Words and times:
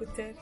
Escuchar? 0.00 0.32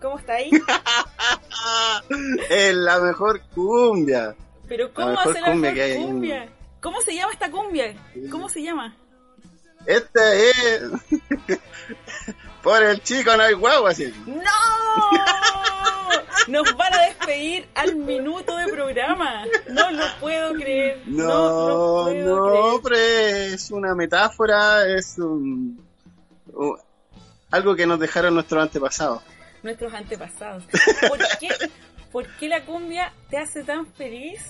¿Cómo 0.00 0.18
está 0.18 0.34
ahí? 0.34 0.50
es 2.50 2.74
la 2.74 3.00
mejor 3.00 3.40
cumbia. 3.54 4.34
Pero 4.68 4.92
¿cómo 4.92 5.08
mejor 5.10 5.30
hace 5.30 5.40
la 5.40 5.50
cumbia 5.52 5.70
mejor 5.72 5.86
que 5.86 5.94
en- 5.94 6.02
cumbia? 6.02 6.48
¿Cómo 6.80 7.00
se 7.00 7.14
llama 7.14 7.32
esta 7.32 7.50
cumbia? 7.50 7.94
¿Cómo 8.30 8.48
se 8.48 8.62
llama? 8.62 8.94
Este 9.86 10.50
es. 10.50 10.82
Por 12.62 12.82
el 12.82 13.02
chico 13.02 13.36
no 13.36 13.42
hay 13.42 13.54
guagua, 13.54 13.90
así. 13.90 14.12
¡No! 14.26 14.42
Nos 16.48 16.76
van 16.76 16.94
a 16.94 17.02
despedir 17.02 17.68
al 17.74 17.96
minuto 17.96 18.56
de 18.56 18.68
programa. 18.68 19.44
No 19.70 19.90
lo 19.90 20.04
puedo 20.20 20.54
creer. 20.54 21.02
No, 21.06 21.24
No, 21.26 21.68
lo 21.68 22.04
puedo 22.04 22.36
no, 22.36 22.80
creer. 22.80 22.82
pero 22.82 23.54
es 23.54 23.70
una 23.70 23.94
metáfora, 23.94 24.86
es 24.88 25.18
un, 25.18 25.80
algo 27.50 27.76
que 27.76 27.86
nos 27.86 27.98
dejaron 27.98 28.34
nuestros 28.34 28.62
antepasados. 28.62 29.22
Nuestros 29.62 29.92
antepasados. 29.92 30.64
¿Por 31.08 31.18
qué, 31.40 31.48
¿Por 32.12 32.26
qué 32.36 32.48
la 32.48 32.64
cumbia 32.64 33.12
te 33.30 33.38
hace 33.38 33.64
tan 33.64 33.86
feliz, 33.86 34.40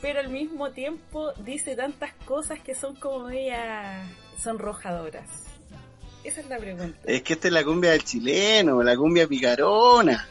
pero 0.00 0.20
al 0.20 0.28
mismo 0.28 0.70
tiempo 0.70 1.32
dice 1.44 1.76
tantas 1.76 2.12
cosas 2.24 2.60
que 2.60 2.74
son 2.74 2.94
como 2.96 3.28
media 3.28 4.06
sonrojadoras? 4.42 5.28
Esa 6.24 6.40
es 6.40 6.48
la 6.48 6.58
pregunta. 6.58 6.98
Es 7.04 7.22
que 7.22 7.34
esta 7.34 7.48
es 7.48 7.54
la 7.54 7.64
cumbia 7.64 7.92
del 7.92 8.04
chileno, 8.04 8.82
la 8.82 8.96
cumbia 8.96 9.26
picarona. 9.26 10.28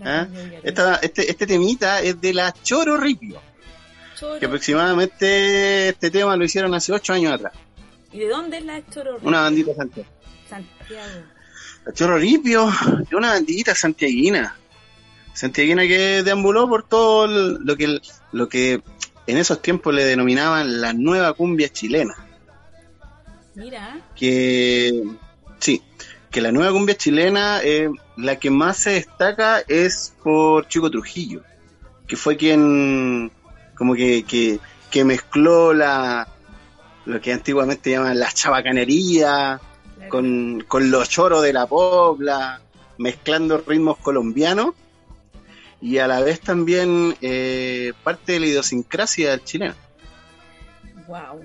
La 0.00 0.20
¿ah? 0.20 0.26
cumbia. 0.26 0.60
Esta, 0.62 0.96
este, 0.96 1.30
este 1.30 1.46
temita 1.46 2.00
es 2.02 2.20
de 2.20 2.34
la 2.34 2.52
Choro 2.52 2.96
Ripio, 2.96 3.40
Choro. 4.14 4.38
que 4.38 4.46
aproximadamente 4.46 5.88
este 5.88 6.10
tema 6.10 6.36
lo 6.36 6.44
hicieron 6.44 6.74
hace 6.74 6.92
ocho 6.92 7.12
años 7.12 7.32
atrás. 7.32 7.52
¿Y 8.12 8.20
de 8.20 8.28
dónde 8.28 8.58
es 8.58 8.64
la 8.64 8.84
Choro? 8.86 9.18
Una 9.22 9.42
bandita 9.42 9.74
santiago. 9.74 10.08
Santiago. 10.48 11.22
Chorro 11.94 12.18
Ripio 12.18 12.68
es 12.68 13.12
una 13.12 13.30
bandita 13.30 13.74
santiaguina. 13.74 14.56
Santiaguina 15.32 15.82
que 15.82 16.22
deambuló 16.22 16.68
por 16.68 16.82
todo 16.82 17.26
lo 17.26 17.76
que, 17.76 18.00
lo 18.32 18.48
que 18.48 18.82
en 19.26 19.36
esos 19.36 19.62
tiempos 19.62 19.94
le 19.94 20.04
denominaban 20.04 20.80
la 20.80 20.92
nueva 20.92 21.32
cumbia 21.32 21.68
chilena. 21.68 22.14
Mira, 23.54 24.00
Que 24.14 25.02
sí, 25.58 25.82
que 26.30 26.40
la 26.40 26.52
nueva 26.52 26.72
cumbia 26.72 26.96
chilena, 26.96 27.60
eh, 27.62 27.88
la 28.16 28.36
que 28.36 28.50
más 28.50 28.78
se 28.78 28.90
destaca 28.90 29.62
es 29.66 30.14
por 30.22 30.68
Chico 30.68 30.90
Trujillo, 30.90 31.42
que 32.06 32.16
fue 32.16 32.36
quien 32.36 33.32
como 33.74 33.94
que, 33.94 34.24
que, 34.24 34.60
que 34.90 35.04
mezcló 35.04 35.72
la 35.72 36.28
lo 37.04 37.20
que 37.20 37.32
antiguamente 37.32 37.90
llaman 37.90 38.18
la 38.18 38.30
chabacanería. 38.30 39.60
Con, 40.08 40.64
con 40.66 40.90
los 40.90 41.08
choros 41.08 41.42
de 41.42 41.52
la 41.52 41.66
pobla, 41.66 42.60
mezclando 42.98 43.58
ritmos 43.58 43.98
colombianos 43.98 44.74
y 45.80 45.98
a 45.98 46.06
la 46.06 46.20
vez 46.20 46.40
también 46.40 47.16
eh, 47.20 47.92
parte 48.02 48.32
de 48.32 48.40
la 48.40 48.46
idiosincrasia 48.46 49.30
del 49.30 49.44
chileno. 49.44 49.74
Wow. 51.06 51.44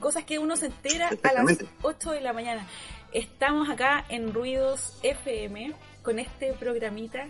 Cosas 0.00 0.24
que 0.24 0.38
uno 0.38 0.56
se 0.56 0.66
entera 0.66 1.08
a 1.08 1.10
las 1.10 1.18
Exactamente. 1.18 1.66
8 1.82 2.12
de 2.12 2.20
la 2.20 2.32
mañana. 2.32 2.66
Estamos 3.12 3.68
acá 3.68 4.04
en 4.08 4.32
Ruidos 4.32 4.98
FM 5.02 5.74
con 6.02 6.18
este 6.18 6.52
programita 6.54 7.26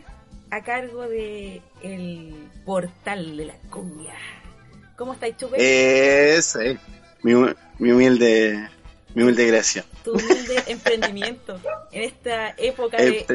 a 0.51 0.63
cargo 0.63 1.09
de 1.09 1.63
el 1.83 2.51
portal 2.65 3.37
de 3.37 3.47
la 3.47 3.55
cumbia. 3.71 4.15
¿Cómo 4.97 5.13
estáis, 5.13 5.37
Chupe? 5.37 5.57
Esa 6.37 6.65
es 6.65 6.79
mi 7.23 7.35
humilde 7.35 8.69
mi 9.15 9.23
humilde 9.23 9.47
gracia. 9.47 9.85
Tu 10.05 10.13
humilde 10.13 10.63
emprendimiento 10.67 11.59
en 11.93 12.03
esta 12.03 12.51
época 12.57 12.97
de 12.99 13.27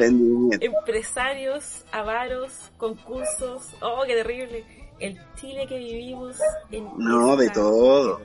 empresarios, 0.60 1.84
avaros, 1.92 2.52
concursos. 2.76 3.62
Oh, 3.80 4.02
qué 4.06 4.14
terrible. 4.14 4.64
El 5.00 5.18
Chile 5.40 5.66
que 5.68 5.78
vivimos 5.78 6.36
en 6.70 6.88
No, 6.98 7.36
de 7.36 7.50
todo. 7.50 8.22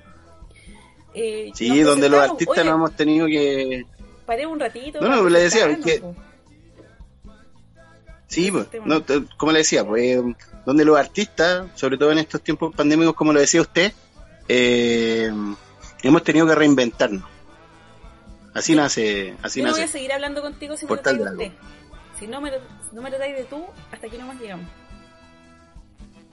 Eh, 1.14 1.52
Sí, 1.54 1.82
donde 1.82 2.10
los 2.10 2.20
artistas 2.20 2.64
no 2.66 2.76
hemos 2.76 2.96
tenido 2.96 3.26
que... 3.26 3.86
Paré 4.26 4.46
un 4.46 4.60
ratito. 4.60 5.02
No, 5.02 5.10
no, 5.10 5.28
le 5.28 5.40
decía, 5.40 5.76
que-. 5.84 6.04
Sí, 8.28 8.52
pues, 8.52 8.68
no, 8.86 9.04
como 9.38 9.52
le 9.52 9.60
decía, 9.60 9.84
pues 9.84 10.22
donde 10.66 10.86
los 10.86 11.00
artistas, 11.00 11.68
sobre 11.74 11.98
todo 11.98 12.12
en 12.12 12.20
estos 12.20 12.42
tiempos 12.42 12.76
pandémicos, 12.76 13.16
como 13.16 13.34
lo 13.34 13.40
decía 13.40 13.60
usted, 13.60 13.92
eh, 14.48 15.32
hemos 16.04 16.24
tenido 16.24 16.46
que 16.46 16.54
reinventarnos. 16.54 17.24
Así 18.60 18.76
nace, 18.76 19.36
así 19.42 19.60
Yo 19.62 19.68
no 19.68 19.72
voy 19.74 19.82
a 19.84 19.88
seguir 19.88 20.12
hablando 20.12 20.42
contigo 20.42 20.76
si 20.76 20.86
me 20.86 20.90
Portal 20.90 21.18
tratáis 21.18 21.38
de 21.38 21.46
usted. 21.48 21.60
Si 22.20 22.28
no 22.28 22.42
me, 22.42 22.52
no 22.92 23.02
me 23.02 23.10
tratáis 23.10 23.36
de 23.38 23.44
tú, 23.46 23.66
hasta 23.92 24.08
aquí 24.08 24.18
nomás 24.18 24.40
llegamos. 24.40 24.68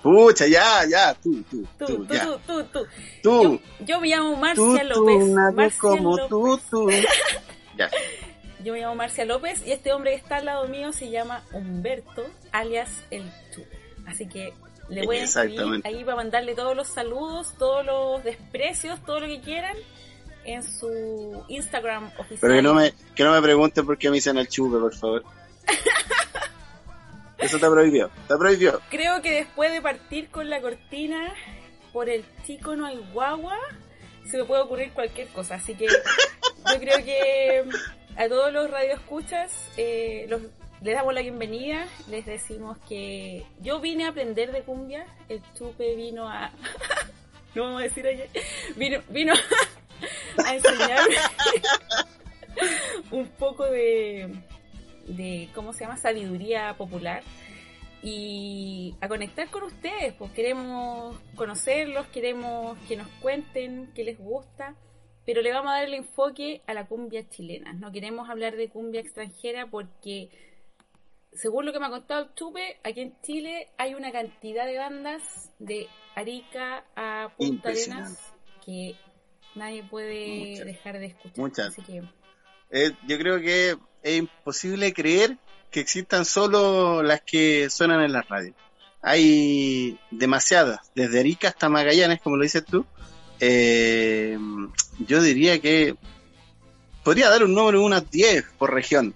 Pucha, 0.03 0.47
ya, 0.47 0.84
ya, 0.88 1.14
tú, 1.14 1.42
tú, 1.50 1.62
Tú, 1.78 1.87
tú, 1.87 2.04
tú, 2.06 2.14
ya. 2.14 2.25
tú, 2.25 2.38
tú, 2.47 2.64
tú. 2.64 2.87
Tú, 3.22 3.42
Yo, 3.42 3.84
yo 3.84 4.00
me 4.00 4.09
llamo 4.09 4.37
Marcia 4.37 4.64
tú, 4.92 5.00
López. 5.00 5.28
nadie 5.28 5.54
Marcia 5.56 5.78
como 5.81 6.16
López. 6.16 6.28
tú, 6.28 6.60
tú. 6.70 6.91
Ya. 7.78 7.91
Yo 8.64 8.72
me 8.72 8.81
llamo 8.81 8.94
Marcia 8.94 9.25
López 9.25 9.62
y 9.66 9.72
este 9.72 9.93
hombre 9.93 10.12
que 10.12 10.16
está 10.16 10.37
al 10.37 10.47
lado 10.47 10.66
mío 10.69 10.93
se 10.93 11.10
llama 11.10 11.44
Humberto, 11.53 12.26
alias 12.53 13.04
el 13.10 13.22
Chupe. 13.54 13.78
Así 14.06 14.26
que 14.28 14.53
le 14.88 15.04
voy 15.04 15.19
a 15.19 15.25
escribir 15.25 15.82
ahí 15.84 16.03
para 16.04 16.16
mandarle 16.16 16.54
todos 16.54 16.75
los 16.75 16.88
saludos, 16.88 17.54
todos 17.58 17.84
los 17.84 18.25
desprecios, 18.25 19.00
todo 19.04 19.20
lo 19.20 19.26
que 19.26 19.41
quieran 19.41 19.76
en 20.46 20.62
su 20.62 21.44
Instagram 21.48 22.10
oficial. 22.18 22.38
Pero 22.40 22.54
que 22.54 22.62
no 22.62 22.75
me, 22.75 22.94
que 23.14 23.25
no 23.25 23.32
me 23.32 23.43
pregunten 23.43 23.84
por 23.84 23.98
qué 23.98 24.08
me 24.10 24.16
dicen 24.16 24.38
el 24.38 24.48
chupe, 24.48 24.78
por 24.78 24.94
favor. 24.94 25.25
Eso 27.38 27.56
está 27.56 27.70
prohibido, 27.70 28.10
está 28.22 28.38
prohibido. 28.38 28.81
Creo 28.88 29.20
que 29.20 29.31
después 29.32 29.70
de 29.72 29.82
partir 29.82 30.28
con 30.31 30.48
la 30.48 30.60
cortina 30.60 31.34
por 31.93 32.08
el 32.08 32.25
chico 32.46 32.76
no 32.76 32.87
hay 32.87 32.96
guagua, 33.12 33.58
se 34.31 34.38
me 34.38 34.44
puede 34.44 34.62
ocurrir 34.62 34.93
cualquier 34.93 35.28
cosa. 35.28 35.56
Así 35.56 35.75
que 35.75 35.87
yo 35.87 36.81
creo 36.81 37.04
que 37.04 37.64
a 38.16 38.28
todos 38.28 38.52
los 38.52 38.70
radioescuchas 38.70 39.52
eh, 39.76 40.26
los, 40.28 40.42
les 40.82 40.94
damos 40.94 41.14
la 41.14 41.20
bienvenida. 41.20 41.87
Les 42.08 42.25
decimos 42.25 42.78
que 42.88 43.44
yo 43.60 43.81
vine 43.81 44.04
a 44.04 44.08
aprender 44.08 44.52
de 44.52 44.62
cumbia. 44.62 45.06
El 45.28 45.42
chupe 45.54 45.94
vino 45.94 46.28
a. 46.28 46.50
no 47.54 47.64
vamos 47.64 47.81
a 47.81 47.84
decir 47.84 48.06
ayer. 48.06 48.31
Vino, 48.76 49.00
vino 49.08 49.34
a 50.46 50.54
enseñarme 50.54 51.16
un 53.10 53.26
poco 53.28 53.64
de, 53.64 54.34
de. 55.06 55.48
¿Cómo 55.54 55.72
se 55.72 55.84
llama? 55.84 55.96
Sabiduría 55.96 56.75
popular 56.76 57.22
y 58.02 58.94
a 59.00 59.08
conectar 59.08 59.48
con 59.50 59.64
ustedes, 59.64 60.14
pues 60.14 60.31
queremos 60.32 61.16
conocerlos, 61.34 62.06
queremos 62.08 62.78
que 62.87 62.96
nos 62.96 63.08
cuenten 63.20 63.90
qué 63.94 64.04
les 64.04 64.19
gusta 64.19 64.75
pero 65.26 65.43
le 65.43 65.52
vamos 65.52 65.72
a 65.72 65.75
dar 65.75 65.84
el 65.84 65.94
enfoque 65.94 66.62
a 66.66 66.72
la 66.72 66.87
cumbia 66.87 67.28
chilena. 67.28 67.72
No 67.72 67.90
queremos 67.90 68.31
hablar 68.31 68.56
de 68.56 68.69
cumbia 68.69 69.00
extranjera 69.00 69.66
porque, 69.66 70.31
según 71.32 71.66
lo 71.66 71.72
que 71.72 71.81
me 71.81 71.87
ha 71.87 71.90
contado 71.90 72.22
el 72.22 72.34
Chupe, 72.34 72.78
aquí 72.84 73.00
en 73.00 73.20
Chile 73.22 73.69
hay 73.76 73.94
una 73.94 74.12
cantidad 74.12 74.66
de 74.66 74.78
bandas 74.78 75.50
de 75.58 75.88
Arica 76.14 76.84
a 76.94 77.32
Punta. 77.37 77.70
Arenas 77.70 78.32
que 78.64 78.94
nadie 79.56 79.82
puede 79.82 80.50
Muchas. 80.50 80.67
dejar 80.67 80.99
de 80.99 81.06
escuchar. 81.06 81.38
Muchas. 81.38 81.67
Así 81.69 81.82
que, 81.82 82.03
Eh, 82.70 82.93
yo 83.06 83.19
creo 83.19 83.41
que 83.41 83.76
es 84.03 84.17
imposible 84.19 84.93
creer 84.93 85.37
que 85.70 85.81
existan 85.81 86.25
solo 86.25 87.03
las 87.03 87.20
que 87.23 87.69
suenan 87.70 88.03
en 88.03 88.12
la 88.12 88.23
radio. 88.23 88.55
Hay 89.03 89.99
demasiadas, 90.11 90.81
desde 90.94 91.20
Arica 91.20 91.49
hasta 91.49 91.69
Magallanes, 91.69 92.20
como 92.20 92.37
lo 92.37 92.43
dices 92.43 92.64
tú. 92.64 92.85
Eh, 93.38 94.38
yo 95.06 95.23
diría 95.23 95.61
que 95.61 95.94
podría 97.05 97.31
dar 97.31 97.44
un 97.44 97.55
número 97.55 97.79
de 97.81 97.85
unas 97.85 98.11
10 98.11 98.44
por 98.59 98.73
región. 98.75 99.14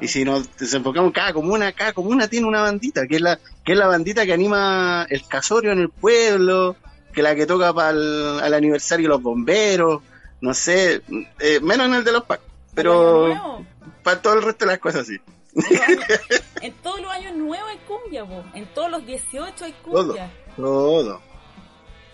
Y 0.00 0.08
si 0.08 0.24
nos 0.24 0.56
desenfocamos 0.56 1.12
cada 1.12 1.32
comuna, 1.32 1.72
cada 1.72 1.92
comuna 1.92 2.28
tiene 2.28 2.46
una 2.46 2.62
bandita, 2.62 3.06
que 3.06 3.16
es 3.16 3.20
la, 3.20 3.36
que 3.64 3.72
es 3.72 3.78
la 3.78 3.88
bandita 3.88 4.24
que 4.24 4.32
anima 4.32 5.06
el 5.10 5.26
casorio 5.26 5.72
en 5.72 5.80
el 5.80 5.90
pueblo, 5.90 6.76
que 7.18 7.22
la 7.24 7.34
que 7.34 7.46
toca 7.46 7.72
para 7.74 7.90
el 7.90 8.54
aniversario 8.54 9.06
de 9.06 9.08
los 9.08 9.20
bomberos, 9.22 10.00
no 10.40 10.54
sé, 10.54 11.02
eh, 11.40 11.58
menos 11.60 11.88
en 11.88 11.94
el 11.94 12.04
de 12.04 12.12
los 12.12 12.22
pacos, 12.22 12.46
pero 12.76 13.64
para 14.04 14.22
todo 14.22 14.34
el 14.34 14.42
resto 14.42 14.64
de 14.64 14.70
las 14.70 14.78
cosas 14.78 15.04
sí. 15.04 15.18
Años- 15.56 16.04
en 16.62 16.72
todos 16.74 17.00
los 17.00 17.10
años 17.10 17.34
nuevos 17.34 17.68
hay 17.68 17.78
cumbia, 17.78 18.24
po. 18.24 18.44
en 18.54 18.66
todos 18.72 18.88
los 18.92 19.04
18 19.04 19.64
hay 19.64 19.72
cumbia. 19.82 20.30
Todo. 20.54 21.20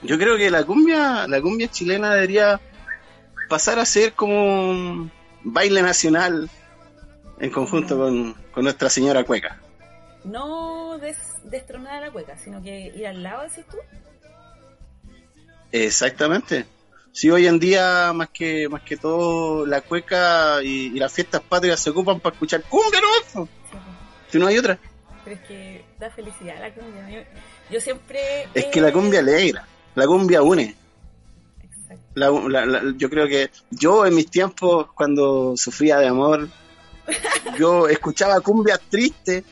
Yo 0.01 0.17
creo 0.19 0.39
que 0.39 0.51
la 0.51 0.65
cumbia, 0.65 1.29
la 1.29 1.43
cumbia 1.43 1.69
chilena 1.69 2.15
debería 2.15 2.59
pasar 3.51 3.79
a 3.79 3.85
ser 3.85 4.15
como 4.15 4.71
un 4.71 5.12
baile 5.43 5.83
nacional 5.83 6.49
en 7.41 7.51
conjunto 7.51 7.99
con, 7.99 8.33
con 8.55 8.65
Nuestra 8.65 8.89
Señora 8.89 9.23
Cueca. 9.25 9.61
No 10.25 10.97
des- 10.97 11.19
destronar 11.45 11.97
a 12.03 12.06
la 12.06 12.11
cueca, 12.11 12.39
sino 12.39 12.62
que 12.62 12.87
ir 12.97 13.06
al 13.06 13.23
lado, 13.23 13.43
decís 13.43 13.67
tú. 13.71 13.77
Exactamente. 15.82 16.67
Sí, 17.12 17.31
hoy 17.31 17.47
en 17.49 17.59
día, 17.59 18.12
más 18.15 18.29
que, 18.31 18.69
más 18.69 18.82
que 18.82 18.97
todo, 18.97 19.67
la 19.67 19.81
cueca 19.81 20.62
y, 20.62 20.87
y 20.94 20.99
las 21.00 21.12
fiestas 21.12 21.41
patrias 21.43 21.81
se 21.81 21.91
ocupan 21.91 22.21
para 22.21 22.35
escuchar 22.35 22.62
cumbia, 22.62 23.00
¿no? 23.00 23.09
Sí, 23.26 23.32
po. 23.35 23.49
Si 24.31 24.38
no 24.38 24.47
hay 24.47 24.59
otra. 24.59 24.79
Pero 25.25 25.37
es 25.37 25.43
que 25.43 25.85
da 25.99 26.11
felicidad 26.11 26.61
la 26.61 26.73
cumbia. 26.73 27.09
Yo, 27.11 27.21
yo 27.71 27.81
siempre. 27.81 28.49
Es 28.55 28.67
que 28.67 28.81
la 28.81 28.93
cumbia 28.93 29.19
alegra, 29.21 29.67
la 29.97 30.06
cumbia 30.06 30.43
une. 30.43 30.76
Exacto. 31.62 32.05
La- 32.15 32.31
la- 32.31 32.67
la- 32.67 32.94
yo 32.97 33.11
creo 33.11 33.27
que 33.27 33.50
yo 33.70 34.06
en 34.06 34.15
mis 34.15 34.31
tiempos, 34.31 34.93
cuando 34.94 35.56
sufría 35.56 35.99
de 35.99 36.06
amor, 36.09 36.49
yo 37.59 37.88
escuchaba 37.88 38.41
cumbia 38.41 38.79
triste 38.79 39.43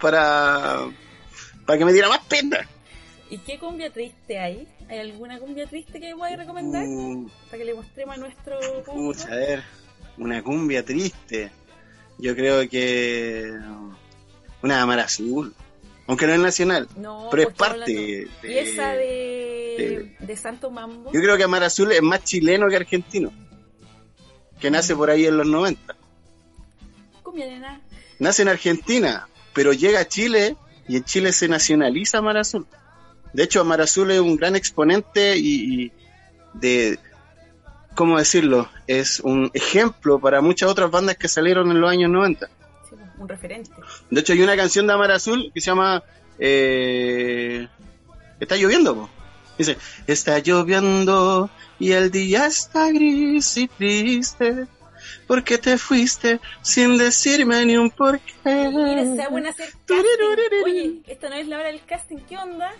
para, 0.00 0.86
para 1.66 1.78
que 1.78 1.84
me 1.84 1.92
diera 1.92 2.08
más 2.08 2.20
pena. 2.26 2.66
¿Y 3.30 3.38
qué 3.38 3.58
cumbia 3.58 3.92
triste 3.92 4.38
hay? 4.38 4.66
¿Hay 4.88 4.98
alguna 4.98 5.38
cumbia 5.38 5.66
triste 5.66 6.00
que 6.00 6.14
puedas 6.16 6.38
recomendar? 6.38 6.86
Mm, 6.86 7.28
Para 7.46 7.58
que 7.58 7.64
le 7.64 7.74
mostremos 7.74 8.16
a 8.16 8.20
nuestro 8.20 8.58
público. 8.84 9.26
a 9.30 9.36
ver, 9.36 9.62
una 10.16 10.42
cumbia 10.42 10.84
triste. 10.84 11.50
Yo 12.18 12.34
creo 12.34 12.68
que 12.68 13.52
una 14.62 14.82
Amar 14.82 15.00
Azul, 15.00 15.54
aunque 16.06 16.26
no 16.26 16.32
es 16.32 16.40
nacional, 16.40 16.88
No, 16.96 17.28
pero 17.30 17.42
es 17.42 17.54
pues, 17.54 17.70
estamos 17.70 17.78
parte 17.78 17.92
de- 17.92 18.52
Y 18.52 18.58
esa 18.58 18.92
de, 18.92 20.16
de 20.18 20.36
Santo 20.36 20.70
Mambo. 20.70 21.12
Yo 21.12 21.20
creo 21.20 21.36
que 21.36 21.44
Amar 21.44 21.62
Azul 21.62 21.92
es 21.92 22.02
más 22.02 22.24
chileno 22.24 22.66
que 22.68 22.76
argentino, 22.76 23.30
que 24.58 24.70
nace 24.70 24.96
por 24.96 25.10
ahí 25.10 25.26
en 25.26 25.36
los 25.36 25.46
90. 25.46 25.94
Cumbia 27.22 27.46
nena. 27.46 27.80
nace 28.18 28.42
en 28.42 28.48
Argentina, 28.48 29.28
pero 29.52 29.72
llega 29.72 30.00
a 30.00 30.08
Chile 30.08 30.56
y 30.88 30.96
en 30.96 31.04
Chile 31.04 31.32
se 31.32 31.46
nacionaliza 31.46 32.20
Mar 32.22 32.38
Azul. 32.38 32.66
De 33.32 33.42
hecho, 33.44 33.64
Mar 33.64 33.80
Azul 33.80 34.10
es 34.10 34.20
un 34.20 34.36
gran 34.36 34.56
exponente 34.56 35.36
y, 35.36 35.84
y 35.84 35.92
de, 36.54 36.98
¿cómo 37.94 38.18
decirlo? 38.18 38.68
Es 38.86 39.20
un 39.20 39.50
ejemplo 39.54 40.18
para 40.18 40.40
muchas 40.40 40.70
otras 40.70 40.90
bandas 40.90 41.16
que 41.16 41.28
salieron 41.28 41.70
en 41.70 41.80
los 41.80 41.90
años 41.90 42.10
90. 42.10 42.46
Sí, 42.88 42.96
un 43.18 43.28
referente. 43.28 43.70
De 44.10 44.20
hecho, 44.20 44.32
hay 44.32 44.42
una 44.42 44.56
canción 44.56 44.86
de 44.86 44.92
Amar 44.92 45.10
Azul 45.10 45.50
que 45.52 45.60
se 45.60 45.66
llama 45.66 46.02
eh, 46.38 47.68
Está 48.40 48.56
lloviendo, 48.56 48.94
po. 48.94 49.10
Dice, 49.58 49.76
está 50.06 50.38
lloviendo 50.38 51.50
y 51.80 51.90
el 51.92 52.10
día 52.12 52.46
está 52.46 52.90
gris 52.92 53.56
y 53.56 53.66
triste. 53.66 54.66
porque 55.26 55.58
te 55.58 55.76
fuiste 55.78 56.40
sin 56.62 56.96
decirme 56.96 57.64
ni 57.66 57.76
un 57.76 57.90
porqué? 57.90 58.32
Mira, 58.44 59.04
sea 59.16 59.28
buena 59.28 59.50
hacer 59.50 59.70
casting. 59.86 60.64
Oye, 60.64 61.00
esta 61.06 61.28
no 61.28 61.34
es 61.34 61.48
la 61.48 61.58
hora 61.58 61.68
del 61.68 61.84
casting. 61.84 62.18
¿Qué 62.28 62.36
onda? 62.36 62.72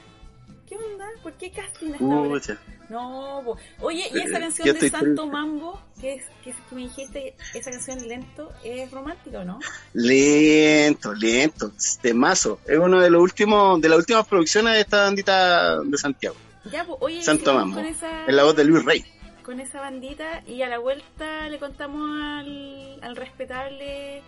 ¿Qué 0.69 0.77
onda? 0.77 1.07
¿Por 1.23 1.33
qué 1.35 1.51
casting 1.51 1.93
hasta 1.93 2.05
ahora? 2.05 2.59
No, 2.91 3.43
po. 3.45 3.57
oye, 3.81 4.05
y 4.13 4.19
esa 4.19 4.37
Eh, 4.39 4.41
canción 4.41 4.79
de 4.79 4.91
Santo 4.91 5.05
triste. 5.07 5.27
Mambo, 5.31 5.81
que 6.01 6.15
es 6.15 6.25
que, 6.45 6.53
que 6.53 6.75
me 6.75 6.83
dijiste, 6.83 7.35
esa 7.55 7.71
canción 7.71 7.99
lento, 8.07 8.53
¿es 8.65 8.91
romántica 8.91 9.41
o 9.41 9.45
no? 9.45 9.59
Lento, 9.95 11.15
lento, 11.15 11.73
temazo. 12.03 12.61
Es 12.67 12.79
uno 12.79 13.01
de 13.01 13.11
los 13.11 13.23
últimos, 13.23 13.81
de 13.81 13.89
las 13.89 13.99
últimas 13.99 14.27
producciones 14.27 14.75
de 14.75 14.81
esta 14.81 15.05
bandita 15.05 15.81
de 15.81 15.97
Santiago. 15.99 16.37
Ya, 16.71 16.85
pues, 16.85 16.99
oye, 17.01 17.23
Santo 17.23 17.55
Mambo. 17.55 17.77
con 17.77 17.87
esa, 17.87 18.27
Es 18.27 18.35
la 18.35 18.45
voz 18.45 18.57
de 18.57 18.65
Luis 18.65 18.85
Rey. 18.85 19.05
con 19.43 19.61
esa 19.61 19.81
bandita 19.81 20.43
y 20.47 20.61
a 20.63 20.69
la 20.69 20.79
vuelta 20.79 21.49
le 21.49 21.59
contamos 21.59 22.03
al, 22.11 22.99
al 23.03 23.17
respetable 23.17 24.23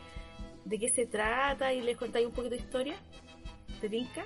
de 0.65 0.79
qué 0.79 0.89
se 0.89 1.05
trata 1.07 1.73
y 1.75 1.83
les 1.83 1.97
contáis 1.99 2.27
un 2.27 2.33
poquito 2.33 2.55
de 2.57 2.61
historia. 2.63 2.95
¿Te 3.81 3.89
tinca? 3.89 4.25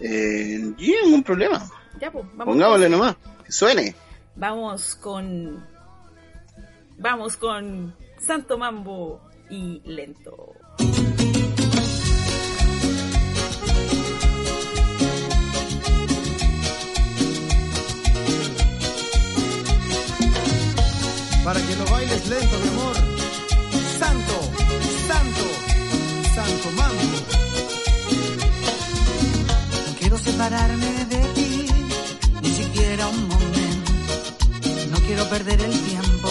Eh, 0.00 0.74
y 0.78 0.94
ningún 1.04 1.22
problema. 1.22 1.64
Ya, 2.00 2.10
pues, 2.10 2.24
vamos. 2.34 2.54
Pongámosle 2.54 2.88
nomás. 2.88 3.16
Que 3.44 3.52
suene. 3.52 3.94
Vamos 4.36 4.94
con. 4.96 5.64
Vamos 6.98 7.36
con 7.36 7.94
Santo 8.18 8.58
Mambo 8.58 9.20
y 9.50 9.80
Lento. 9.84 10.54
para 21.44 21.60
que 21.60 21.76
lo 21.76 21.84
bailes 21.90 22.26
lento, 22.26 22.58
mi 22.58 22.68
amor. 22.68 22.96
Santo, 23.98 24.34
santo, 25.06 25.44
santo 26.34 26.70
mambo. 26.72 27.13
Separarme 30.24 31.04
de 31.12 31.20
ti, 31.36 31.66
ni 32.42 32.50
siquiera 32.60 33.08
un 33.08 33.28
momento. 33.28 33.92
No 34.90 34.98
quiero 35.06 35.28
perder 35.28 35.60
el 35.60 35.80
tiempo. 35.90 36.30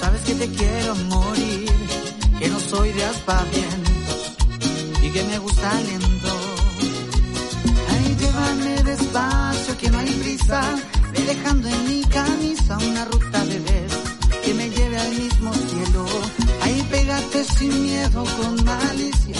Sabes 0.00 0.20
que 0.22 0.34
te 0.34 0.48
quiero 0.48 0.94
morir, 1.14 1.72
que 2.38 2.48
no 2.48 2.60
soy 2.60 2.92
de 2.92 3.04
aspavientos 3.04 4.20
y 5.02 5.10
que 5.10 5.22
me 5.24 5.38
gusta 5.38 5.74
lento. 5.88 6.32
Ay, 7.90 8.16
llévame 8.20 8.82
despacio, 8.84 9.78
que 9.78 9.90
no 9.90 9.98
hay 9.98 10.10
prisa, 10.22 10.62
ve 11.12 11.20
dejando 11.32 11.68
en 11.68 11.88
mi 11.88 12.02
camisa 12.04 12.78
una 12.78 13.04
ruta 13.06 13.44
de 13.44 13.58
vez 13.58 13.92
que 14.44 14.54
me 14.54 14.70
lleve 14.70 14.98
al 14.98 15.12
mismo 15.14 15.52
cielo. 15.52 16.06
Ahí 16.62 16.86
pégate 16.90 17.44
sin 17.44 17.82
miedo 17.82 18.24
con 18.38 18.64
malicia, 18.64 19.36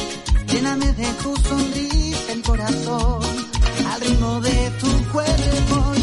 lléname 0.53 0.93
de 0.93 1.07
tu 1.23 1.37
sonrisa 1.37 2.33
el 2.33 2.43
corazón, 2.43 3.21
al 3.93 4.01
ritmo 4.01 4.41
de 4.41 4.71
tu 4.81 5.13
cuerpo 5.13 6.00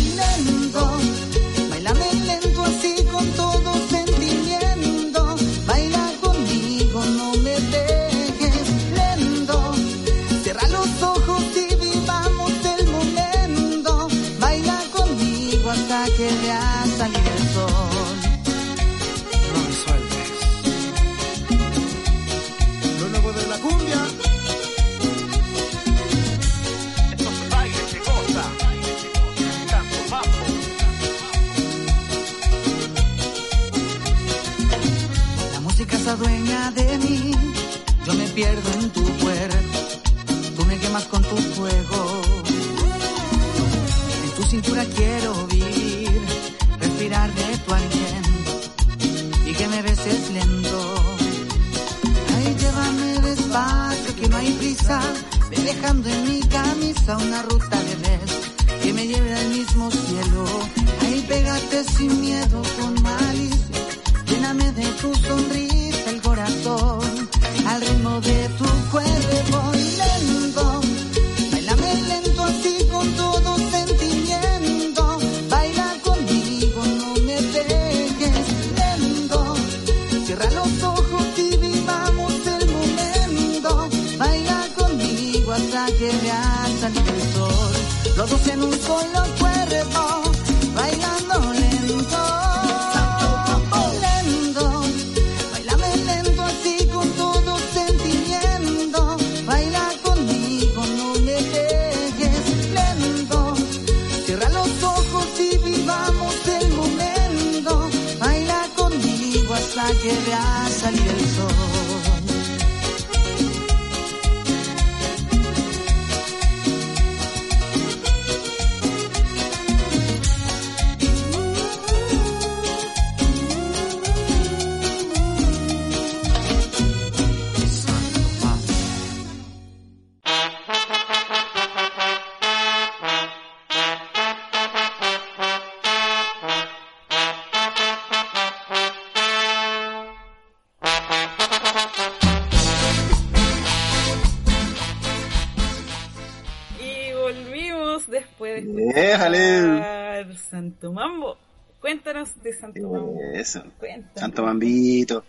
Déjale. 148.62 150.36
Santo 150.36 150.92
Mambo. 150.92 151.38
Cuéntanos 151.80 152.42
de 152.42 152.54
Santo 152.54 152.82
Mambo. 152.82 153.20
Eso. 153.34 153.64
Cuéntanos. 153.80 154.20
Santo 154.20 154.44
Mambito. 154.44 155.24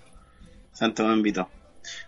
Santo 0.72 1.04
Mambito. 1.04 1.48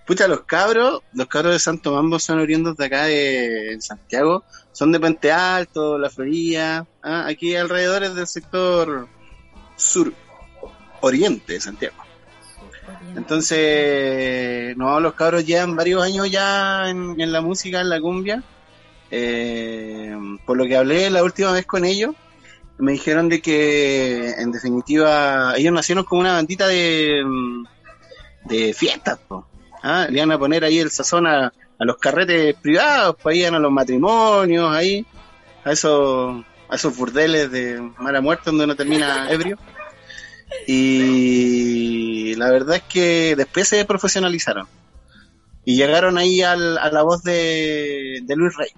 Pucha, 0.06 0.28
los 0.28 0.42
cabros, 0.42 1.02
los 1.12 1.26
cabros 1.26 1.52
de 1.52 1.58
Santo 1.58 1.92
Mambo 1.92 2.18
son 2.18 2.38
oriundos 2.38 2.76
de 2.76 2.84
acá 2.86 3.04
de 3.04 3.76
Santiago. 3.80 4.44
Son 4.72 4.92
de 4.92 5.00
Puente 5.00 5.32
Alto, 5.32 5.98
La 5.98 6.10
Florida, 6.10 6.86
ah, 7.02 7.26
aquí 7.26 7.56
alrededores 7.56 8.14
del 8.14 8.26
sector 8.26 9.08
sur, 9.76 10.12
oriente 11.00 11.54
de 11.54 11.60
Santiago. 11.60 11.96
Entonces, 13.16 14.76
no, 14.76 15.00
los 15.00 15.14
cabros 15.14 15.44
llevan 15.44 15.74
varios 15.76 16.02
años 16.02 16.30
ya 16.30 16.88
en, 16.88 17.20
en 17.20 17.32
la 17.32 17.40
música, 17.40 17.80
en 17.80 17.88
la 17.88 18.00
cumbia. 18.00 18.42
Eh, 19.10 20.16
por 20.46 20.56
lo 20.56 20.64
que 20.66 20.76
hablé 20.76 21.10
la 21.10 21.22
última 21.24 21.52
vez 21.52 21.66
con 21.66 21.84
ellos, 21.84 22.14
me 22.78 22.92
dijeron 22.92 23.28
de 23.28 23.42
que, 23.42 24.30
en 24.38 24.52
definitiva, 24.52 25.54
ellos 25.56 25.72
nacieron 25.72 26.04
como 26.04 26.20
una 26.22 26.32
bandita 26.34 26.66
de, 26.68 27.22
mm, 27.24 27.64
de 28.48 28.72
fiestas. 28.74 29.18
Ah, 29.82 30.06
Le 30.08 30.18
iban 30.18 30.32
a 30.32 30.38
poner 30.38 30.64
ahí 30.64 30.78
el 30.78 30.90
sazón 30.90 31.26
a, 31.26 31.46
a 31.46 31.84
los 31.84 31.96
carretes 31.98 32.54
privados, 32.56 33.16
pues 33.22 33.36
iban 33.36 33.54
a 33.54 33.58
los 33.58 33.72
matrimonios, 33.72 34.74
ahí, 34.74 35.04
a 35.64 35.72
esos, 35.72 36.44
a 36.68 36.74
esos 36.76 36.96
burdeles 36.96 37.50
de 37.50 37.80
mala 37.98 38.20
muerte 38.20 38.44
donde 38.46 38.64
uno 38.64 38.76
termina 38.76 39.28
ebrio. 39.30 39.58
Y 40.66 42.34
la 42.36 42.50
verdad 42.50 42.76
es 42.76 42.82
que 42.82 43.34
después 43.36 43.68
se 43.68 43.84
profesionalizaron. 43.84 44.66
Y 45.64 45.76
llegaron 45.76 46.16
ahí 46.18 46.42
al- 46.42 46.78
a 46.78 46.90
la 46.90 47.02
voz 47.02 47.22
de, 47.22 48.20
de 48.22 48.36
Luis 48.36 48.56
Rey. 48.56 48.68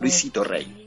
Luisito 0.00 0.44
Rey. 0.44 0.86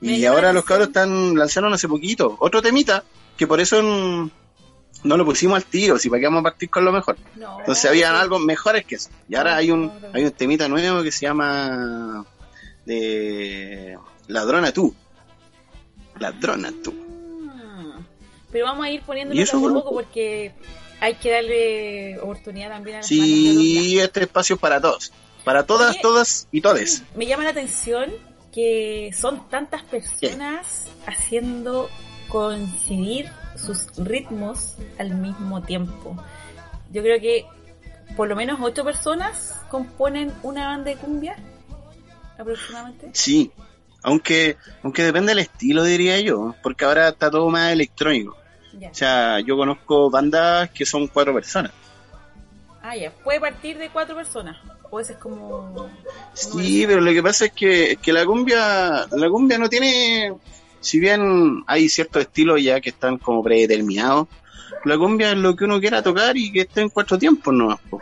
Y 0.00 0.24
ahora 0.24 0.52
los 0.52 0.64
cabros 0.64 0.88
están 0.88 1.36
lanzaron 1.36 1.72
hace 1.72 1.86
poquito 1.86 2.36
otro 2.40 2.60
temita 2.60 3.04
que 3.36 3.46
por 3.46 3.60
eso 3.60 3.80
no 3.82 5.16
lo 5.16 5.24
pusimos 5.24 5.56
al 5.56 5.64
tiro, 5.64 5.98
si 5.98 6.08
para 6.08 6.20
qué 6.20 6.26
vamos 6.26 6.40
a 6.40 6.44
partir 6.44 6.70
con 6.70 6.84
lo 6.84 6.92
mejor. 6.92 7.16
No, 7.36 7.58
Entonces 7.60 7.84
habían 7.86 8.14
algo 8.14 8.38
mejores 8.38 8.84
que 8.84 8.96
eso. 8.96 9.10
Y 9.28 9.36
ahora 9.36 9.56
hay 9.56 9.70
un 9.70 9.92
hay 10.12 10.24
un 10.24 10.30
temita 10.32 10.68
nuevo 10.68 11.02
que 11.02 11.12
se 11.12 11.26
llama 11.26 12.24
de 12.84 13.96
Ladrona 14.28 14.72
tú. 14.72 14.94
Ladrona 16.18 16.72
tú. 16.82 16.94
Ah, 17.50 17.98
Pero 18.50 18.66
vamos 18.66 18.86
a 18.86 18.90
ir 18.90 19.02
poniéndolo 19.02 19.44
poco 19.44 19.68
a 19.68 19.72
poco 19.72 19.92
porque 19.92 20.52
hay 21.00 21.14
que 21.14 21.30
darle 21.30 22.18
oportunidad 22.20 22.70
también 22.70 22.96
a 22.96 22.98
las 23.00 23.06
Sí, 23.08 23.98
este 23.98 24.22
espacio 24.22 24.54
es 24.54 24.60
para 24.60 24.80
todos. 24.80 25.12
Para 25.44 25.66
todas, 25.66 25.92
Oye. 25.92 26.02
todas 26.02 26.48
y 26.52 26.60
todes. 26.60 27.02
Me 27.14 27.26
llama 27.26 27.44
la 27.44 27.50
atención 27.50 28.12
que 28.52 29.10
son 29.18 29.48
tantas 29.48 29.82
personas 29.82 30.86
haciendo 31.06 31.88
coincidir 32.28 33.30
sus 33.56 33.86
ritmos 33.96 34.76
al 34.98 35.14
mismo 35.14 35.62
tiempo. 35.62 36.16
Yo 36.92 37.02
creo 37.02 37.20
que 37.20 37.46
por 38.16 38.28
lo 38.28 38.36
menos 38.36 38.58
ocho 38.60 38.84
personas 38.84 39.54
componen 39.70 40.32
una 40.42 40.68
banda 40.68 40.90
de 40.90 40.96
cumbia 40.96 41.36
aproximadamente. 42.38 43.10
Sí. 43.12 43.50
Aunque, 44.02 44.56
aunque 44.82 45.04
depende 45.04 45.30
del 45.30 45.38
estilo, 45.38 45.84
diría 45.84 46.18
yo, 46.20 46.54
porque 46.62 46.84
ahora 46.84 47.08
está 47.08 47.30
todo 47.30 47.48
más 47.50 47.72
electrónico. 47.72 48.36
Ya. 48.78 48.90
O 48.90 48.94
sea, 48.94 49.40
yo 49.40 49.56
conozco 49.56 50.10
bandas 50.10 50.70
que 50.70 50.84
son 50.84 51.06
cuatro 51.06 51.32
personas. 51.32 51.72
Ah, 52.82 52.96
ya. 52.96 53.12
Puede 53.12 53.40
partir 53.40 53.78
de 53.78 53.90
cuatro 53.90 54.16
personas. 54.16 54.56
Ese 55.00 55.12
es 55.12 55.18
como... 55.18 55.90
Sí, 56.34 56.84
pero 56.86 57.00
lo 57.00 57.12
que 57.12 57.22
pasa 57.22 57.46
es 57.46 57.52
que, 57.52 57.98
que 58.00 58.12
la 58.12 58.26
cumbia, 58.26 59.06
la 59.10 59.28
cumbia 59.30 59.58
no 59.58 59.68
tiene, 59.68 60.32
si 60.80 61.00
bien 61.00 61.64
hay 61.66 61.88
ciertos 61.88 62.22
estilos 62.22 62.62
ya 62.62 62.80
que 62.80 62.90
están 62.90 63.18
como 63.18 63.42
predeterminados, 63.42 64.28
la 64.84 64.98
cumbia 64.98 65.30
es 65.30 65.38
lo 65.38 65.54
que 65.56 65.64
uno 65.64 65.80
quiera 65.80 66.02
tocar 66.02 66.36
y 66.36 66.52
que 66.52 66.62
esté 66.62 66.80
en 66.80 66.88
cuatro 66.88 67.18
tiempos 67.18 67.54
nomás, 67.54 67.78
po. 67.88 68.00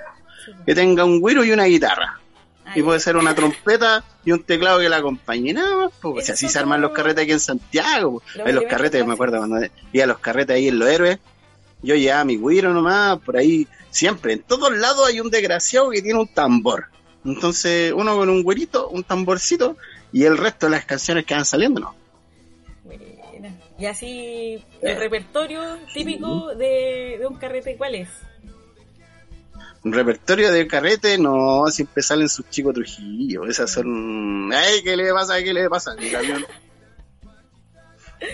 que 0.64 0.74
tenga 0.74 1.04
un 1.04 1.20
güiro 1.20 1.44
y 1.44 1.52
una 1.52 1.64
guitarra. 1.64 2.18
Ah, 2.64 2.72
Y 2.74 2.82
puede 2.82 3.00
ser 3.00 3.16
una 3.16 3.34
trompeta 3.34 4.04
y 4.24 4.32
un 4.32 4.42
teclado 4.42 4.80
que 4.80 4.88
la 4.88 4.96
acompañe 4.96 5.52
nada 5.52 5.76
más, 5.76 5.92
po. 6.00 6.10
O 6.10 6.14
sea, 6.14 6.34
Esos 6.34 6.34
así 6.34 6.48
se 6.48 6.58
arman 6.58 6.80
los 6.80 6.92
carretes 6.92 7.24
aquí 7.24 7.32
en 7.32 7.40
Santiago. 7.40 8.22
Los 8.34 8.54
los 8.54 8.64
carretes, 8.64 9.04
me 9.06 9.14
acuerdo 9.14 9.38
cuando 9.38 9.66
iba 9.92 10.04
a 10.04 10.06
los 10.06 10.18
carretes 10.18 10.56
ahí 10.56 10.68
en 10.68 10.78
Los 10.78 10.88
Héroes, 10.88 11.18
yo 11.82 11.94
llevaba 11.94 12.24
mi 12.24 12.36
güiro 12.36 12.72
nomás, 12.72 13.18
por 13.20 13.36
ahí, 13.36 13.66
siempre, 13.90 14.34
en 14.34 14.42
todos 14.42 14.76
lados 14.76 15.06
hay 15.08 15.20
un 15.20 15.30
desgraciado 15.30 15.90
que 15.90 16.02
tiene 16.02 16.18
un 16.18 16.28
tambor. 16.28 16.86
Entonces, 17.24 17.92
uno 17.94 18.16
con 18.16 18.28
un 18.28 18.42
güerito, 18.42 18.88
un 18.88 19.04
tamborcito, 19.04 19.76
y 20.12 20.24
el 20.24 20.38
resto 20.38 20.66
de 20.66 20.72
las 20.72 20.84
canciones 20.84 21.24
que 21.24 21.34
van 21.34 21.44
saliendo, 21.44 21.80
¿no? 21.80 21.94
Buena. 22.84 23.54
Y 23.78 23.86
así, 23.86 24.62
el 24.82 24.96
repertorio 24.96 25.62
típico 25.94 26.54
de, 26.54 27.16
de 27.18 27.26
un 27.26 27.36
carrete, 27.36 27.76
¿cuál 27.76 27.94
es? 27.94 28.08
Un 29.82 29.92
repertorio 29.92 30.52
de 30.52 30.66
carrete, 30.66 31.16
no, 31.16 31.66
siempre 31.68 32.02
salen 32.02 32.28
sus 32.28 32.48
chicos 32.50 32.74
Trujillo, 32.74 33.46
esas 33.46 33.70
son, 33.70 34.52
¡ay, 34.52 34.82
qué 34.82 34.94
le 34.94 35.10
pasa, 35.12 35.42
qué 35.42 35.54
le 35.54 35.70
pasa! 35.70 35.96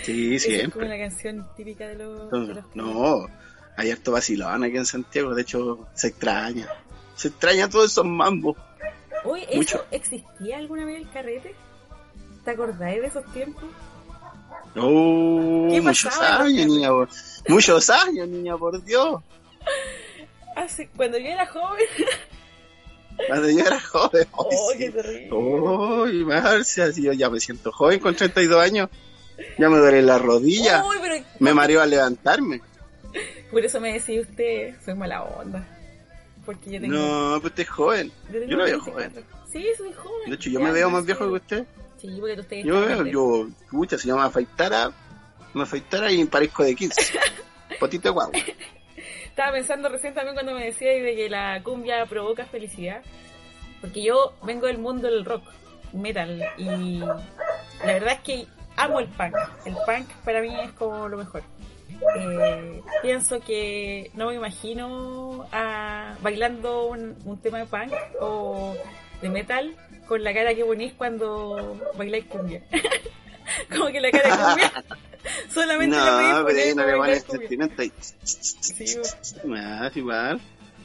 Sí, 0.02 0.34
es 0.36 0.44
como 0.44 0.56
siempre. 0.56 0.88
la 0.88 0.98
canción 0.98 1.46
típica 1.56 1.88
de 1.88 1.96
los... 1.96 2.18
de 2.18 2.24
Entonces, 2.24 2.56
los 2.56 2.76
no, 2.76 3.26
hay 3.76 3.90
harto 3.90 4.12
vacilón 4.12 4.64
aquí 4.64 4.76
en 4.76 4.86
Santiago, 4.86 5.34
de 5.34 5.42
hecho, 5.42 5.86
se 5.94 6.08
extraña. 6.08 6.68
Se 7.14 7.28
extraña 7.28 7.68
todos 7.68 7.92
esos 7.92 8.04
mambos. 8.04 8.56
Oye, 9.24 9.46
¿eso 9.50 9.84
existía 9.90 10.58
alguna 10.58 10.84
vez 10.84 11.00
el 11.00 11.10
carrete? 11.10 11.54
¿Te 12.44 12.50
acordáis 12.50 13.00
de 13.00 13.08
esos 13.08 13.24
tiempos? 13.32 13.64
Oh, 14.76 15.68
¿Qué 15.70 15.80
muchos 15.80 16.18
años, 16.18 16.66
niña, 16.66 16.90
por... 16.90 17.08
muchos 17.48 17.90
años, 17.90 18.28
niña, 18.28 18.56
por 18.56 18.82
Dios. 18.84 19.22
Hace, 20.56 20.88
cuando 20.96 21.18
yo 21.18 21.26
era 21.26 21.46
joven. 21.46 21.86
Cuando 23.26 23.50
yo 23.50 23.60
era 23.60 23.80
joven. 23.80 24.26
¡Oh, 24.32 24.70
Ay, 24.72 24.78
qué 24.78 24.86
sí. 24.86 24.92
terrible! 24.92 26.24
Marcia, 26.24 26.90
yo 26.90 27.12
ya 27.12 27.30
me 27.30 27.40
siento 27.40 27.72
joven 27.72 28.00
con 28.00 28.14
32 28.14 28.62
años. 28.62 28.90
Ya 29.58 29.68
me 29.68 29.78
duele 29.78 30.02
la 30.02 30.18
rodilla. 30.18 30.84
Uy, 30.84 30.96
pero 31.00 31.14
Me 31.40 31.52
mareo 31.54 31.80
al 31.80 31.90
levantarme. 31.90 32.60
Por 33.50 33.64
eso 33.64 33.80
me 33.80 33.92
decía 33.94 34.20
usted, 34.20 34.74
soy 34.84 34.94
mala 34.94 35.22
onda. 35.22 35.66
Porque 36.44 36.70
yo 36.72 36.80
tengo. 36.80 36.94
No, 36.94 37.40
pues 37.40 37.52
usted 37.52 37.62
es 37.64 37.68
joven. 37.68 38.12
yo, 38.32 38.40
Yo 38.44 38.56
lo 38.56 38.64
veo 38.64 38.78
24. 38.78 38.92
joven. 38.92 39.24
Sí, 39.52 39.66
soy 39.76 39.92
joven. 39.92 40.30
De 40.30 40.36
hecho, 40.36 40.50
yo 40.50 40.60
Ya, 40.60 40.64
me 40.66 40.72
veo 40.72 40.90
más 40.90 41.04
viejo 41.04 41.24
que 41.26 41.34
usted. 41.34 41.66
Sí, 42.00 42.16
porque 42.20 42.40
usted 42.40 42.64
Yo 42.64 42.82
está 42.82 43.02
veo, 43.02 43.06
yo, 43.06 43.48
escucha, 43.64 43.98
si 43.98 44.08
yo 44.08 44.16
me 44.16 44.22
afeitara, 44.24 44.92
me 45.54 45.62
afeitara 45.62 46.12
y 46.12 46.24
parezco 46.26 46.62
de 46.62 46.74
15. 46.74 47.18
Potito 47.80 48.08
de 48.08 48.10
guagua. 48.10 48.38
Estaba 49.24 49.52
pensando 49.52 49.88
recién 49.88 50.14
también 50.14 50.34
cuando 50.34 50.52
me 50.54 50.64
decía 50.66 50.90
de 50.92 51.14
que 51.16 51.28
la 51.28 51.62
cumbia 51.62 52.04
provoca 52.06 52.44
felicidad. 52.44 53.02
Porque 53.80 54.02
yo 54.02 54.34
vengo 54.42 54.66
del 54.66 54.78
mundo 54.78 55.08
del 55.08 55.24
rock, 55.24 55.42
metal, 55.92 56.42
y 56.56 56.98
la 56.98 57.22
verdad 57.84 58.12
es 58.14 58.20
que 58.20 58.46
amo 58.76 59.00
el 59.00 59.06
punk. 59.08 59.34
El 59.64 59.74
punk 59.74 60.08
para 60.24 60.40
mí 60.40 60.54
es 60.60 60.72
como 60.72 61.08
lo 61.08 61.16
mejor. 61.18 61.42
Eh, 62.18 62.82
pienso 63.02 63.40
que 63.40 64.10
no 64.14 64.28
me 64.28 64.34
imagino 64.34 65.46
a, 65.52 66.14
bailando 66.20 66.86
un, 66.88 67.16
un 67.24 67.38
tema 67.38 67.58
de 67.58 67.66
punk 67.66 67.92
o 68.20 68.74
de 69.22 69.28
metal 69.30 69.74
con 70.06 70.22
la 70.22 70.34
cara 70.34 70.54
que 70.54 70.64
ponís 70.64 70.92
cuando 70.92 71.76
bailáis 71.96 72.26
cumbia. 72.26 72.62
como 73.70 73.86
que 73.86 74.00
la 74.00 74.10
cara 74.10 74.36
de 74.36 74.42
cumbia 74.44 74.72
solamente 75.52 75.96
No, 75.96 76.44
pero 76.46 76.58
ahí 76.58 76.74
no 76.74 76.86
le 76.86 76.96
pones 76.96 77.24
cumbia. 77.24 77.40
sentimiento 77.48 77.82
ahí. 77.82 77.92
Sí, 78.22 78.96
Más 79.44 79.96
igual. 79.96 80.40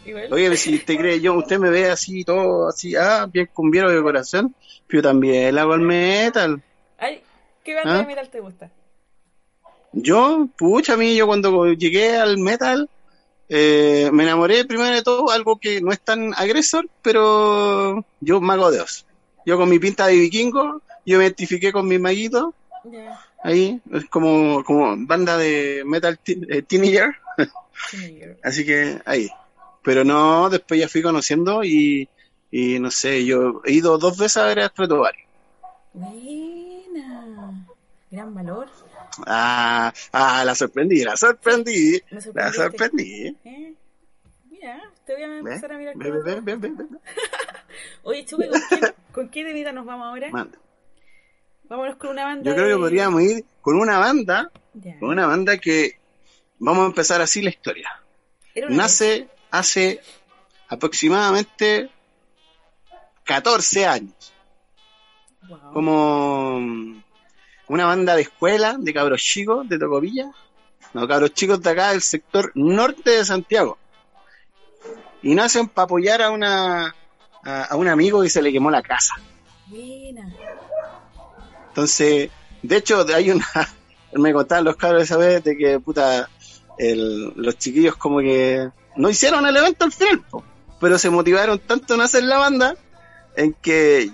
igual. 0.05 0.27
Oye, 0.31 0.55
si 0.55 0.75
usted 0.75 0.97
cree, 0.97 1.19
yo, 1.19 1.33
usted 1.33 1.59
me 1.59 1.69
ve 1.69 1.89
así, 1.89 2.23
todo 2.23 2.69
así, 2.69 2.95
ah, 2.95 3.27
bien 3.31 3.49
cumbiero 3.53 3.91
de 3.91 4.01
corazón, 4.01 4.55
pero 4.87 5.01
también 5.03 5.53
le 5.55 5.61
hago 5.61 5.75
el 5.75 5.81
metal. 5.81 6.61
Ay, 6.97 7.21
¿Qué 7.63 7.75
banda 7.75 7.95
¿Ah? 7.95 7.97
de 7.99 8.07
metal 8.07 8.29
te 8.29 8.39
gusta? 8.39 8.71
Yo, 9.93 10.47
pucha, 10.57 10.93
a 10.93 10.97
mí, 10.97 11.15
yo 11.15 11.27
cuando 11.27 11.67
llegué 11.73 12.15
al 12.15 12.37
metal, 12.37 12.89
eh, 13.49 14.09
me 14.13 14.23
enamoré 14.23 14.63
primero 14.65 14.95
de 14.95 15.01
todo, 15.01 15.29
algo 15.31 15.59
que 15.59 15.81
no 15.81 15.91
es 15.91 15.99
tan 15.99 16.33
agresor, 16.35 16.89
pero 17.01 18.05
yo 18.21 18.39
mago 18.39 18.71
de 18.71 18.81
Oz. 18.81 19.05
Yo 19.45 19.57
con 19.57 19.69
mi 19.69 19.79
pinta 19.79 20.07
de 20.07 20.15
vikingo, 20.15 20.81
yo 21.05 21.17
me 21.17 21.25
identifiqué 21.25 21.73
con 21.73 21.87
mi 21.87 21.99
maguito, 21.99 22.53
ahí, 23.43 23.81
es 23.91 24.05
como, 24.05 24.63
como 24.63 24.95
banda 25.05 25.37
de 25.37 25.83
metal 25.85 26.17
eh, 26.25 26.61
teenager, 26.61 27.15
Teenager. 27.91 28.39
así 28.43 28.65
que 28.65 29.01
ahí. 29.05 29.29
Pero 29.83 30.05
no, 30.05 30.49
después 30.49 30.79
ya 30.79 30.87
fui 30.87 31.01
conociendo 31.01 31.63
y, 31.63 32.07
y 32.51 32.79
no 32.79 32.91
sé, 32.91 33.25
yo 33.25 33.61
he 33.65 33.73
ido 33.73 33.97
dos 33.97 34.17
veces 34.17 34.37
a 34.37 34.45
ver 34.45 34.59
a 34.59 34.69
Stratovarius. 34.69 35.27
Gran 38.11 38.33
valor. 38.35 38.67
Ah, 39.25 39.93
ah, 40.11 40.43
la 40.45 40.53
sorprendí, 40.55 41.03
la 41.03 41.15
sorprendí, 41.17 42.01
la 42.33 42.51
sorprendí. 42.53 43.37
¿Eh? 43.45 43.73
Mira, 44.49 44.81
te 45.05 45.13
voy 45.13 45.23
a 45.23 45.27
Ve, 45.29 45.37
empezar 45.39 45.71
a 45.71 45.77
mirar 45.77 45.95
ve, 45.95 46.09
con 46.09 46.23
ve, 46.23 46.31
otro 46.33 46.41
ve, 46.43 46.53
ojo. 46.53 46.61
ve, 46.61 46.69
ve, 46.69 46.83
ve. 46.89 46.99
Oye, 48.03 48.25
Chupe, 48.25 48.49
¿con 48.49 48.61
qué, 48.69 48.93
¿con 49.13 49.29
qué 49.29 49.45
temita 49.45 49.71
nos 49.71 49.85
vamos 49.85 50.07
ahora? 50.07 50.29
Manda. 50.29 50.57
Vámonos 51.69 51.95
con 51.95 52.09
una 52.09 52.25
banda 52.25 52.43
Yo 52.49 52.53
creo 52.55 52.67
de- 52.67 52.73
que 52.73 52.79
podríamos 52.79 53.21
ir 53.21 53.45
con 53.61 53.79
una 53.79 53.97
banda, 53.97 54.51
Ya. 54.73 54.99
con 54.99 55.09
una 55.09 55.25
banda 55.27 55.57
que 55.57 55.97
vamos 56.59 56.83
a 56.83 56.87
empezar 56.87 57.21
así 57.21 57.41
la 57.41 57.49
historia. 57.49 57.89
Nace 58.69 59.29
hace 59.51 60.01
aproximadamente 60.67 61.89
14 63.23 63.85
años. 63.85 64.33
Wow. 65.47 65.73
como 65.73 67.00
una 67.73 67.85
banda 67.85 68.15
de 68.15 68.23
escuela 68.23 68.75
de 68.77 68.93
cabros 68.93 69.21
chicos 69.21 69.67
de 69.69 69.79
Tocopilla, 69.79 70.31
no, 70.93 71.07
cabros 71.07 71.33
chicos 71.33 71.61
de 71.61 71.69
acá 71.69 71.91
del 71.91 72.01
sector 72.01 72.51
norte 72.55 73.11
de 73.11 73.25
Santiago. 73.25 73.77
Y 75.23 75.35
nacen 75.35 75.67
para 75.67 75.85
apoyar 75.85 76.21
a 76.21 76.31
una 76.31 76.93
a, 77.43 77.63
a 77.63 77.75
un 77.75 77.87
amigo 77.87 78.21
que 78.21 78.29
se 78.29 78.41
le 78.41 78.51
quemó 78.51 78.69
la 78.71 78.81
casa. 78.81 79.13
Buena. 79.67 80.27
Entonces, 81.69 82.29
de 82.61 82.75
hecho, 82.77 83.05
hay 83.15 83.31
una. 83.31 83.45
Me 84.13 84.33
contaban 84.33 84.65
los 84.65 84.75
cabros 84.75 85.03
esa 85.03 85.15
vez 85.17 85.41
de 85.43 85.55
que, 85.55 85.79
puta, 85.79 86.29
el- 86.77 87.31
los 87.35 87.57
chiquillos 87.57 87.95
como 87.95 88.19
que 88.19 88.69
no 88.97 89.09
hicieron 89.09 89.45
el 89.45 89.55
evento 89.55 89.85
al 89.85 89.93
final, 89.93 90.19
po, 90.29 90.43
pero 90.81 90.97
se 90.99 91.09
motivaron 91.09 91.59
tanto 91.59 91.93
en 91.93 92.01
hacer 92.01 92.23
la 92.23 92.37
banda 92.37 92.75
en 93.37 93.53
que 93.53 94.11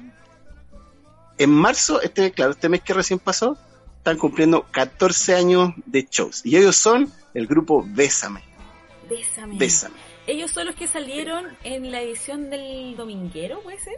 en 1.37 1.49
marzo, 1.51 2.01
este, 2.01 2.31
claro, 2.31 2.51
este 2.51 2.69
mes 2.69 2.81
que 2.81 2.93
recién 2.93 3.19
pasó, 3.19 3.57
están 3.97 4.17
cumpliendo 4.17 4.65
14 4.71 5.35
años 5.35 5.73
de 5.85 6.07
shows. 6.09 6.45
Y 6.45 6.57
ellos 6.57 6.75
son 6.75 7.11
el 7.33 7.47
grupo 7.47 7.83
Bésame. 7.85 8.41
Bésame. 9.09 9.57
Bésame. 9.57 9.95
Ellos 10.27 10.51
son 10.51 10.65
los 10.65 10.75
que 10.75 10.87
salieron 10.87 11.45
en 11.63 11.91
la 11.91 12.01
edición 12.01 12.49
del 12.49 12.95
Dominguero, 12.97 13.61
¿puede 13.61 13.79
ser? 13.79 13.95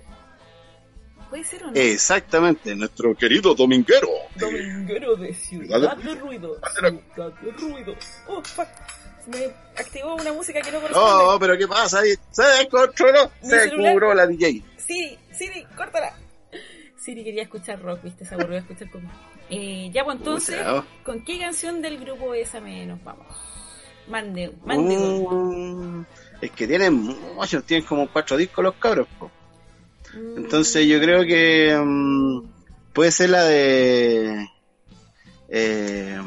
¿Puede 1.30 1.43
ser 1.43 1.63
o 1.63 1.67
no? 1.67 1.73
Exactamente, 1.75 2.75
nuestro 2.75 3.15
querido 3.15 3.54
Dominguero. 3.56 4.08
Dominguero 4.36 5.15
de 5.15 5.34
Ciudad 5.34 5.95
de 5.97 6.15
Ruido. 6.15 6.60
Ciudad 7.15 7.34
de 7.34 7.52
Ruido. 7.52 7.95
Oh, 8.28 8.43
fuck. 8.43 8.67
Me 9.28 9.45
activó 9.78 10.15
una 10.15 10.34
música 10.34 10.62
que 10.62 10.71
no 10.71 10.82
corresponde. 10.82 11.23
Oh, 11.23 11.38
pero 11.39 11.58
¿qué 11.58 11.67
pasa? 11.67 12.02
Se 12.32 12.43
descontroló, 12.43 13.32
se 13.41 13.71
cubró 13.71 14.13
la 14.13 14.25
DJ. 14.25 14.63
Siri, 14.78 15.19
Siri, 15.32 15.65
córtala. 15.78 16.15
Siri 17.10 17.24
quería 17.24 17.41
escuchar 17.41 17.82
rock, 17.82 18.04
viste, 18.04 18.24
se 18.24 18.36
aburrió 18.36 18.52
de 18.54 18.60
escuchar 18.60 18.91
conmigo. 18.91 19.13
Eh, 19.50 19.89
ya, 19.91 20.04
pues 20.06 20.17
entonces. 20.17 20.62
¿con 21.04 21.26
qué 21.26 21.39
canción 21.39 21.82
del 21.82 21.98
grupo 21.98 22.30
Bésame 22.30 22.86
nos 22.86 23.04
vamos? 23.04 23.26
Mande, 24.08 24.52
mande. 24.63 24.95
Mm, 24.95 26.06
es 26.39 26.52
que 26.52 26.67
tienen 26.67 26.93
muchos, 27.36 27.63
tienen 27.63 27.88
como 27.88 28.08
cuatro 28.10 28.38
discos 28.38 28.63
los 28.63 28.76
cabros. 28.76 29.08
po. 29.17 29.32
Mm, 30.13 30.38
Entonces 30.38 30.86
yo 30.86 31.00
creo 31.00 31.24
que 31.26 31.76
mm, 31.84 32.41
puede 32.93 33.12
ser 33.12 33.32
la 33.32 33.43
de... 33.43 34.48
eh, 35.48 36.22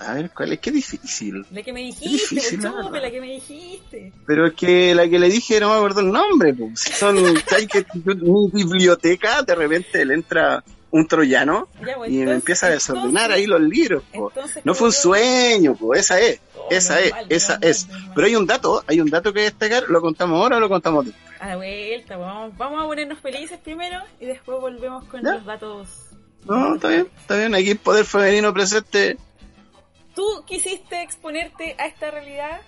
a 0.00 0.14
ver, 0.14 0.30
¿cuál 0.34 0.52
es? 0.52 0.58
Qué 0.60 0.70
difícil. 0.70 1.44
La 1.50 1.62
que 1.62 1.72
me 1.72 1.80
dijiste, 1.80 2.08
difícil, 2.34 2.60
pues, 2.60 2.72
la 2.72 2.82
verdad. 2.82 3.02
la 3.02 3.10
que 3.10 3.20
me 3.20 3.32
dijiste. 3.32 4.12
Pero 4.26 4.46
es 4.46 4.54
que 4.54 4.94
la 4.94 5.08
que 5.08 5.18
le 5.18 5.28
dije 5.28 5.58
no 5.60 5.70
me 5.70 5.76
acuerdo 5.76 6.00
el 6.00 6.12
nombre. 6.12 6.54
Si 6.74 6.92
Son, 6.92 7.16
que 7.72 7.86
mi 8.04 8.50
biblioteca, 8.52 9.42
de 9.42 9.54
repente 9.54 10.04
le 10.04 10.14
entra 10.14 10.62
un 10.90 11.06
troyano 11.06 11.68
Ya, 11.86 11.96
pues, 11.96 12.10
y 12.10 12.14
me 12.14 12.20
entonces- 12.20 12.40
empieza 12.40 12.66
a 12.66 12.70
desordenar 12.70 13.08
entonces- 13.30 13.34
ahí 13.36 13.46
los 13.46 13.60
libros. 13.60 14.02
entonces, 14.12 14.64
No 14.64 14.74
fue 14.74 14.86
un 14.88 14.92
sueño, 14.92 15.74
po. 15.76 15.94
esa 15.94 16.18
es. 16.20 16.40
Oh, 16.56 16.68
Esa 16.70 17.00
es, 17.00 17.12
esa 17.28 17.58
es. 17.60 17.88
Pero 18.14 18.26
hay 18.26 18.36
un 18.36 18.46
dato, 18.46 18.82
hay 18.86 19.00
un 19.00 19.10
dato 19.10 19.32
que 19.32 19.40
destacar, 19.42 19.84
¿lo 19.88 20.00
contamos 20.00 20.40
ahora 20.40 20.56
o 20.56 20.60
lo 20.60 20.68
contamos 20.68 21.06
después? 21.06 21.24
A 21.40 21.48
la 21.48 21.56
vuelta, 21.56 22.16
vamos, 22.16 22.56
vamos 22.56 22.82
a 22.82 22.86
ponernos 22.86 23.20
felices 23.20 23.58
primero 23.62 24.00
y 24.20 24.26
después 24.26 24.60
volvemos 24.60 25.04
con 25.04 25.22
Ya. 25.22 25.34
los 25.34 25.44
datos. 25.44 25.88
No, 26.46 26.76
está 26.76 26.88
bien, 26.88 27.08
está 27.20 27.36
bien. 27.36 27.54
Aquí 27.54 27.74
Poder 27.74 28.04
Femenino 28.04 28.52
presente. 28.54 29.18
Tú 30.18 30.42
quisiste 30.44 31.00
exponerte 31.00 31.76
a 31.78 31.86
esta 31.86 32.10
realidad 32.10 32.60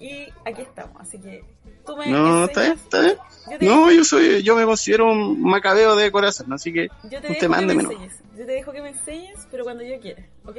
y 0.00 0.26
aquí 0.44 0.62
estamos, 0.62 1.00
así 1.00 1.16
que 1.20 1.44
tú 1.86 1.96
me 1.96 2.08
No, 2.08 2.46
está 2.46 2.62
bien, 2.62 2.72
está 2.72 3.00
bien. 3.02 3.18
Yo 3.52 3.58
te, 3.60 3.66
No, 3.66 3.92
yo 3.92 4.02
soy, 4.02 4.42
yo 4.42 4.56
me 4.56 4.64
considero 4.64 5.12
un 5.12 5.40
macabeo 5.42 5.94
de 5.94 6.10
corazón, 6.10 6.52
así 6.52 6.72
que 6.72 6.88
yo 7.04 7.08
te 7.08 7.16
usted 7.18 7.28
dejo 7.28 7.38
que 7.38 7.48
me 7.48 7.56
mándeme. 7.56 8.10
Yo 8.36 8.46
te 8.46 8.52
dejo 8.52 8.72
que 8.72 8.82
me 8.82 8.88
enseñes, 8.88 9.46
pero 9.48 9.62
cuando 9.62 9.84
yo 9.84 10.00
quiera, 10.00 10.26
¿ok? 10.44 10.56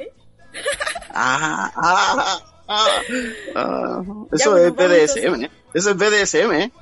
Ah, 1.10 1.70
ah, 1.76 2.40
ah, 2.68 3.00
ah. 3.54 4.02
Ya, 4.32 4.36
Eso 4.36 4.52
pues, 4.52 4.64
es 4.64 4.74
vamos 4.74 4.76
BDSM, 4.76 5.44
¿eh? 5.44 5.50
Eso 5.74 5.90
es 5.90 5.96
BDSM, 5.96 6.52
¿eh? 6.54 6.72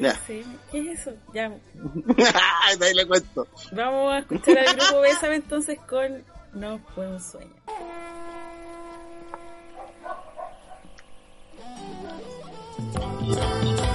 Ya. 0.00 0.20
¿Qué 0.28 0.44
es 0.78 1.00
eso? 1.00 1.10
Ya, 1.34 1.46
ahí 2.62 2.94
le 2.94 3.04
cuento. 3.04 3.48
vamos 3.72 4.14
a 4.14 4.18
escuchar 4.20 4.58
al 4.58 4.76
grupo 4.76 5.00
Bésame 5.00 5.34
entonces 5.34 5.76
con 5.88 6.22
No 6.52 6.78
fue 6.94 7.08
un. 7.08 7.20
Sueño 7.20 7.50
Thank 13.26 13.78
you. 13.78 13.93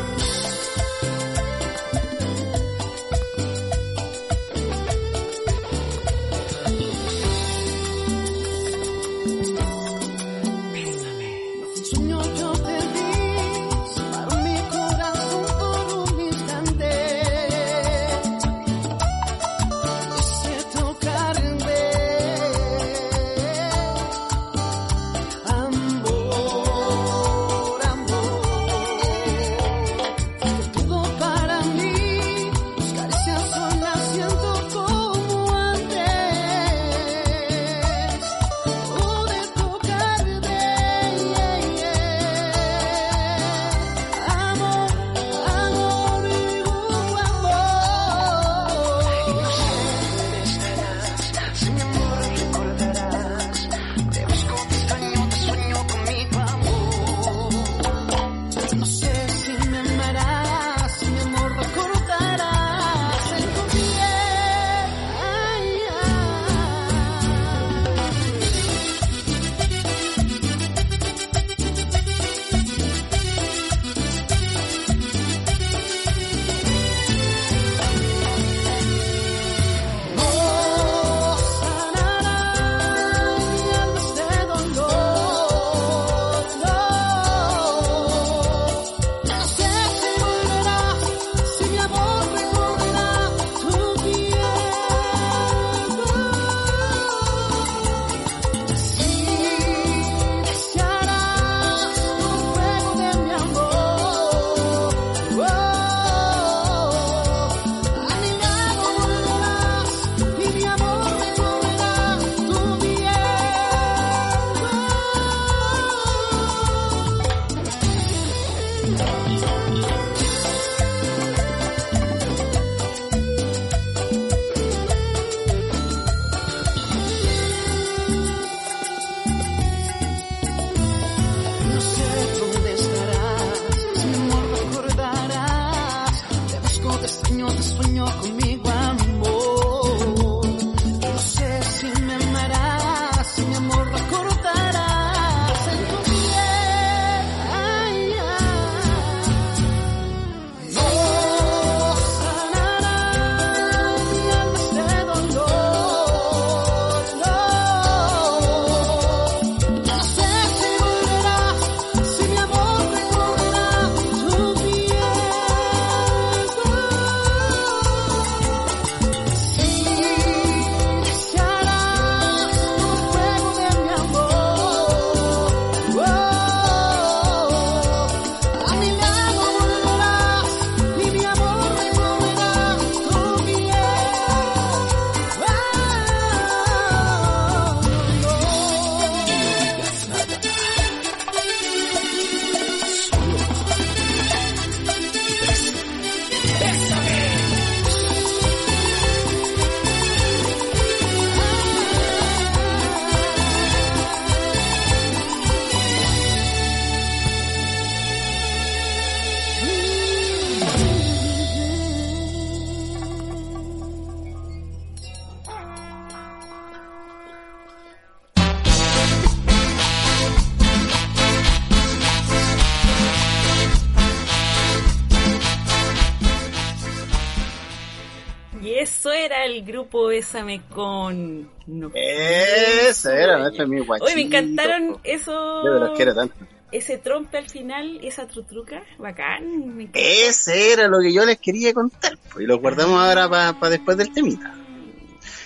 Era 229.14 229.46
el 229.46 229.64
grupo 229.64 230.08
Bésame 230.08 230.62
con... 230.70 231.50
No, 231.68 231.92
Esa 231.94 233.16
era, 233.16 233.48
ese 233.48 233.64
es 233.64 233.70
mi 233.70 233.80
guachito. 233.80 234.10
Hoy 234.10 234.16
me 234.16 234.22
encantaron 234.22 234.98
eso... 235.04 235.64
Yo 235.64 235.80
los 235.80 235.96
quiero 235.96 236.16
tanto. 236.16 236.36
Ese 236.72 236.98
trompe 236.98 237.38
al 237.38 237.50
final 237.50 238.00
y 238.02 238.08
esa 238.08 238.28
trutruca, 238.28 238.84
bacán. 239.00 239.76
Me. 239.76 239.90
Ese 239.94 240.74
era 240.74 240.88
lo 240.88 241.00
que 241.00 241.12
yo 241.12 241.26
les 241.26 241.40
quería 241.40 241.74
contar. 241.74 242.18
pues, 242.32 242.44
y 242.44 242.48
lo 242.48 242.60
guardamos 242.60 243.02
ahora 243.02 243.28
para 243.28 243.70
después 243.72 243.98
del 243.98 244.14
temita. 244.14 244.54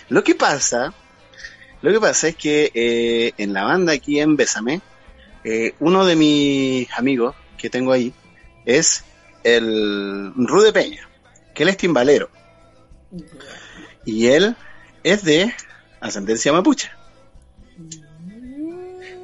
Lo 0.09 0.23
que 0.23 0.35
pasa, 0.35 0.93
lo 1.81 1.91
que 1.91 1.99
pasa 1.99 2.27
es 2.27 2.35
que 2.35 2.71
eh, 2.73 3.33
en 3.37 3.53
la 3.53 3.63
banda 3.63 3.93
aquí 3.93 4.19
en 4.19 4.35
Bésame, 4.35 4.81
eh, 5.45 5.73
uno 5.79 6.05
de 6.05 6.15
mis 6.15 6.91
amigos 6.97 7.35
que 7.57 7.69
tengo 7.69 7.93
ahí 7.93 8.13
es 8.65 9.05
el 9.43 10.33
Rude 10.35 10.73
Peña, 10.73 11.07
que 11.53 11.63
él 11.63 11.69
es 11.69 11.77
timbalero. 11.77 12.29
Y 14.05 14.27
él 14.27 14.55
es 15.03 15.23
de 15.23 15.53
ascendencia 15.99 16.51
mapuche. 16.51 16.89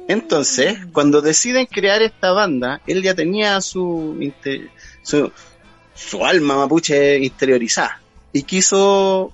Entonces, 0.08 0.78
cuando 0.92 1.20
deciden 1.20 1.66
crear 1.66 2.02
esta 2.02 2.32
banda, 2.32 2.80
él 2.86 3.02
ya 3.02 3.14
tenía 3.14 3.60
su, 3.60 4.32
su, 5.02 5.32
su 5.94 6.26
alma 6.26 6.56
mapuche 6.56 7.18
interiorizada 7.18 8.00
y 8.32 8.42
quiso 8.42 9.32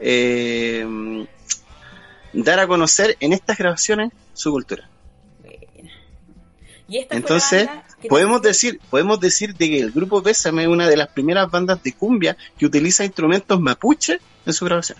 eh, 0.00 0.84
dar 2.32 2.60
a 2.60 2.66
conocer 2.66 3.16
en 3.20 3.32
estas 3.32 3.58
grabaciones 3.58 4.12
su 4.34 4.50
cultura. 4.50 4.88
Y 6.88 6.98
esta 6.98 7.08
fue 7.08 7.14
la 7.14 7.16
Entonces, 7.16 7.66
banda 7.66 7.85
podemos 8.08 8.42
decir, 8.42 8.80
podemos 8.90 9.20
decir 9.20 9.54
de 9.54 9.68
que 9.68 9.80
el 9.80 9.92
grupo 9.92 10.22
Pésame 10.22 10.62
es 10.62 10.68
una 10.68 10.88
de 10.88 10.96
las 10.96 11.08
primeras 11.08 11.50
bandas 11.50 11.82
de 11.82 11.92
cumbia 11.92 12.36
que 12.58 12.66
utiliza 12.66 13.04
instrumentos 13.04 13.60
mapuche 13.60 14.20
en 14.44 14.52
su 14.52 14.64
grabación. 14.64 14.98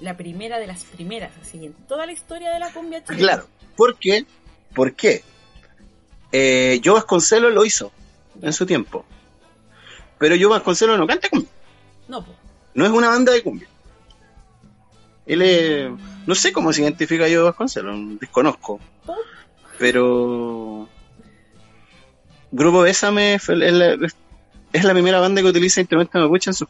la 0.00 0.16
primera 0.16 0.58
de 0.58 0.66
las 0.66 0.84
primeras, 0.84 1.32
así 1.40 1.64
en 1.64 1.72
toda 1.88 2.06
la 2.06 2.12
historia 2.12 2.50
de 2.52 2.58
la 2.58 2.72
cumbia 2.72 3.02
chilena. 3.02 3.22
Claro, 3.22 3.48
¿por 3.76 3.96
qué? 3.96 4.26
¿Por 4.74 4.94
qué? 4.94 5.24
Eh, 6.32 6.80
Joe 6.84 6.94
Vasconcelos 6.94 7.52
lo 7.52 7.64
hizo 7.64 7.92
en 8.42 8.52
su 8.52 8.66
tiempo. 8.66 9.04
Pero 10.18 10.36
Joe 10.36 10.48
Vasconcelos 10.48 10.98
no 10.98 11.06
canta 11.06 11.28
cumbia. 11.28 11.50
No, 12.08 12.24
pues. 12.24 12.36
No 12.74 12.84
es 12.84 12.90
una 12.90 13.08
banda 13.08 13.32
de 13.32 13.42
cumbia. 13.42 13.68
Él 15.24 15.42
es... 15.42 15.90
No 16.26 16.34
sé 16.34 16.52
cómo 16.52 16.72
se 16.72 16.82
identifica 16.82 17.24
Joe 17.24 17.42
Vasconcelos, 17.42 18.18
desconozco. 18.20 18.80
Pero... 19.78 20.88
Grupo 22.56 22.80
Bésame 22.80 23.34
es 23.34 23.48
la, 23.48 23.96
es 24.72 24.84
la 24.84 24.92
primera 24.92 25.20
banda 25.20 25.42
que 25.42 25.48
utiliza 25.48 25.80
instrumentos 25.80 26.20
mapuche 26.20 26.50
en 26.50 26.54
sus. 26.54 26.68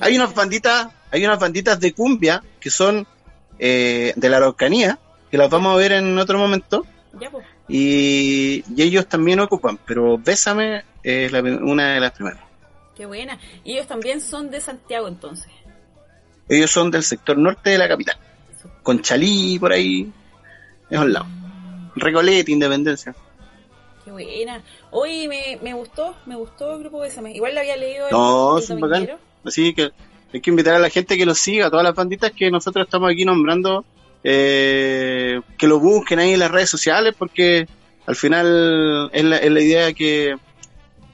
Hay 0.00 0.14
unas 0.16 0.34
banditas, 0.34 0.88
hay 1.10 1.24
unas 1.24 1.38
banditas 1.38 1.80
de 1.80 1.92
cumbia 1.94 2.42
que 2.60 2.70
son 2.70 3.06
eh, 3.58 4.12
de 4.14 4.28
la 4.28 4.36
Araucanía, 4.36 4.98
que 5.30 5.38
las 5.38 5.48
vamos 5.48 5.74
a 5.74 5.76
ver 5.76 5.92
en 5.92 6.18
otro 6.18 6.38
momento, 6.38 6.84
Ya, 7.18 7.30
pues. 7.30 7.46
y, 7.68 8.62
y 8.76 8.82
ellos 8.82 9.06
también 9.08 9.40
ocupan, 9.40 9.78
pero 9.86 10.18
Bésame 10.18 10.84
es 11.02 11.32
la 11.32 11.40
una 11.40 11.94
de 11.94 12.00
las 12.00 12.12
primeras. 12.12 12.40
Qué 12.94 13.06
buena. 13.06 13.38
Y 13.64 13.72
ellos 13.72 13.86
también 13.86 14.20
son 14.20 14.50
de 14.50 14.60
Santiago 14.60 15.08
entonces. 15.08 15.50
Ellos 16.48 16.70
son 16.70 16.90
del 16.90 17.02
sector 17.02 17.38
norte 17.38 17.70
de 17.70 17.78
la 17.78 17.88
capital, 17.88 18.16
con 18.82 19.00
Chalí 19.00 19.58
por 19.58 19.72
ahí, 19.72 20.12
es 20.90 20.98
un 20.98 21.10
lado. 21.12 21.26
Recoleta, 21.96 22.50
Independencia. 22.50 23.14
Qué 24.04 24.10
buena. 24.10 24.62
Hoy 24.90 25.28
me, 25.28 25.58
me 25.62 25.72
gustó, 25.74 26.14
me 26.26 26.36
gustó 26.36 26.74
el 26.74 26.80
grupo 26.80 27.00
Bésame. 27.00 27.32
Igual 27.34 27.54
lo 27.54 27.60
había 27.60 27.76
leído 27.76 28.06
el, 28.06 28.12
No, 28.12 28.58
el 28.58 28.62
son 28.62 28.80
bacán. 28.80 29.10
Así 29.44 29.74
que 29.74 29.90
hay 30.32 30.40
que 30.40 30.50
invitar 30.50 30.74
a 30.74 30.78
la 30.78 30.90
gente 30.90 31.16
que 31.16 31.24
los 31.24 31.38
siga, 31.38 31.66
a 31.66 31.70
todas 31.70 31.84
las 31.84 31.94
banditas 31.94 32.32
que 32.32 32.50
nosotros 32.50 32.86
estamos 32.86 33.10
aquí 33.10 33.24
nombrando, 33.24 33.84
eh, 34.22 35.40
que 35.56 35.66
lo 35.68 35.78
busquen 35.78 36.18
ahí 36.18 36.32
en 36.32 36.40
las 36.40 36.50
redes 36.50 36.68
sociales, 36.68 37.14
porque 37.16 37.66
al 38.06 38.16
final 38.16 39.10
es 39.12 39.24
la, 39.24 39.36
es 39.38 39.50
la 39.50 39.60
idea 39.60 39.92
que, 39.92 40.36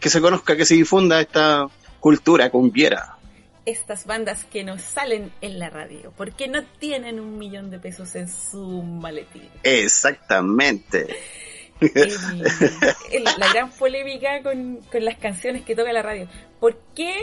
que 0.01 0.09
se 0.09 0.21
conozca, 0.21 0.57
que 0.57 0.65
se 0.65 0.75
difunda 0.75 1.21
esta 1.21 1.67
cultura 2.01 2.51
cumbiera. 2.51 3.17
Estas 3.67 4.07
bandas 4.07 4.45
que 4.45 4.65
nos 4.65 4.81
salen 4.81 5.31
en 5.43 5.59
la 5.59 5.71
radio, 5.71 6.13
porque 6.17 6.49
no 6.49 6.65
tienen 6.79 7.21
un 7.21 7.39
millón 7.39 7.71
de 7.71 7.79
pesos 7.79 8.15
en 8.17 8.29
su 8.29 8.83
maletín. 8.83 9.49
Exactamente. 9.63 11.15
El- 11.81 12.45
el- 13.13 13.25
la 13.39 13.53
gran 13.53 13.71
polémica 13.71 14.43
con, 14.43 14.77
con 14.91 15.05
las 15.05 15.17
canciones 15.17 15.63
que 15.63 15.75
toca 15.75 15.93
la 15.93 16.03
radio. 16.03 16.29
¿Por 16.59 16.77
qué 16.95 17.15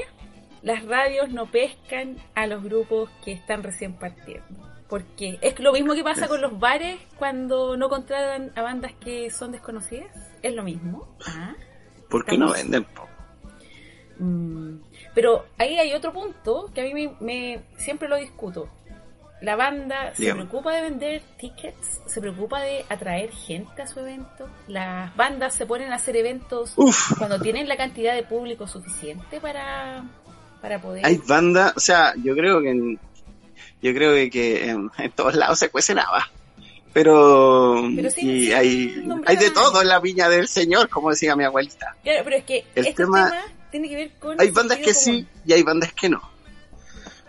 las 0.64 0.84
radios 0.86 1.30
no 1.30 1.46
pescan 1.46 2.18
a 2.36 2.48
los 2.48 2.64
grupos 2.64 3.10
que 3.24 3.32
están 3.34 3.64
recién 3.64 3.94
partiendo? 3.94 4.68
Porque 4.90 5.38
es 5.42 5.60
lo 5.60 5.74
mismo 5.74 5.94
que 5.96 6.04
pasa 6.04 6.28
con 6.28 6.42
los 6.42 6.58
bares 6.60 6.98
cuando 7.18 7.76
no 7.78 7.90
contratan 7.90 8.52
a 8.56 8.62
bandas 8.62 8.94
que 8.94 9.30
son 9.30 9.52
desconocidas. 9.52 10.08
Es 10.42 10.54
lo 10.54 10.64
mismo. 10.64 11.18
Ah. 11.26 11.56
¿Por 12.10 12.24
qué 12.26 12.38
no 12.38 12.54
venden? 12.54 12.86
Mm, 14.20 14.80
Pero 15.14 15.46
ahí 15.58 15.78
hay 15.78 15.94
otro 15.94 16.12
punto 16.14 16.72
que 16.74 16.82
a 16.82 16.84
mí 16.86 16.94
me, 16.94 17.12
me- 17.20 17.60
siempre 17.78 18.08
lo 18.08 18.16
discuto. 18.16 18.70
La 19.42 19.56
banda 19.56 20.14
se 20.16 20.34
preocupa 20.34 20.74
de 20.74 20.82
vender 20.82 21.22
tickets, 21.38 22.02
se 22.08 22.20
preocupa 22.22 22.60
de 22.62 22.84
atraer 22.90 23.32
gente 23.32 23.82
a 23.84 23.88
su 23.88 24.00
evento. 24.00 24.50
Las 24.68 25.16
bandas 25.16 25.54
se 25.54 25.66
ponen 25.68 25.92
a 25.92 25.96
hacer 25.96 26.16
eventos 26.16 26.74
Uf. 26.76 27.14
cuando 27.18 27.40
tienen 27.40 27.68
la 27.68 27.78
cantidad 27.78 28.16
de 28.16 28.24
público 28.24 28.68
suficiente 28.68 29.40
para, 29.40 30.04
para 30.60 30.82
poder. 30.82 31.06
Hay 31.06 31.18
bandas, 31.28 31.74
o 31.76 31.80
sea, 31.80 32.14
yo 32.24 32.34
creo 32.36 32.62
que 32.62 32.72
en, 32.72 33.00
yo 33.82 33.94
creo 33.94 34.14
que, 34.16 34.30
que 34.32 34.70
en, 34.70 34.90
en 34.98 35.12
todos 35.12 35.36
lados 35.36 35.60
se 35.60 35.70
cuece 35.70 35.94
nada. 35.94 36.32
Pero, 36.94 37.80
y 38.18 38.52
hay, 38.54 39.08
hay 39.28 39.36
de 39.36 39.52
todo 39.52 39.84
en 39.84 39.88
la 39.88 40.00
viña 40.00 40.30
del 40.30 40.48
señor, 40.48 40.90
como 40.90 41.12
decía 41.12 41.36
mi 41.36 41.44
abuelita. 41.44 41.96
Claro, 42.02 42.22
pero 42.24 42.38
es 42.38 42.44
que 42.44 42.66
El 42.74 42.88
este 42.88 43.04
tema- 43.04 43.30
tema, 43.30 43.42
tiene 43.70 43.90
que 43.90 43.96
ver 43.96 44.12
con. 44.20 44.42
Hay 44.42 44.50
bandas 44.50 44.80
que 44.80 44.96
sí 44.96 45.28
y 45.46 45.54
hay 45.54 45.62
bandas 45.62 45.94
que 45.94 46.10
no. 46.10 46.22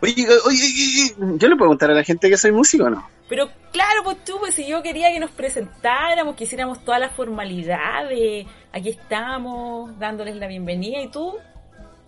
Oye, 0.01 0.27
oye, 0.47 0.63
oye, 0.63 1.15
yo 1.39 1.49
le 1.49 1.57
puedo 1.57 1.71
contar 1.71 1.91
a 1.91 1.95
la 1.95 2.05
gente 2.05 2.29
que 2.31 2.37
soy 2.37 2.53
músico 2.53 2.85
o 2.85 2.91
no. 2.91 3.09
Pero 3.29 3.51
claro, 3.73 4.03
pues 4.05 4.25
tú, 4.25 4.37
pues 4.39 4.55
si 4.55 4.67
yo 4.67 4.83
quería 4.83 5.13
que 5.13 5.19
nos 5.21 5.31
presentáramos, 5.31 6.35
que 6.37 6.45
hiciéramos 6.45 6.85
toda 6.85 6.99
la 6.99 7.11
formalidad 7.11 8.09
de 8.09 8.47
aquí 8.73 8.91
estamos, 8.91 9.99
dándoles 9.99 10.37
la 10.37 10.47
bienvenida 10.47 11.01
y 11.03 11.09
tú 11.11 11.35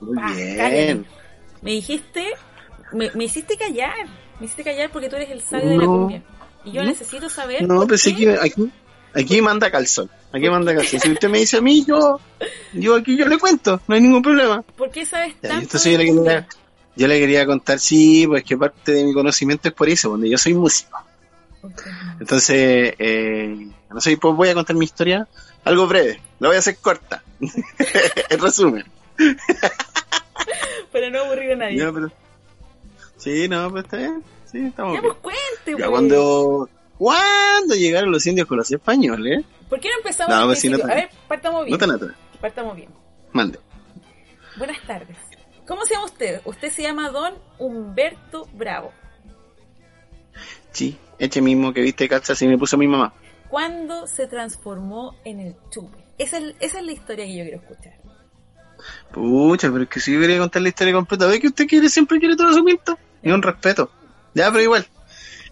Muy 0.01 0.35
bien. 0.35 0.57
cállate. 0.57 1.03
me 1.63 1.71
dijiste, 1.73 2.25
me, 2.93 3.11
me 3.15 3.25
hiciste 3.25 3.57
callar, 3.57 3.95
me 4.39 4.47
hiciste 4.47 4.65
callar 4.65 4.91
porque 4.91 5.09
tú 5.09 5.17
eres 5.17 5.31
el 5.31 5.43
sabio 5.43 5.69
de 5.71 5.77
la 5.79 5.85
cumbia. 5.87 6.23
Y 6.65 6.73
yo 6.73 6.83
No. 6.83 6.89
necesito 6.89 7.29
saber. 7.29 7.67
No, 7.67 7.87
pues 7.87 8.03
qué. 8.05 8.11
aquí, 8.13 8.27
aquí, 8.29 8.71
aquí 9.15 9.43
manda 9.43 9.71
calzón. 9.71 10.09
Aquí 10.33 10.49
manda 10.49 10.75
calzón. 10.75 11.01
Si 11.01 11.11
usted 11.11 11.29
me 11.29 11.39
dice 11.39 11.57
a 11.57 11.61
mí, 11.61 11.85
yo, 11.87 12.21
yo 12.73 12.95
aquí 12.97 13.17
yo 13.17 13.27
le 13.27 13.37
cuento, 13.39 13.81
no 13.89 13.95
hay 13.95 14.01
ningún 14.01 14.23
problema. 14.23 14.63
¿Por 14.63 14.91
qué 14.91 15.05
sabes 15.05 15.35
Ya, 15.43 15.49
tanto? 15.51 15.65
entonces 15.65 15.99
yo 16.97 17.07
le, 17.09 17.19
quería, 17.19 17.47
contar, 17.47 17.79
sí, 17.79 18.27
pues 18.27 18.45
que 18.45 18.57
parte 18.57 18.93
de 18.93 19.05
mi 19.05 19.13
conocimiento 19.15 19.69
es 19.69 19.75
por 19.75 19.89
eso, 19.89 20.11
donde 20.11 20.29
yo 20.29 20.37
soy 20.39 20.55
músico. 20.55 20.99
Entonces, 22.19 22.95
eh, 22.99 23.69
no 23.91 24.01
sé, 24.01 24.17
pues 24.17 24.35
voy 24.35 24.49
a 24.49 24.55
contar 24.55 24.77
mi 24.77 24.85
historia, 24.87 25.27
algo 25.65 25.87
breve, 25.87 26.21
la 26.39 26.49
voy 26.49 26.57
a 26.57 26.61
hacer 26.61 26.77
corta. 26.79 27.23
en 28.31 28.41
resumen. 28.41 28.85
Para 30.93 31.11
no 31.11 31.21
aburrir 31.21 31.53
a 31.53 31.57
nadie. 31.57 31.79
Ya, 31.79 31.93
pero- 31.93 32.11
Sí, 33.19 33.49
no, 33.49 33.71
pues 33.71 33.85
está 33.85 33.97
bien. 33.99 34.25
Sí, 34.51 34.59
estamos 34.67 34.95
Ya, 34.95 35.01
bien. 35.03 35.13
pues 35.21 35.35
cuente, 35.35 35.71
Ya 35.73 35.77
pues. 35.77 35.91
cuando, 35.91 36.69
cuando 36.99 37.75
llegaron 37.75 38.11
los 38.11 38.27
indios 38.27 38.47
con 38.49 38.57
los 38.59 38.71
españoles, 38.71 39.45
¿Por 39.69 39.79
qué 39.79 39.89
no 39.89 39.97
empezamos 39.99 40.35
No, 40.35 40.47
pues 40.47 40.59
sí, 40.59 40.69
no 40.69 40.83
A 40.83 40.87
ver, 40.87 41.11
partamos 41.29 41.65
bien. 41.65 41.73
no 41.73 41.79
tan 41.79 41.91
atrás, 41.93 42.11
Partamos 42.41 42.75
bien. 42.77 42.89
mande. 43.33 43.59
Buenas 44.57 44.81
tardes. 44.87 45.17
¿Cómo 45.71 45.87
se 45.87 45.95
llama 45.95 46.07
usted? 46.07 46.41
Usted 46.45 46.69
se 46.69 46.83
llama 46.83 47.11
Don 47.11 47.33
Humberto 47.61 48.49
Bravo. 48.55 48.93
Sí, 50.73 50.99
este 51.17 51.41
mismo 51.41 51.73
que 51.73 51.81
viste 51.81 52.09
calza 52.09 52.33
así 52.33 52.49
me 52.49 52.59
puso 52.59 52.77
mi 52.77 52.89
mamá. 52.89 53.15
¿Cuándo 53.49 54.09
se 54.09 54.27
transformó 54.27 55.15
en 55.25 55.39
el 55.39 55.55
chupe? 55.71 55.97
Esa 56.19 56.39
es, 56.39 56.57
esa 56.59 56.81
es 56.81 56.85
la 56.85 56.91
historia 56.91 57.25
que 57.25 57.37
yo 57.37 57.45
quiero 57.45 57.59
escuchar. 57.59 57.93
Pucha, 59.13 59.71
pero 59.71 59.85
es 59.85 59.89
que 59.89 60.01
si 60.01 60.13
yo 60.13 60.21
quería 60.21 60.41
contar 60.41 60.61
la 60.61 60.71
historia 60.71 60.93
completa, 60.93 61.29
¿ve 61.29 61.39
que 61.39 61.47
usted 61.47 61.69
quiere, 61.69 61.89
siempre 61.89 62.19
quiere 62.19 62.35
todo 62.35 62.53
su 62.53 62.65
cuento? 62.65 62.99
Y 63.23 63.31
un 63.31 63.41
respeto. 63.41 63.93
Ya, 64.35 64.51
pero 64.51 64.65
igual. 64.65 64.85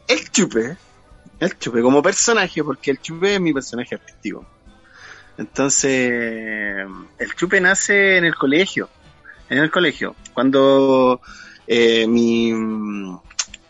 El 0.09 0.29
chupe, 0.33 0.77
el 1.39 1.59
chupe 1.61 1.81
como 1.81 2.03
personaje, 2.03 2.65
porque 2.65 2.91
el 2.91 3.01
chupe 3.01 3.37
es 3.37 3.41
mi 3.41 3.53
personaje 3.53 3.95
artístico. 3.95 4.45
Entonces, 5.37 6.89
el 7.19 7.35
chupe 7.37 7.61
nace 7.61 8.17
en 8.17 8.25
el 8.25 8.35
colegio. 8.35 8.91
En 9.51 9.59
el 9.59 9.71
colegio. 9.71 10.15
Cuando 10.33 11.21
eh, 11.67 12.07
mi. 12.07 12.53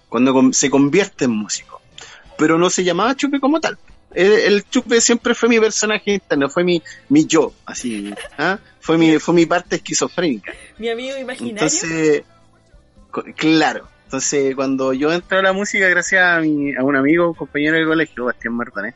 Cuando 0.08 0.52
se 0.52 0.70
convierte 0.70 1.24
en 1.26 1.32
músico. 1.32 1.80
Pero 2.36 2.58
no 2.58 2.70
se 2.70 2.84
llamaba 2.84 3.16
chupe 3.16 3.40
como 3.40 3.60
tal. 3.60 3.78
El, 4.14 4.32
el 4.32 4.68
chupe 4.68 5.00
siempre 5.00 5.34
fue 5.34 5.48
mi 5.48 5.60
personaje 5.60 6.14
interno, 6.14 6.48
fue 6.48 6.64
mi, 6.64 6.82
mi 7.08 7.26
yo, 7.26 7.52
así. 7.66 8.14
¿ah? 8.38 8.58
Fue 8.80 8.96
mi, 8.96 9.18
fue 9.18 9.34
mi 9.34 9.44
parte 9.44 9.76
esquizofrénica. 9.76 10.52
Mi 10.78 10.88
amigo 10.88 11.18
imaginario. 11.18 11.50
Entonces, 11.50 12.22
claro, 13.36 13.88
Entonces, 14.04 14.54
cuando 14.54 14.94
yo 14.94 15.12
entré 15.12 15.38
a 15.38 15.42
la 15.42 15.52
música, 15.52 15.86
gracias 15.88 16.24
a, 16.24 16.40
mi, 16.40 16.74
a 16.74 16.82
un 16.82 16.96
amigo, 16.96 17.34
compañero 17.34 17.76
de 17.76 17.84
colegio, 17.84 18.24
Bastián 18.24 18.54
Martínez, 18.54 18.94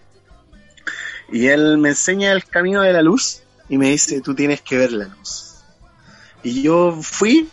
y 1.30 1.48
él 1.48 1.76
me 1.76 1.90
enseña 1.90 2.32
el 2.32 2.44
camino 2.46 2.80
de 2.80 2.94
la 2.94 3.02
luz 3.02 3.42
y 3.68 3.76
me 3.76 3.90
dice, 3.90 4.22
tú 4.22 4.34
tienes 4.34 4.62
que 4.62 4.78
ver 4.78 4.92
la 4.92 5.04
luz. 5.08 5.51
Y 6.42 6.62
yo 6.62 6.98
fui 7.00 7.48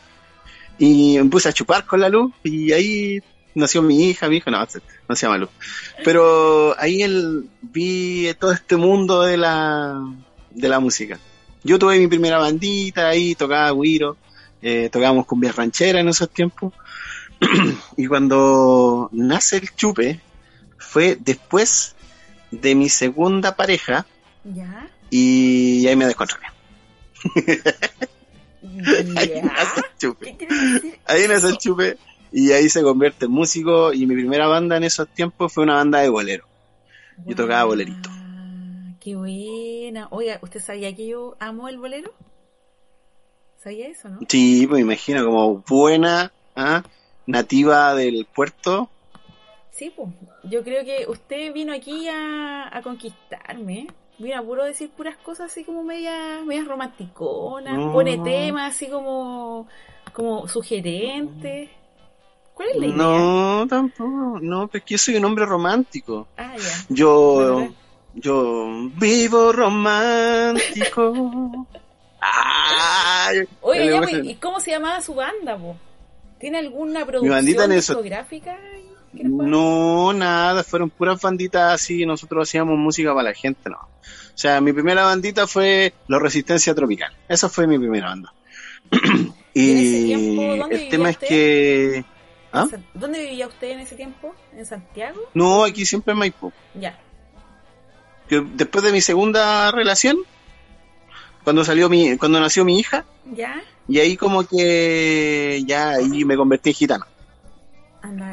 y 0.78 1.18
me 1.20 1.30
puse 1.30 1.50
a 1.50 1.54
chupar 1.54 1.86
con 1.86 2.00
la 2.00 2.10
luz 2.10 2.34
y 2.44 2.72
ahí 2.72 3.22
nació 3.54 3.82
mi 3.82 4.10
hija, 4.10 4.30
mi 4.30 4.38
hijo, 4.38 4.50
no, 4.50 4.66
no 5.08 5.16
se 5.16 5.26
llama 5.26 5.38
Luz. 5.38 5.50
Pero 6.04 6.76
ahí 6.80 7.02
él 7.04 7.50
vi 7.62 8.34
todo 8.40 8.52
este 8.52 8.78
mundo 8.78 9.22
de 9.24 9.38
la, 9.38 10.02
de 10.52 10.70
la 10.70 10.80
música. 10.80 11.20
Yo 11.64 11.78
tuve 11.78 12.00
mi 12.00 12.08
primera 12.08 12.38
bandita 12.38 13.10
ahí, 13.10 13.36
tocaba 13.36 13.72
guiro, 13.72 14.18
eh, 14.62 14.90
tocábamos 14.92 15.26
cumbia 15.26 15.52
ranchera 15.52 16.00
en 16.00 16.08
esos 16.08 16.30
tiempos. 16.30 16.74
y 17.98 18.08
cuando 18.08 19.10
nace 19.12 19.58
el 19.58 19.76
chupe, 19.76 20.20
fue 20.78 21.18
después 21.20 21.96
de 22.52 22.76
mi 22.76 22.90
segunda 22.90 23.56
pareja 23.56 24.06
¿Ya? 24.44 24.90
y 25.10 25.86
ahí 25.88 25.96
me 25.96 26.06
descontrolé. 26.06 26.48
Ahí. 29.16 29.32
Ahí 31.06 31.28
nace 31.28 31.48
el 31.48 31.58
chupe 31.58 31.98
y 32.32 32.52
ahí 32.52 32.70
se 32.70 32.84
convierte 32.84 33.26
en 33.26 33.32
músico 33.32 33.94
y 33.94 34.06
mi 34.06 34.16
primera 34.16 34.48
banda 34.48 34.78
en 34.78 34.84
esos 34.84 35.08
tiempos 35.10 35.52
fue 35.54 35.64
una 35.64 35.76
banda 35.76 36.00
de 36.00 36.10
bolero. 36.10 36.46
Yo 37.26 37.36
tocaba 37.36 37.66
bolerito. 37.66 38.10
Ah, 38.12 38.94
Qué 39.00 39.16
buena. 39.16 40.08
Oiga, 40.12 40.40
¿usted 40.42 40.62
sabía 40.62 40.96
que 40.96 41.08
yo 41.08 41.36
amo 41.40 41.68
el 41.68 41.78
bolero? 41.78 42.14
¿Sabía 43.62 43.88
eso, 43.88 44.08
no? 44.10 44.20
Sí, 44.30 44.66
pues 44.68 44.78
me 44.78 44.94
imagino 44.94 45.26
como 45.26 45.64
buena, 45.68 46.32
¿ah? 46.56 46.84
nativa 47.26 47.94
del 47.94 48.26
puerto. 48.26 48.90
Sí, 49.72 49.92
pues. 49.96 50.10
Yo 50.44 50.64
creo 50.64 50.84
que 50.86 51.06
usted 51.08 51.54
vino 51.54 51.74
aquí 51.74 52.08
a, 52.08 52.76
a 52.76 52.82
conquistarme. 52.82 53.88
Vino 54.20 54.38
a 54.38 54.44
puro 54.44 54.66
decir 54.66 54.90
puras 54.90 55.16
cosas 55.18 55.50
así 55.52 55.64
como 55.64 55.82
medias, 55.84 56.44
medias 56.46 56.68
romanticonas. 56.68 57.74
No. 57.78 57.94
Pone 57.94 58.18
temas 58.20 58.76
así 58.76 58.88
como, 58.88 59.68
como 60.14 60.48
sugerentes. 60.48 61.70
¿Cuál 62.54 62.70
es 62.72 62.76
la 62.76 62.86
idea? 62.88 62.98
No, 62.98 63.66
tampoco. 63.68 64.40
No, 64.42 64.68
pues 64.68 64.84
que 64.84 64.96
yo 64.96 64.98
soy 64.98 65.16
un 65.16 65.24
hombre 65.26 65.46
romántico. 65.46 66.28
Ah, 66.38 66.54
ya. 66.58 66.86
Yo, 66.90 67.70
yo 68.16 68.90
vivo 68.98 69.54
romántico. 69.54 71.14
Ay, 72.22 73.48
Oye, 73.62 73.90
ya, 73.90 74.02
pues, 74.02 74.26
¿y 74.26 74.36
cómo 74.36 74.60
se 74.60 74.72
llamaba 74.72 75.00
su 75.02 75.16
banda, 75.16 75.58
po? 75.58 75.78
¿Tiene 76.38 76.58
alguna 76.58 77.06
producción 77.06 77.72
eso- 77.72 77.94
No, 79.14 80.14
nada, 80.14 80.64
fueron 80.64 80.90
puras 80.90 81.20
banditas 81.22 81.74
así, 81.74 82.06
nosotros 82.06 82.48
hacíamos 82.48 82.78
música 82.78 83.14
para 83.14 83.30
la 83.30 83.34
gente, 83.36 83.70
no. 83.70 83.78
O 83.78 84.38
sea, 84.42 84.62
mi 84.62 84.72
primera 84.72 85.04
bandita 85.04 85.48
fue 85.48 85.94
La 86.08 86.20
Resistencia 86.20 86.74
Tropical, 86.76 87.12
esa 87.28 87.50
fue 87.50 87.68
mi 87.68 87.78
primera 87.78 88.08
banda. 88.10 88.34
¿Y 89.54 90.06
tiempo 90.06 90.68
el 90.70 90.90
tema 90.90 91.10
es 91.10 91.18
que... 91.18 92.06
¿Ah? 92.52 92.62
¿En 92.64 92.70
San- 92.70 92.86
¿Dónde 92.94 93.22
vivía 93.22 93.48
usted 93.48 93.70
en 93.72 93.80
ese 93.82 93.96
tiempo? 93.96 94.34
¿En 94.56 94.66
Santiago? 94.66 95.20
No, 95.34 95.64
aquí 95.64 95.86
siempre 95.86 96.14
en 96.14 96.20
Maipú. 96.20 96.52
Ya. 96.74 96.98
Yo, 98.30 98.44
después 98.54 98.84
de 98.84 98.92
mi 98.92 99.02
segunda 99.02 99.72
relación, 99.72 100.18
cuando 101.44 101.64
salió 101.66 101.90
mi, 101.90 102.18
cuando 102.18 102.40
nació 102.40 102.64
mi 102.66 102.80
hija, 102.80 103.06
¿Ya? 103.34 103.62
y 103.88 104.00
ahí 104.00 104.16
como 104.18 104.44
que 104.48 105.64
ya 105.66 105.92
ahí 105.92 106.24
me 106.26 106.36
convertí 106.38 106.70
en 106.70 106.76
gitano. 106.76 107.06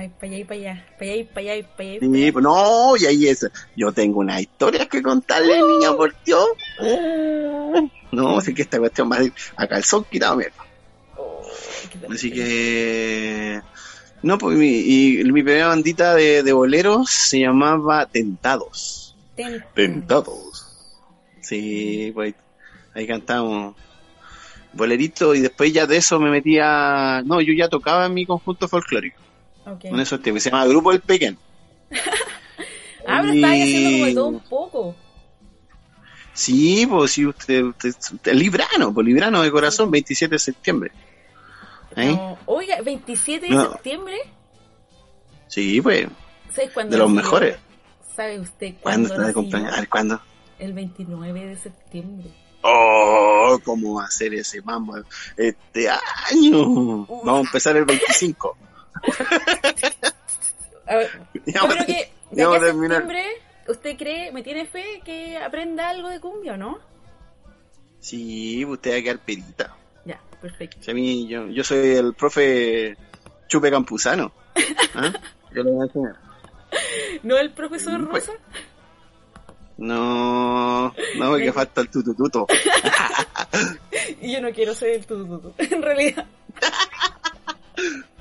Y 0.07 0.09
para 0.11 0.27
allá 0.33 0.38
y 0.38 0.45
para 0.45 0.61
allá. 0.61 0.87
Para 0.99 1.11
allá 1.11 1.16
y 1.21 1.25
para 1.25 1.40
allá 1.40 1.57
y 1.57 1.62
para 1.62 1.88
allá. 1.90 2.33
pues, 2.33 2.42
no, 2.42 2.97
y 2.97 3.07
ahí 3.07 3.29
es. 3.29 3.47
Yo 3.77 3.92
tengo 3.92 4.21
una 4.21 4.40
historia 4.40 4.87
que 4.87 5.03
contarle, 5.03 5.61
niña, 5.62 5.95
por 5.97 6.14
Dios. 6.25 6.47
No, 8.12 8.38
así 8.38 8.55
que 8.55 8.62
esta 8.62 8.79
cuestión 8.79 9.11
va 9.11 9.16
a 9.16 9.25
ir 9.25 9.33
a 9.57 9.66
calzón 9.66 10.05
quitado, 10.11 10.37
mierda. 10.37 10.55
Oh. 11.16 11.42
Así 12.11 12.31
que. 12.33 13.61
No, 14.23 14.38
pues 14.38 14.57
mi, 14.57 14.69
y 14.69 15.25
mi 15.25 15.42
primera 15.42 15.69
bandita 15.69 16.14
de, 16.14 16.42
de 16.42 16.53
boleros 16.53 17.11
se 17.11 17.40
llamaba 17.40 18.07
Tentados. 18.07 19.14
Ten- 19.37 19.64
Tentados. 19.75 20.66
Sí, 21.42 22.11
pues 22.14 22.35
ahí 22.95 23.07
cantábamos 23.07 23.77
bolerito 24.73 25.35
y 25.35 25.40
después 25.40 25.73
ya 25.73 25.87
de 25.87 25.99
eso 25.99 26.19
me 26.19 26.31
metía. 26.31 27.23
No, 27.25 27.40
yo 27.40 27.53
ya 27.53 27.69
tocaba 27.69 28.07
en 28.07 28.14
mi 28.14 28.27
conjunto 28.27 28.66
folclórico. 28.69 29.21
Ok. 29.66 29.85
En 29.87 30.00
esos 30.00 30.22
tiempos. 30.22 30.42
Se 30.42 30.50
llama 30.50 30.66
Grupo 30.66 30.92
El 30.92 31.00
Pequeño. 31.00 31.37
Ah, 33.09 33.20
pero 33.22 33.35
estaba 33.35 33.52
ahí 33.52 33.62
haciendo 33.62 33.90
como 33.92 34.07
de 34.07 34.14
todo 34.14 34.26
un 34.26 34.40
poco. 34.40 34.96
Sí, 36.33 36.87
pues 36.90 37.12
sí, 37.12 37.24
usted, 37.24 37.62
usted, 37.62 37.90
usted- 37.90 38.33
librano, 38.35 38.92
pues 38.92 39.07
librano 39.07 39.42
de 39.42 39.50
corazón, 39.52 39.92
27 39.92 40.35
de 40.35 40.38
septiembre. 40.40 40.90
¿Eh? 41.94 42.09
No. 42.12 42.37
Oiga, 42.46 42.81
27 42.83 43.46
de 43.46 43.55
No. 43.55 43.70
septiembre. 43.72 44.16
Sí, 45.46 45.81
pues, 45.81 46.09
¿Sabes 46.52 46.72
cuándo 46.72 46.90
de 46.92 46.98
los 46.98 47.09
yo? 47.09 47.14
mejores. 47.14 47.57
¿Sabe 48.16 48.40
usted 48.40 48.74
¿Cuándo 48.81 49.09
cuándo 49.09 49.14
está 49.14 49.26
de 49.29 49.33
cumpleaños? 49.35 49.72
A 49.72 49.76
ver, 49.76 49.88
¿cuándo? 49.88 50.20
El 50.59 50.72
29 50.72 51.46
de 51.46 51.57
septiembre. 51.57 52.31
Oh, 52.62 53.57
¿cómo 53.64 53.94
va 53.94 54.07
a 54.07 54.11
ser 54.11 54.35
ese 54.35 54.61
mambo 54.62 54.96
este 55.37 55.88
año? 55.88 57.07
Vamos 57.07 57.37
a 57.38 57.40
empezar 57.46 57.76
el 57.76 57.85
25. 57.85 58.59
A 60.87 60.96
ver, 60.96 61.11
yo 61.46 61.68
creo 61.68 61.87
que 61.87 62.11
de 62.30 62.42
aquí 62.42 62.54
a 62.54 62.61
septiembre, 62.61 63.24
¿usted 63.68 63.96
cree, 63.96 64.32
me 64.32 64.42
tiene 64.42 64.66
fe 64.66 65.00
que 65.04 65.37
aprenda 65.38 65.88
algo 65.88 66.09
de 66.09 66.20
cumbia 66.20 66.54
o 66.54 66.56
no? 66.56 66.78
Sí, 68.00 68.64
usted 68.64 68.92
va 68.92 68.98
a 68.98 69.02
quedar 69.02 69.18
perita. 69.18 69.76
Ya, 70.04 70.20
perfecto. 70.40 70.82
Sea, 70.82 70.92
a 70.92 70.94
mí, 70.94 71.26
yo, 71.26 71.48
yo 71.48 71.64
soy 71.64 71.96
el 71.96 72.14
profe 72.14 72.96
Chupe 73.48 73.70
Campuzano. 73.70 74.32
¿Ah? 74.94 75.12
Yo 75.52 75.62
le 75.62 75.70
voy 75.70 75.82
a 75.82 75.85
enseñar. 75.87 76.16
¿No 77.22 77.37
el 77.38 77.52
profesor 77.52 78.09
pues. 78.09 78.26
Rosa? 78.26 78.38
No, 79.78 80.94
no, 81.18 81.37
que 81.37 81.52
falta 81.52 81.80
el 81.80 81.88
tutututo. 81.88 82.46
Y 84.20 84.32
yo 84.32 84.40
no 84.40 84.50
quiero 84.50 84.74
ser 84.74 84.90
el 84.90 85.06
tutututu, 85.06 85.54
en 85.59 85.82
realidad. 85.82 86.26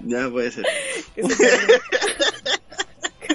Ya 0.02 0.30
puede 0.30 0.52
ser. 0.52 0.66
Qué 1.16 1.24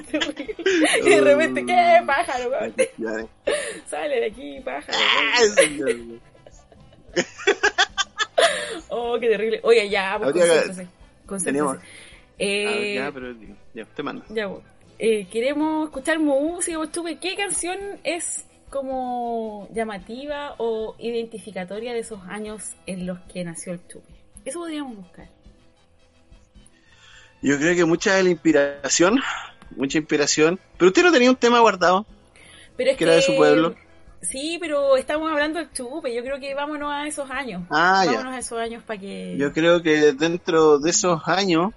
terrible. 0.01 0.57
Y 1.05 1.09
de 1.11 1.21
repente, 1.21 1.66
¿qué 1.66 2.03
pájaro? 2.07 2.51
weón? 2.51 2.75
Ya, 2.99 3.27
Sale 3.88 4.21
de 4.21 4.27
aquí, 4.27 4.61
pájaro. 4.61 4.99
Ah. 4.99 5.40
Oh, 8.93 9.16
qué 9.21 9.29
terrible. 9.29 9.61
Oye, 9.62 9.88
ya, 9.88 10.16
pues 10.19 10.33
concéntrese. 10.33 10.88
Concéntrese. 11.27 11.45
Tenemos- 11.45 11.79
Eh, 12.38 12.95
ya, 12.97 13.12
pero 13.12 13.35
ya, 13.75 13.85
te 13.85 14.03
mando. 14.03 14.25
Ya, 14.31 14.49
pues. 14.49 14.64
Eh, 14.99 15.27
queremos 15.31 15.87
escuchar 15.88 16.19
música, 16.19 16.79
Chupe. 16.90 17.19
¿Qué 17.19 17.37
canción 17.37 17.79
es 18.03 18.47
como 18.71 19.69
llamativa 19.73 20.55
o 20.59 20.97
identificatoria 20.99 21.93
de 21.93 22.01
esos 22.01 22.21
años 22.29 22.75
en 22.87 23.07
los 23.07 23.19
que 23.33 23.45
nació 23.45 23.75
el 23.75 23.87
Chupe? 23.87 24.12
Eso 24.45 24.59
podríamos 24.61 24.97
buscar. 24.97 25.29
Yo 27.42 27.59
creo 27.59 27.74
que 27.74 27.85
mucha 27.85 28.14
de 28.14 28.22
la 28.22 28.31
inspiración, 28.31 29.20
mucha 29.76 29.98
inspiración. 29.98 30.59
Pero 30.76 30.88
usted 30.88 31.03
no 31.03 31.12
tenía 31.12 31.31
un 31.31 31.37
tema 31.37 31.61
guardado. 31.61 32.07
Pero 32.76 32.90
es 32.90 32.96
Que 32.96 33.05
era 33.05 33.14
de 33.14 33.22
su 33.22 33.37
pueblo. 33.37 33.74
Sí, 34.22 34.59
pero 34.61 34.96
estamos 34.96 35.31
hablando 35.31 35.59
del 35.59 35.72
Chupe. 35.72 36.14
Yo 36.14 36.22
creo 36.22 36.38
que 36.38 36.55
vámonos 36.55 36.92
a 36.92 37.07
esos 37.07 37.31
años. 37.31 37.62
Ah, 37.70 38.05
ya. 38.05 38.12
vámonos 38.12 38.35
a 38.35 38.38
esos 38.38 38.59
años 38.59 38.83
para 38.83 39.00
que... 39.00 39.37
Yo 39.38 39.53
creo 39.53 39.83
que 39.83 40.12
dentro 40.12 40.79
de 40.79 40.90
esos 40.90 41.26
años, 41.26 41.72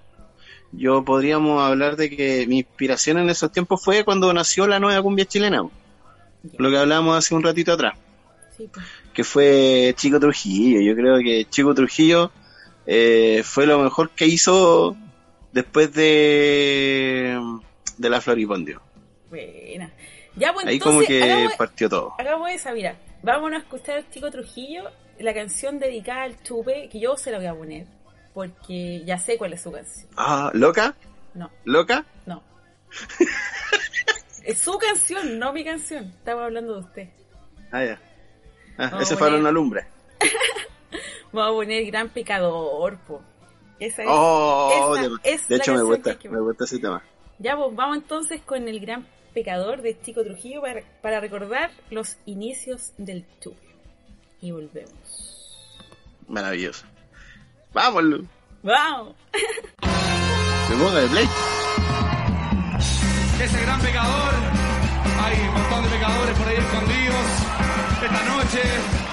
yo 0.72 1.04
podríamos 1.04 1.62
hablar 1.62 1.96
de 1.96 2.10
que 2.14 2.46
mi 2.46 2.58
inspiración 2.58 3.18
en 3.18 3.30
esos 3.30 3.50
tiempos 3.50 3.82
fue 3.82 4.04
cuando 4.04 4.32
nació 4.34 4.66
la 4.66 4.78
nueva 4.78 5.02
cumbia 5.02 5.24
chilena. 5.24 5.62
Lo 6.58 6.70
que 6.70 6.76
hablábamos 6.76 7.16
hace 7.16 7.34
un 7.34 7.42
ratito 7.42 7.72
atrás. 7.72 7.94
Sí, 8.56 8.68
pues. 8.72 8.86
que 9.12 9.24
fue 9.24 9.94
Chico 9.96 10.20
Trujillo. 10.20 10.80
Yo 10.80 10.94
creo 10.94 11.18
que 11.18 11.46
Chico 11.48 11.74
Trujillo 11.74 12.30
eh, 12.86 13.42
fue 13.44 13.66
lo 13.66 13.78
mejor 13.78 14.10
que 14.10 14.26
hizo 14.26 14.96
después 15.54 15.92
de, 15.94 17.38
de 17.96 18.10
la 18.10 18.20
Floripondio. 18.20 18.82
Buena. 19.30 19.90
Ya, 20.36 20.52
pues 20.52 20.66
Ahí 20.66 20.74
entonces, 20.76 20.96
como 20.96 21.06
que 21.06 21.22
hagamos, 21.32 21.54
partió 21.54 21.88
todo. 21.88 22.14
hagamos 22.18 22.50
esa, 22.50 22.72
mira. 22.72 22.96
Vámonos 23.22 23.60
a 23.60 23.62
escuchar 23.62 23.96
al 23.98 24.10
Chico 24.10 24.30
Trujillo, 24.30 24.90
la 25.18 25.32
canción 25.32 25.78
dedicada 25.78 26.24
al 26.24 26.42
Chupe, 26.42 26.88
que 26.90 27.00
yo 27.00 27.16
se 27.16 27.30
la 27.30 27.38
voy 27.38 27.46
a 27.46 27.54
poner. 27.54 27.86
Porque 28.34 29.02
ya 29.06 29.16
sé 29.16 29.38
cuál 29.38 29.52
es 29.52 29.62
su 29.62 29.70
canción. 29.70 30.08
Ah, 30.16 30.50
¿loca? 30.54 30.94
No, 31.34 31.50
¿Loca? 31.64 32.04
no. 32.26 32.42
es 34.44 34.58
su 34.58 34.76
canción, 34.78 35.38
no 35.38 35.52
mi 35.52 35.64
canción. 35.64 36.06
Estamos 36.18 36.42
hablando 36.44 36.74
de 36.74 36.80
usted. 36.80 37.08
Ah, 37.70 37.84
ya. 37.84 38.00
Ah, 38.76 38.98
ese 39.00 39.16
poner- 39.16 39.40
no 39.40 39.48
alumbra. 39.48 39.86
Vamos 41.32 41.50
a 41.50 41.54
poner 41.54 41.84
Gran 41.86 42.08
Pecador, 42.08 42.98
po. 43.06 43.22
Esa 43.80 44.02
es, 44.02 44.08
oh, 44.10 44.94
de, 44.94 45.56
hecho 45.56 45.74
me 45.74 45.82
gusta, 45.82 46.16
me 46.30 46.40
gusta 46.40 46.64
ese 46.64 46.78
tema. 46.78 47.02
Ya, 47.38 47.56
pues 47.56 47.74
vamos 47.74 47.96
entonces 47.96 48.40
con 48.42 48.68
el 48.68 48.78
gran 48.80 49.06
pecador 49.34 49.82
de 49.82 50.00
Chico 50.00 50.22
Trujillo 50.22 50.62
para, 51.02 51.20
recordar 51.20 51.70
los 51.90 52.16
inicios 52.24 52.92
del 52.96 53.24
tour. 53.42 53.56
Y 54.40 54.52
volvemos. 54.52 55.58
Maravilloso. 56.28 56.86
Vámonos. 57.72 58.22
Vamos. 58.62 59.16
Me 60.70 60.76
pongo 60.76 60.90
de 60.92 61.08
play. 61.08 61.28
Ese 63.42 63.62
gran 63.62 63.80
pecador. 63.80 64.34
Hay 65.20 65.40
un 65.40 65.54
montón 65.54 65.84
de 65.84 65.90
pecadores 65.90 66.38
por 66.38 66.48
ahí 66.48 66.56
escondidos. 66.56 67.26
Esta 68.02 68.22
noche 68.24 69.03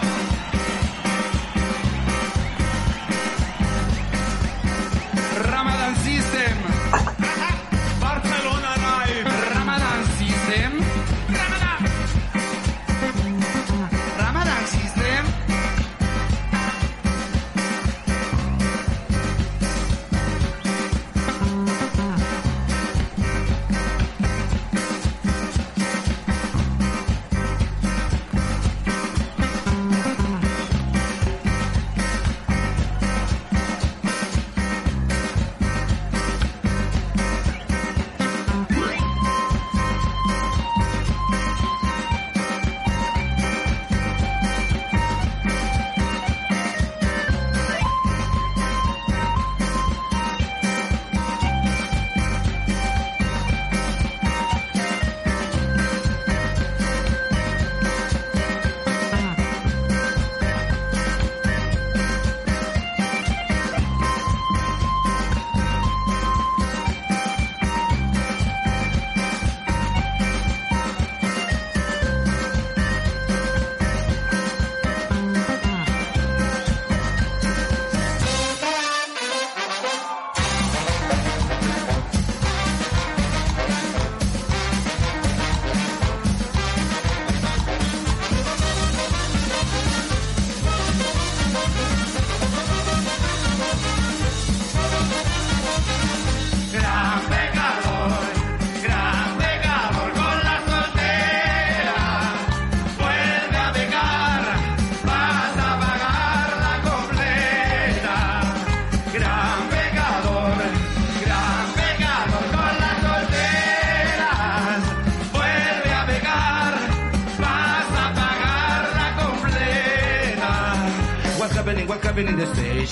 System. 5.95 6.70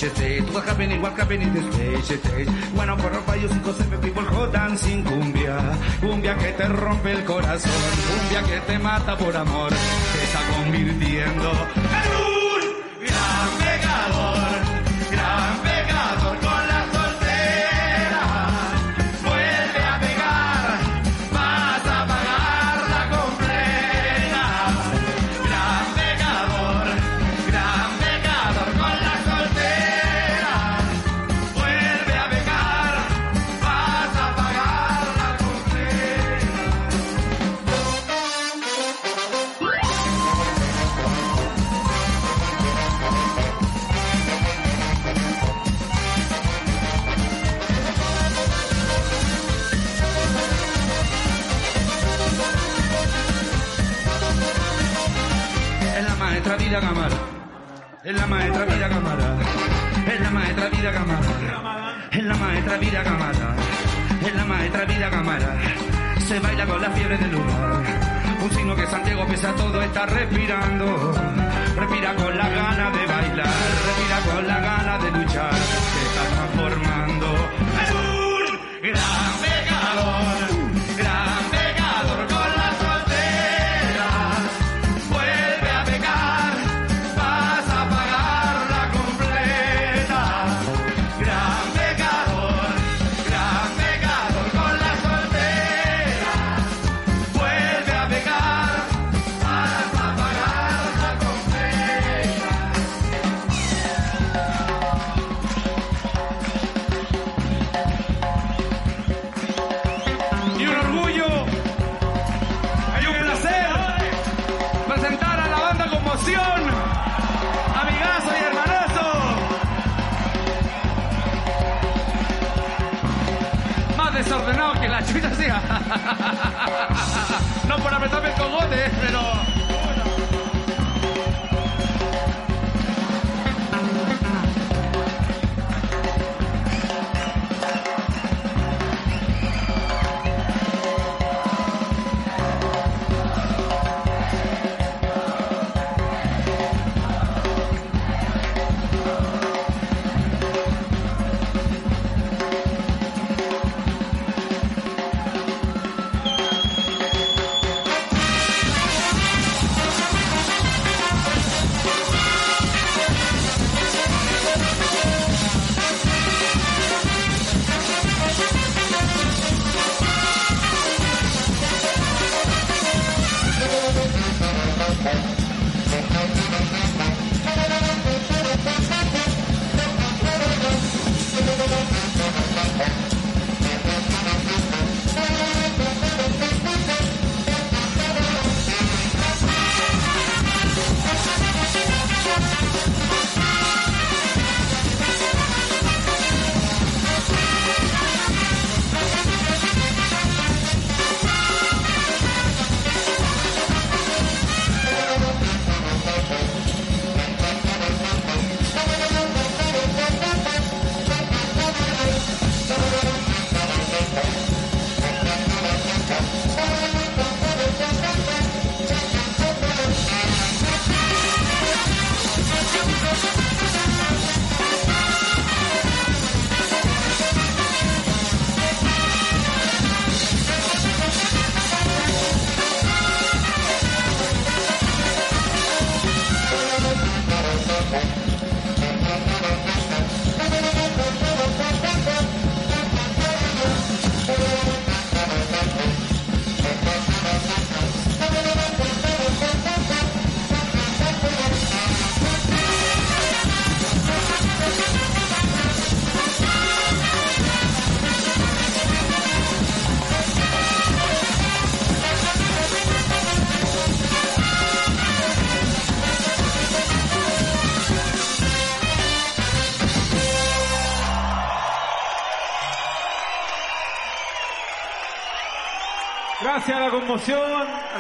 stages. 0.08 0.45
To 0.45 0.54
what 0.54 0.66
happening, 0.66 1.02
what 1.02 1.14
happening 1.18 1.54
the 1.54 1.62
stage, 1.72 2.20
stage. 2.20 2.50
One 2.76 2.89
of 2.89 3.04
our 3.04 3.22
five, 3.22 3.50
cinco, 3.52 3.72
seven 3.74 4.00
people 4.02 4.24
go 4.24 4.52
dancing 4.52 5.04
cumbia. 5.04 5.58
Cumbia 6.00 6.38
que 6.38 6.52
te 6.54 6.68
rompe 6.68 7.12
el 7.12 7.24
corazón, 7.26 7.72
cumbia 8.08 8.43
que 8.43 8.60
te 8.62 8.80
mata 8.80 9.18
por 9.18 9.36
amor. 9.36 9.70
Te 9.70 10.24
está 10.24 10.39
convirtiendo 10.56 11.52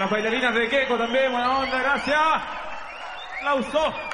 las 0.09 0.23
bailarinas 0.23 0.55
de 0.55 0.67
Keiko 0.67 0.97
también, 0.97 1.31
buena 1.31 1.59
onda, 1.59 1.79
gracias. 1.79 2.19
Aplauso. 3.37 4.08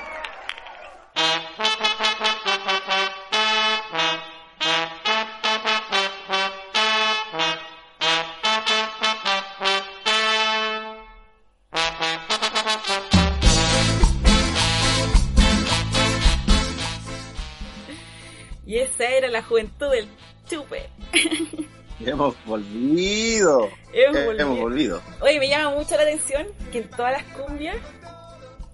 Que 26.75 26.81
en 26.81 26.89
todas 26.89 27.13
las 27.13 27.23
cumbias 27.37 27.77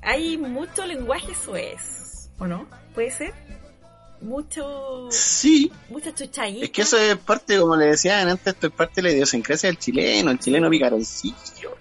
hay 0.02 0.36
mucho 0.36 0.88
lenguaje 0.88 1.36
suez, 1.36 2.32
¿o 2.40 2.48
no? 2.48 2.68
¿Puede 2.96 3.12
ser? 3.12 3.32
Mucho... 4.22 5.08
Sí, 5.12 5.72
Mucha 5.88 6.12
chuchadita. 6.12 6.66
es 6.66 6.72
que 6.72 6.82
eso 6.82 6.98
es 6.98 7.16
parte, 7.18 7.60
como 7.60 7.76
le 7.76 7.86
decían 7.86 8.28
antes, 8.28 8.56
esto 8.56 8.68
es 8.68 8.74
parte 8.74 8.94
de 8.96 9.02
la 9.04 9.12
idiosincrasia 9.14 9.70
del 9.70 9.78
chileno, 9.78 10.32
el 10.32 10.40
chileno 10.40 10.68
picaroncillo. 10.72 11.78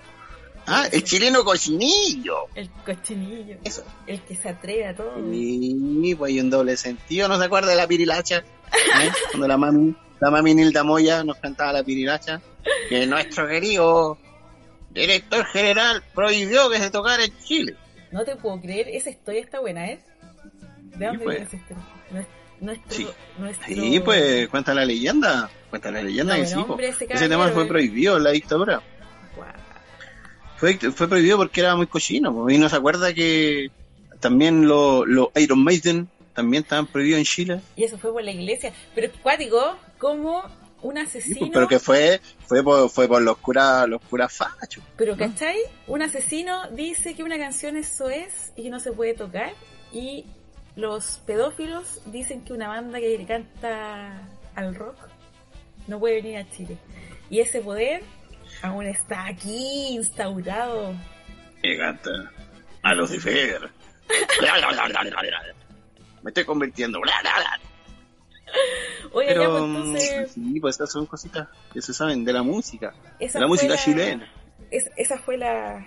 Ah, 0.67 0.89
el 0.93 1.03
chileno 1.05 1.43
cochinillo. 1.43 2.49
El 2.55 2.69
cochinillo. 2.85 3.57
Eso. 3.65 3.83
El 4.07 4.21
que 4.21 4.37
se 4.37 4.51
atreve 4.51 4.89
a 4.89 4.95
todo. 4.95 5.15
Sí, 5.33 6.15
pues 6.19 6.33
hay 6.33 6.41
un 6.41 6.51
doble 6.51 6.77
sentido, 6.77 7.29
¿no 7.29 7.39
se 7.39 7.47
acuerda 7.47 7.71
de 7.71 7.77
la 7.77 7.87
pirilacha? 7.89 8.45
¿Eh? 8.75 9.11
Cuando 9.31 9.49
la 9.49 9.57
mami, 9.57 9.97
la 10.21 10.31
mami 10.31 10.55
Nilda 10.55 10.85
Moya 10.85 11.25
nos 11.25 11.39
cantaba 11.39 11.73
la 11.73 11.83
pirilacha, 11.83 12.43
que 12.91 13.07
nuestro 13.07 13.49
querido 13.49 14.19
director 14.91 15.45
general 15.47 16.03
prohibió 16.15 16.69
que 16.71 16.79
se 16.79 16.91
tocara 16.91 17.25
en 17.25 17.39
Chile. 17.45 17.77
No 18.13 18.25
te 18.25 18.37
puedo 18.37 18.61
creer, 18.61 18.89
esa 18.89 19.11
historia 19.11 19.41
está 19.41 19.61
buena, 19.61 19.87
¿eh? 19.89 20.01
¿De 20.97 21.07
dónde 21.07 21.25
pues. 21.25 21.37
viene 21.37 21.47
esa 21.47 21.57
historia? 21.57 21.85
Nues- 22.13 22.27
Nuestro, 22.61 22.93
Sí. 22.95 23.09
nuestro... 23.39 23.67
Sí, 23.75 24.01
pues 24.05 24.49
cuenta 24.49 24.75
la 24.75 24.85
leyenda, 24.85 25.49
cuenta 25.71 25.91
la 25.91 26.03
leyenda 26.03 26.35
No, 26.37 26.41
que 26.43 26.47
sí, 26.47 26.53
bueno, 26.55 26.67
po. 26.67 26.73
hombre, 26.75 26.89
ese 26.91 27.29
tema 27.29 27.49
fue 27.49 27.67
prohibido 27.67 28.19
en 28.19 28.25
la 28.25 28.31
dictadura. 28.33 28.83
Fue, 30.57 30.75
fue 30.75 31.09
prohibido 31.09 31.39
porque 31.39 31.61
era 31.61 31.75
muy 31.75 31.87
cochino, 31.87 32.35
po. 32.35 32.51
y 32.51 32.59
no 32.59 32.69
se 32.69 32.77
acuerda 32.77 33.15
que 33.15 33.71
también 34.21 34.69
los 34.69 35.07
los 35.09 35.29
Iron 35.37 35.65
Maiden 35.65 36.09
también 36.35 36.63
estaban 36.65 36.87
prohibidos 36.87 37.19
en 37.21 37.25
Chile. 37.25 37.61
Y 37.77 37.85
eso 37.85 37.97
fue 37.99 38.13
por 38.13 38.23
la 38.23 38.31
iglesia. 38.31 38.73
Pero 38.95 39.11
cuático, 39.23 39.77
como 39.99 40.43
un 40.83 40.97
Sí, 40.97 41.01
asesino... 41.03 41.39
pues, 41.39 41.51
pero 41.53 41.69
que 41.69 41.79
fue 41.79 42.21
fue 42.47 42.63
por, 42.63 42.91
fue 42.91 43.09
por 43.09 43.23
los 43.23 43.39
curas 43.39 43.89
los 43.89 44.01
curas 44.03 44.33
fachos. 44.33 44.83
Pero, 44.97 45.17
¿cachai? 45.17 45.59
Un 45.87 46.03
asesino 46.03 46.69
dice 46.71 47.15
que 47.15 47.23
una 47.23 47.39
canción 47.39 47.77
es 47.77 47.97
soez 47.97 48.53
y 48.57 48.65
que 48.65 48.71
no 48.71 48.81
se 48.81 48.93
puede 48.93 49.15
tocar. 49.15 49.53
Y 49.93 50.27
los 50.77 51.19
pedófilos 51.27 52.01
dicen 52.07 52.45
que 52.45 52.53
una 52.53 52.69
banda 52.69 53.01
que 53.01 53.25
canta 53.27 54.29
al 54.55 54.75
rock 54.75 54.97
no 55.87 55.99
puede 55.99 56.17
venir 56.17 56.39
a 56.39 56.51
Chile. 56.51 56.77
Y 57.29 57.41
ese 57.41 57.61
poder 57.61 58.03
aún 58.63 58.87
está 58.87 59.27
aquí 59.27 59.89
instaurado. 59.91 60.95
Me 61.63 61.75
encanta. 61.75 62.11
A 62.83 62.95
Lucifer. 62.95 63.71
Me 66.23 66.31
estoy 66.31 66.45
convirtiendo. 66.45 67.01
Oye, 69.13 69.29
ya, 69.29 69.35
Pero 69.35 69.51
pues, 69.51 69.63
mm, 69.63 69.77
entonces, 69.77 70.31
sí, 70.33 70.61
pues 70.61 70.77
esas 70.77 70.91
son 70.93 71.07
cositas 71.07 71.49
que 71.73 71.83
se 71.83 71.93
saben 71.93 72.25
de 72.25 72.33
la 72.33 72.43
música. 72.43 72.95
esa 73.19 73.39
De 73.39 73.43
la 73.43 73.49
música 73.49 73.75
la- 73.75 73.81
chilena. 73.81 74.33
es- 74.71 74.91
esa 74.97 75.19
fue 75.19 75.37
la, 75.37 75.85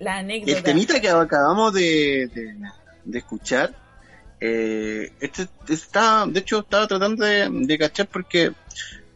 la, 0.00 0.16
anécdota. 0.16 0.58
El 0.58 0.62
temita 0.64 1.00
que 1.00 1.08
acabamos 1.08 1.72
de, 1.72 2.28
de, 2.34 2.56
de 3.04 3.18
escuchar, 3.18 3.74
eh, 4.40 5.12
este 5.20 5.46
está, 5.68 6.26
de 6.26 6.40
hecho, 6.40 6.60
estaba 6.60 6.88
tratando 6.88 7.24
de, 7.24 7.48
de 7.50 7.78
cachar 7.78 8.08
porque 8.08 8.52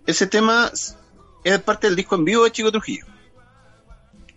ese 0.06 0.26
tema 0.28 0.70
es 0.72 1.60
parte 1.64 1.88
del 1.88 1.96
disco 1.96 2.14
en 2.14 2.24
vivo 2.24 2.44
de 2.44 2.52
Chico 2.52 2.70
Trujillo. 2.70 3.06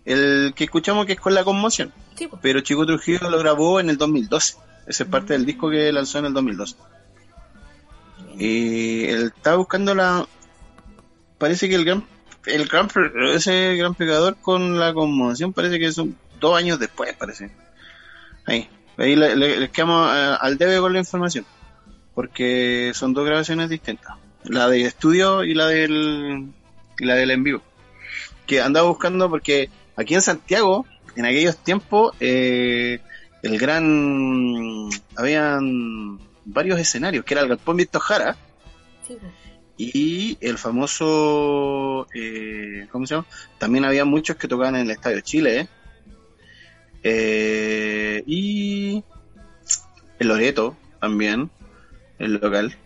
El 0.04 0.52
que 0.56 0.64
escuchamos 0.64 1.06
que 1.06 1.12
es 1.12 1.20
con 1.20 1.34
la 1.34 1.44
conmoción. 1.44 1.92
Sí, 2.16 2.26
pues. 2.26 2.40
Pero 2.42 2.60
Chico 2.60 2.84
Trujillo 2.86 3.30
lo 3.30 3.38
grabó 3.38 3.78
en 3.80 3.90
el 3.90 3.96
2012. 3.98 4.56
Ese 4.86 5.02
es 5.04 5.08
parte 5.08 5.34
del 5.34 5.46
disco 5.46 5.70
que 5.70 5.92
lanzó 5.92 6.18
en 6.18 6.24
el 6.26 6.32
2012. 6.34 6.74
Y 8.38 9.04
él 9.04 9.32
estaba 9.36 9.56
buscando 9.56 9.94
la. 9.94 10.26
Parece 11.38 11.68
que 11.68 11.74
el 11.74 11.84
gran. 11.84 12.04
El 12.46 12.66
gran 12.66 12.88
ese 13.34 13.76
gran 13.76 13.94
pegador 13.94 14.36
con 14.40 14.78
la 14.78 14.94
conmoción 14.94 15.52
parece 15.52 15.78
que 15.78 15.92
son 15.92 16.16
dos 16.40 16.56
años 16.56 16.78
después, 16.78 17.14
parece. 17.14 17.50
Ahí. 18.46 18.68
Ahí 18.96 19.16
le, 19.16 19.70
quedamos 19.70 20.10
eh, 20.14 20.36
al 20.40 20.58
debe 20.58 20.80
con 20.80 20.92
la 20.92 20.98
información. 20.98 21.44
Porque 22.14 22.92
son 22.94 23.14
dos 23.14 23.26
grabaciones 23.26 23.68
distintas. 23.68 24.16
La 24.44 24.68
de 24.68 24.82
estudio 24.82 25.44
y 25.44 25.54
la 25.54 25.66
del. 25.66 26.52
Y 26.98 27.04
la 27.04 27.14
del 27.14 27.30
en 27.30 27.44
vivo. 27.44 27.62
Que 28.46 28.60
andaba 28.60 28.88
buscando 28.88 29.28
porque 29.30 29.70
aquí 29.96 30.14
en 30.14 30.22
Santiago, 30.22 30.86
en 31.16 31.24
aquellos 31.24 31.56
tiempos, 31.58 32.14
eh, 32.20 33.00
el 33.42 33.58
gran. 33.58 34.88
Habían 35.16 36.18
varios 36.44 36.78
escenarios, 36.78 37.24
que 37.24 37.34
era 37.34 37.42
el 37.42 37.48
Galpón 37.48 37.76
Víctor 37.76 38.00
Jara 38.02 38.36
Sí, 39.06 39.16
pues. 39.20 39.32
y 39.76 40.38
el 40.40 40.58
famoso. 40.58 42.06
Eh, 42.14 42.86
¿Cómo 42.92 43.06
se 43.06 43.14
llama? 43.14 43.26
También 43.58 43.84
había 43.84 44.04
muchos 44.04 44.36
que 44.36 44.48
tocaban 44.48 44.76
en 44.76 44.82
el 44.82 44.90
Estadio 44.90 45.20
Chile, 45.20 45.68
¿eh? 47.02 48.22
Y. 48.26 49.02
El 50.18 50.28
Loreto 50.28 50.76
también, 51.00 51.50
el 52.18 52.34
local. 52.34 52.76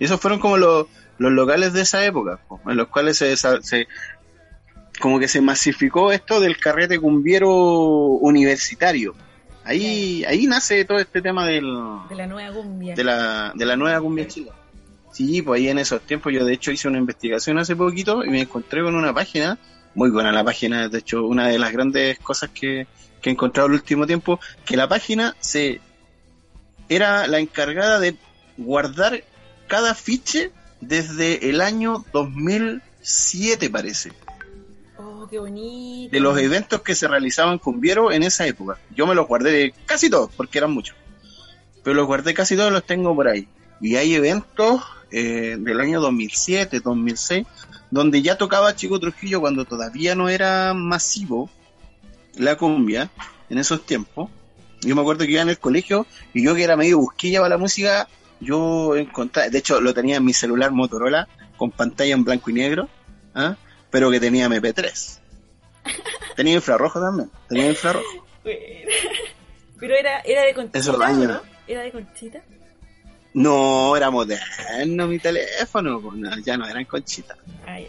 Y 0.00 0.04
esos 0.06 0.20
fueron 0.20 0.40
como 0.40 0.56
los, 0.56 0.86
los 1.18 1.30
locales 1.30 1.72
de 1.72 1.82
esa 1.82 2.04
época, 2.04 2.40
po, 2.48 2.60
en 2.66 2.76
los 2.76 2.88
cuales 2.88 3.18
se, 3.18 3.36
se, 3.36 3.86
como 5.00 5.20
que 5.20 5.28
se 5.28 5.40
masificó 5.40 6.10
esto 6.10 6.40
del 6.40 6.58
carrete 6.58 6.98
cumbiero 6.98 7.50
universitario. 7.52 9.14
Ahí, 9.64 10.24
ahí 10.24 10.46
nace 10.46 10.84
todo 10.84 10.98
este 10.98 11.22
tema 11.22 11.46
del, 11.46 11.64
De 12.08 12.16
la 12.16 12.26
nueva 12.26 12.54
cumbia. 12.54 12.94
de 12.94 13.04
la, 13.04 13.52
de 13.54 13.64
la 13.64 13.76
nueva 13.76 14.00
cumbia 14.00 14.26
chilena. 14.26 14.56
Sí, 15.12 15.42
pues 15.42 15.60
ahí 15.60 15.68
en 15.68 15.78
esos 15.78 16.00
tiempos 16.02 16.32
yo 16.32 16.44
de 16.44 16.54
hecho 16.54 16.72
hice 16.72 16.88
una 16.88 16.98
investigación 16.98 17.58
hace 17.58 17.76
poquito 17.76 18.24
y 18.24 18.30
me 18.30 18.40
encontré 18.40 18.82
con 18.82 18.94
una 18.94 19.12
página, 19.12 19.58
muy 19.94 20.10
buena 20.10 20.32
la 20.32 20.42
página, 20.42 20.88
de 20.88 20.98
hecho 20.98 21.26
una 21.26 21.48
de 21.48 21.58
las 21.58 21.70
grandes 21.72 22.18
cosas 22.18 22.50
que, 22.50 22.86
que 23.20 23.28
he 23.28 23.32
encontrado 23.32 23.68
el 23.68 23.74
último 23.74 24.06
tiempo, 24.06 24.40
que 24.64 24.76
la 24.76 24.88
página 24.88 25.36
se 25.38 25.80
era 26.88 27.26
la 27.26 27.38
encargada 27.38 28.00
de 28.00 28.16
guardar 28.56 29.22
cada 29.68 29.94
fiche 29.94 30.50
desde 30.80 31.48
el 31.48 31.60
año 31.60 32.04
2007 32.12 33.70
parece, 33.70 34.12
De 36.10 36.20
los 36.20 36.38
eventos 36.38 36.82
que 36.82 36.94
se 36.94 37.08
realizaban 37.08 37.58
con 37.58 37.80
Viero 37.80 38.12
en 38.12 38.22
esa 38.22 38.46
época. 38.46 38.78
Yo 38.94 39.06
me 39.06 39.14
los 39.14 39.26
guardé 39.26 39.74
casi 39.86 40.10
todos, 40.10 40.30
porque 40.36 40.58
eran 40.58 40.72
muchos. 40.72 40.96
Pero 41.82 41.94
los 41.94 42.06
guardé 42.06 42.34
casi 42.34 42.56
todos, 42.56 42.72
los 42.72 42.84
tengo 42.84 43.14
por 43.14 43.28
ahí. 43.28 43.48
Y 43.80 43.96
hay 43.96 44.14
eventos 44.14 44.82
eh, 45.10 45.56
del 45.58 45.80
año 45.80 46.00
2007, 46.00 46.80
2006, 46.80 47.46
donde 47.90 48.22
ya 48.22 48.38
tocaba 48.38 48.74
Chico 48.74 48.98
Trujillo 48.98 49.40
cuando 49.40 49.64
todavía 49.64 50.14
no 50.14 50.28
era 50.28 50.72
masivo 50.74 51.50
la 52.36 52.56
cumbia 52.56 53.10
en 53.50 53.58
esos 53.58 53.84
tiempos. 53.84 54.30
Yo 54.80 54.94
me 54.94 55.02
acuerdo 55.02 55.24
que 55.24 55.32
iba 55.32 55.42
en 55.42 55.48
el 55.48 55.58
colegio 55.58 56.06
y 56.32 56.42
yo 56.42 56.54
que 56.54 56.64
era 56.64 56.76
medio 56.76 56.98
busquilla 56.98 57.40
para 57.40 57.50
la 57.50 57.58
música, 57.58 58.08
yo 58.40 58.96
encontraba, 58.96 59.48
de 59.48 59.58
hecho 59.58 59.80
lo 59.80 59.94
tenía 59.94 60.16
en 60.16 60.24
mi 60.24 60.32
celular 60.32 60.72
Motorola 60.72 61.28
con 61.56 61.70
pantalla 61.70 62.14
en 62.14 62.24
blanco 62.24 62.50
y 62.50 62.54
negro, 62.54 62.88
¿ah? 63.34 63.56
Pero 63.92 64.10
que 64.10 64.18
tenía 64.18 64.48
MP3. 64.48 65.20
Tenía 66.34 66.54
infrarrojo 66.54 67.00
también, 67.00 67.30
tenía 67.48 67.68
infrarrojo. 67.68 68.26
Pero 68.42 69.94
era, 69.96 70.20
era 70.20 70.42
de 70.42 70.54
conchita, 70.54 70.78
Esos 70.78 70.96
¿o 70.98 71.02
años. 71.02 71.26
¿no? 71.28 71.42
Era 71.68 71.82
de 71.82 71.92
conchita. 71.92 72.42
No, 73.34 73.96
era 73.96 74.10
moderno 74.10 75.06
mi 75.06 75.18
teléfono, 75.18 76.00
no, 76.00 76.38
ya 76.38 76.56
no 76.56 76.66
eran 76.66 76.84
conchitas. 76.84 77.38
Ay, 77.66 77.88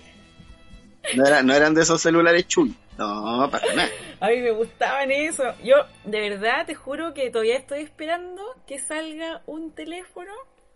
No, 1.15 1.25
era- 1.25 1.43
no 1.43 1.53
eran 1.53 1.73
de 1.73 1.81
esos 1.81 2.01
celulares 2.01 2.47
chulos. 2.47 2.75
No, 2.97 3.49
para 3.51 3.73
nada. 3.73 3.89
a 4.19 4.27
mí 4.29 4.37
me 4.37 4.51
gustaban 4.51 5.09
eso. 5.11 5.43
Yo, 5.63 5.75
de 6.05 6.29
verdad, 6.29 6.65
te 6.65 6.75
juro 6.75 7.13
que 7.13 7.29
todavía 7.31 7.57
estoy 7.57 7.81
esperando 7.81 8.41
que 8.67 8.79
salga 8.79 9.41
un 9.47 9.71
teléfono 9.71 10.31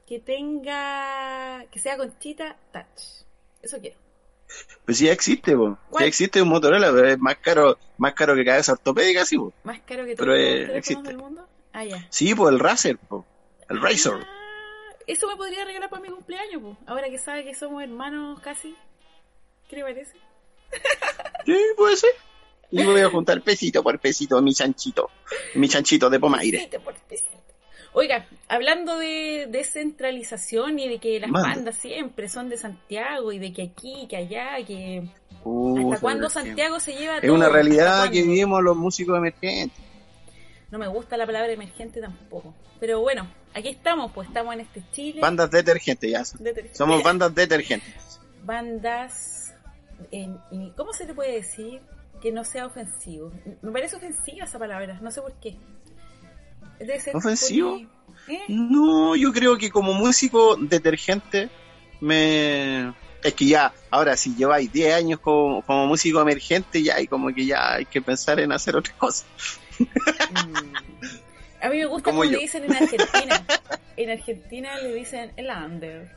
que 0.08 0.20
tenga, 0.20 1.64
que 1.72 1.80
sea 1.80 1.96
conchita 1.98 2.58
touch. 2.74 3.24
Eso 3.62 3.78
quiero. 3.80 3.98
Pues 4.86 5.00
ya 5.00 5.12
existe. 5.12 5.56
Sí 5.56 6.04
existe 6.04 6.42
un 6.42 6.50
Motorola, 6.50 6.92
pero 6.92 7.08
es 7.10 7.20
más 7.20 7.38
caro, 7.38 7.78
más 7.98 8.14
caro 8.14 8.36
que 8.36 8.46
cabeza 8.46 8.72
ortopédica, 8.74 9.26
sí, 9.26 9.38
po. 9.38 9.54
Más 9.64 9.80
caro 9.82 10.06
que 10.06 10.16
Pero, 10.16 10.34
todos 10.34 10.38
los 10.38 10.38
eh, 10.40 10.52
teléfonos 10.52 10.78
existe. 10.78 11.08
del 11.08 11.18
mundo. 11.18 11.48
Ah, 11.74 11.84
ya. 11.84 12.08
Sí, 12.10 12.34
pues 12.34 12.54
el 12.54 12.60
Razer, 12.60 12.98
po. 12.98 13.26
El 13.70 13.82
Razor. 13.82 14.22
Ah, 14.24 14.96
eso 15.06 15.28
me 15.28 15.36
podría 15.36 15.66
regalar 15.66 15.90
para 15.90 16.02
mi 16.02 16.10
cumpleaños, 16.10 16.62
po. 16.62 16.78
Ahora 16.88 17.10
que 17.10 17.18
sabe 17.18 17.44
que 17.44 17.54
somos 17.54 17.84
hermanos 17.84 18.40
casi. 18.40 18.76
¿Qué 19.70 19.76
le 19.78 19.82
parece? 19.84 20.14
Sí, 21.46 21.58
puede 21.78 21.96
ser. 21.96 22.10
Y 22.72 22.84
voy 22.84 23.00
a 23.00 23.10
juntar 23.10 23.42
pesito 23.42 23.82
por 23.82 23.98
pesito 24.00 24.42
mi 24.42 24.54
chanchito. 24.54 25.10
Mi 25.56 25.70
chanchito 25.70 26.10
de 26.10 26.20
Pomaire. 26.20 26.58
Pesito 26.58 26.82
por 26.82 26.94
pesito. 26.96 27.37
Oiga, 27.98 28.28
hablando 28.48 28.98
de 29.00 29.48
descentralización 29.50 30.78
y 30.78 30.88
de 30.88 31.00
que 31.00 31.20
las 31.20 31.32
bandas 31.32 31.78
siempre 31.78 32.30
son 32.30 32.48
de 32.48 32.56
Santiago 32.58 33.32
y 33.32 33.40
de 33.40 33.52
que 33.52 33.64
aquí, 33.64 34.06
que 34.08 34.18
allá, 34.18 34.64
que 34.66 35.04
Uh, 35.44 35.94
hasta 35.94 36.02
cuándo 36.02 36.30
Santiago 36.30 36.80
se 36.80 36.94
lleva 36.96 37.16
Es 37.16 37.22
todo? 37.22 37.34
una 37.34 37.46
¿Hasta 37.46 37.56
realidad 37.56 38.04
que 38.12 38.22
vivimos 38.22 38.62
los 38.62 38.76
músicos 38.78 39.18
emergentes. 39.18 39.80
No 40.70 40.78
me 40.78 40.88
gusta 40.88 41.16
la 41.18 41.26
palabra 41.26 41.52
emergente 41.52 42.02
tampoco. 42.02 42.54
Pero 42.80 43.00
bueno, 43.02 43.28
aquí 43.54 43.70
estamos, 43.70 44.12
pues 44.12 44.28
estamos 44.28 44.54
en 44.56 44.60
este 44.62 44.84
Chile. 44.92 45.22
Bandas 45.22 45.50
detergentes, 45.50 46.12
ya. 46.12 46.24
Somos 46.74 47.02
bandas 47.02 47.34
detergentes. 47.34 48.20
bandas. 48.44 49.56
en- 50.12 50.38
¿Cómo 50.76 50.94
se 50.94 51.06
le 51.06 51.14
puede 51.16 51.32
decir 51.32 51.82
que 52.22 52.32
no 52.32 52.44
sea 52.44 52.66
ofensivo? 52.68 53.32
Me 53.64 53.72
parece 53.72 53.96
ofensiva 53.96 54.46
esa 54.46 54.60
palabra, 54.60 55.00
no 55.02 55.10
sé 55.10 55.22
por 55.22 55.34
qué. 55.40 55.58
¿Ofensivo? 57.14 57.82
¿Eh? 58.28 58.42
No, 58.50 59.16
yo 59.16 59.32
creo 59.32 59.58
que 59.58 59.70
como 59.70 59.94
músico 59.94 60.56
detergente 60.58 61.50
me... 62.02 62.94
Es 63.24 63.34
que 63.34 63.46
ya, 63.46 63.74
ahora 63.90 64.16
si 64.16 64.36
lleváis 64.36 64.72
10 64.72 64.94
años 64.94 65.20
como, 65.20 65.62
como 65.64 65.88
músico 65.88 66.22
emergente, 66.22 66.84
ya 66.84 66.96
hay 66.96 67.08
como 67.08 67.34
que 67.34 67.46
ya 67.46 67.74
hay 67.76 67.86
que 67.86 68.02
pensar 68.02 68.40
en 68.40 68.52
hacer 68.52 68.76
otra 68.76 68.94
cosa. 68.98 69.26
Mm. 69.80 70.74
A 71.62 71.70
mí 71.70 71.78
me 71.78 71.86
gusta 71.86 72.12
Como 72.12 72.24
le 72.24 72.38
dicen 72.38 72.64
en 72.66 72.76
Argentina. 72.76 73.46
En 73.98 74.12
Argentina 74.12 74.78
le 74.78 74.94
dicen 74.94 75.34
el 75.38 75.50
under. 75.50 76.12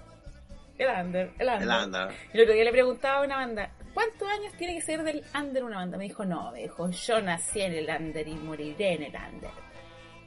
El 0.77 0.89
under, 0.89 1.31
el 1.39 1.49
under. 1.49 2.11
El. 2.11 2.15
Y 2.33 2.37
el 2.37 2.43
otro 2.43 2.55
día 2.55 2.65
le 2.65 2.73
preguntaba 2.73 3.19
a 3.19 3.25
una 3.25 3.37
banda, 3.37 3.71
¿cuántos 3.95 4.29
años 4.29 4.53
tiene 4.59 4.75
que 4.75 4.83
ser 4.83 5.03
del 5.03 5.25
under 5.35 5.65
una 5.65 5.77
banda? 5.77 5.97
Me 5.97 6.05
dijo, 6.05 6.25
no, 6.25 6.53
me 6.53 6.61
dijo, 6.61 6.91
yo 6.91 7.21
nací 7.23 7.61
en 7.63 7.73
el 7.73 7.89
under 7.89 8.29
y 8.29 8.35
moriré 8.35 8.95
en 8.95 9.03
el 9.05 9.15
under. 9.15 9.51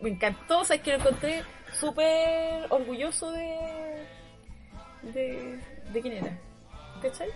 Me 0.03 0.09
encantó, 0.09 0.65
sabes 0.65 0.83
que 0.83 0.91
lo 0.91 0.97
encontré 0.97 1.43
súper 1.79 2.67
orgulloso 2.69 3.31
de, 3.31 4.05
de... 5.01 5.59
¿De 5.93 6.01
quién 6.01 6.15
era? 6.15 6.37
¿Cachai? 7.01 7.29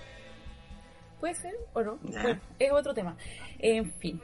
¿Puede 1.22 1.34
ser 1.36 1.56
o 1.72 1.82
no? 1.82 1.98
Bueno, 2.02 2.42
es 2.60 2.72
otro 2.74 2.94
tema. 2.94 3.16
En 3.60 3.90
fin. 3.94 4.22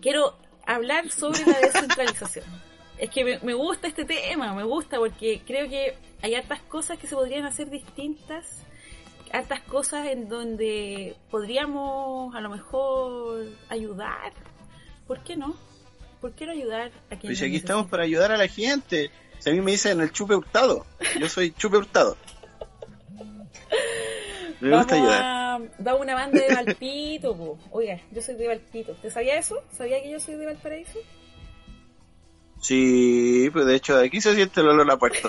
Quiero 0.00 0.36
hablar 0.66 1.08
sobre 1.10 1.46
la 1.46 1.60
descentralización. 1.60 2.44
Es 2.96 3.10
que 3.10 3.24
me, 3.24 3.40
me 3.40 3.54
gusta 3.54 3.88
este 3.88 4.04
tema, 4.04 4.54
me 4.54 4.62
gusta 4.62 4.98
porque 4.98 5.42
creo 5.44 5.68
que 5.68 5.96
hay 6.22 6.36
hartas 6.36 6.60
cosas 6.60 6.96
que 6.96 7.08
se 7.08 7.16
podrían 7.16 7.44
hacer 7.44 7.68
distintas, 7.68 8.64
hartas 9.32 9.62
cosas 9.62 10.06
en 10.06 10.28
donde 10.28 11.16
podríamos 11.28 12.32
a 12.36 12.40
lo 12.40 12.50
mejor 12.50 13.46
ayudar. 13.68 14.32
¿Por 15.08 15.24
qué 15.24 15.36
no? 15.36 15.56
¿Por 16.24 16.32
qué 16.32 16.46
no 16.46 16.52
ayudar 16.52 16.90
a 17.10 17.18
quien 17.18 17.34
Pues 17.34 17.42
aquí 17.42 17.56
estamos 17.56 17.86
para 17.90 18.04
ayudar 18.04 18.32
a 18.32 18.38
la 18.38 18.48
gente. 18.48 19.10
Si 19.40 19.50
a 19.50 19.52
mí 19.52 19.60
me 19.60 19.72
dicen 19.72 20.00
el 20.00 20.10
chupe 20.10 20.34
hurtado, 20.34 20.86
yo 21.20 21.28
soy 21.28 21.50
chupe 21.50 21.76
hurtado. 21.76 22.16
Me 24.58 24.74
gusta 24.74 24.94
Vamos 24.94 25.10
ayudar. 25.10 25.22
a 25.22 25.60
dar 25.76 25.94
una 25.96 26.14
banda 26.14 26.40
de 26.40 26.54
Valpito, 26.54 27.36
po. 27.36 27.58
Oiga, 27.72 28.00
yo 28.10 28.22
soy 28.22 28.36
de 28.36 28.48
Valpito. 28.48 28.94
¿Te 29.02 29.10
sabía 29.10 29.38
eso? 29.38 29.62
¿Sabía 29.70 30.02
que 30.02 30.12
yo 30.12 30.18
soy 30.18 30.36
de 30.36 30.46
Valparaíso? 30.46 30.98
Sí, 32.58 33.50
pues 33.52 33.66
de 33.66 33.74
hecho 33.74 33.98
de 33.98 34.06
aquí 34.06 34.22
se 34.22 34.34
siente 34.34 34.62
el 34.62 34.68
olor 34.68 34.90
a 34.90 34.96
puerto. 34.96 35.28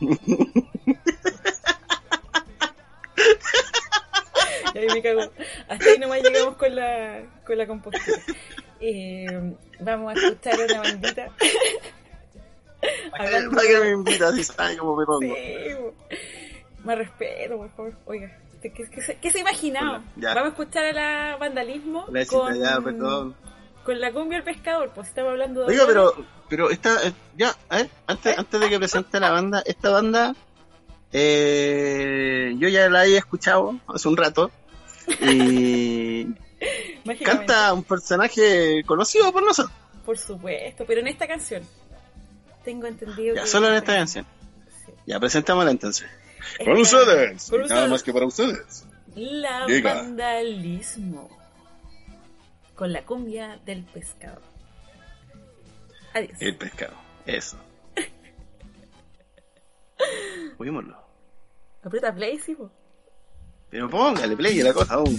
Y 4.74 4.78
ahí 4.78 4.86
me 4.86 5.02
cago. 5.02 5.30
Hasta 5.68 5.84
ahí 5.90 5.98
nomás 5.98 6.22
llegamos 6.22 6.56
con 6.56 6.74
la, 6.74 7.22
con 7.44 7.58
la 7.58 7.66
compostura. 7.66 8.22
Eh, 8.84 9.54
vamos 9.78 10.12
a 10.12 10.18
escuchar 10.18 10.58
una 10.58 10.80
bandita. 10.80 11.28
¿Para 13.12 13.30
qué 13.62 13.78
me 13.80 13.90
invitas 13.90 14.34
si 14.34 14.42
sabes 14.42 14.76
cómo 14.76 14.96
me 14.96 15.06
pongo? 15.06 15.34
Sí. 15.36 16.18
Más 16.82 16.98
respeto, 16.98 17.56
por 17.58 17.70
favor. 17.70 17.92
Oiga, 18.06 18.36
¿qué, 18.60 18.72
qué, 18.72 18.90
qué 18.90 19.00
se, 19.00 19.16
qué? 19.18 19.30
Ya. 19.72 20.34
Vamos 20.34 20.44
a 20.44 20.48
escuchar 20.48 20.86
a 20.86 20.92
la 20.92 21.36
vandalismo 21.36 22.06
La 22.10 22.26
con, 22.26 22.52
cita 22.52 22.70
ya, 22.70 22.80
perdón. 22.80 23.36
con 23.84 24.00
la 24.00 24.12
cumbia 24.12 24.38
del 24.38 24.44
pescador, 24.44 24.90
pues 24.92 25.06
estamos 25.06 25.30
hablando 25.30 25.60
de... 25.60 25.68
Oiga, 25.68 25.84
pero, 25.86 26.14
pero 26.48 26.70
esta, 26.70 27.06
eh, 27.06 27.12
ya, 27.36 27.54
a 27.68 27.76
ver, 27.76 27.90
antes, 28.08 28.36
antes 28.36 28.60
de 28.60 28.68
que 28.68 28.78
presente 28.80 29.20
la 29.20 29.30
banda, 29.30 29.62
esta 29.64 29.90
banda, 29.90 30.34
eh, 31.12 32.52
yo 32.58 32.68
ya 32.68 32.90
la 32.90 33.02
había 33.02 33.18
escuchado 33.18 33.78
hace 33.86 34.08
un 34.08 34.16
rato 34.16 34.50
y 35.20 36.26
canta 37.24 37.72
un 37.72 37.84
personaje 37.84 38.82
conocido 38.84 39.32
por 39.32 39.44
nosotros, 39.44 39.74
Por 40.04 40.18
supuesto, 40.18 40.84
pero 40.86 41.00
en 41.00 41.08
esta 41.08 41.26
canción. 41.26 41.62
Tengo 42.64 42.86
entendido 42.86 43.34
ya, 43.34 43.42
que... 43.42 43.48
solo 43.48 43.68
en 43.68 43.74
esta 43.74 43.94
canción. 43.94 44.26
Sí. 44.86 44.92
Ya, 45.06 45.18
presentámosla 45.20 45.70
entonces. 45.70 46.08
Esta- 46.58 46.64
Con 46.64 46.80
ustedes, 46.80 47.50
con 47.50 47.60
nada 47.60 47.74
ustedes. 47.74 47.90
más 47.90 48.02
que 48.02 48.12
para 48.12 48.26
ustedes. 48.26 48.84
La 49.14 49.66
vandalismo. 49.82 51.28
Con 52.74 52.92
la 52.92 53.04
cumbia 53.04 53.60
del 53.64 53.84
pescado. 53.84 54.40
Adiós. 56.14 56.36
El 56.40 56.56
pescado, 56.56 56.94
eso. 57.26 57.56
Oímoslo. 60.58 60.96
Aprieta 61.84 62.14
play, 62.14 62.38
sí, 62.38 62.54
po. 62.54 62.70
Pero 63.70 63.88
póngale 63.88 64.36
play 64.36 64.60
a 64.60 64.64
la 64.64 64.72
cosa 64.72 64.94
aún. 64.94 65.18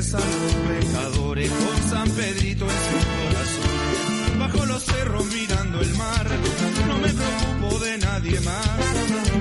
Regresan 0.00 0.22
los 0.22 0.54
pescadores 0.54 1.50
con 1.50 1.90
San 1.90 2.10
Pedrito 2.12 2.64
en 2.64 2.70
su 2.70 2.98
corazón. 3.20 4.38
Bajo 4.38 4.64
los 4.64 4.82
cerros 4.82 5.26
mirando 5.26 5.80
el 5.82 5.94
mar. 5.94 6.26
No 6.88 6.98
me 7.00 7.08
preocupo 7.08 7.84
de 7.84 7.98
nadie 7.98 8.40
más. 8.40 8.66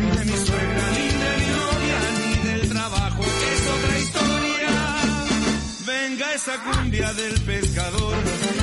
Ni 0.01 0.17
de 0.17 0.25
mi 0.25 0.37
suegra, 0.45 0.83
ni 0.97 1.07
de 1.23 1.31
mi 1.39 1.47
novia, 1.55 1.99
ni 2.19 2.49
del 2.49 2.69
trabajo, 2.69 3.23
es 3.23 3.69
otra 3.77 3.99
historia. 3.99 4.73
Venga 5.87 6.33
esa 6.33 6.55
cumbia 6.61 7.13
del 7.13 7.39
pescador, 7.39 8.15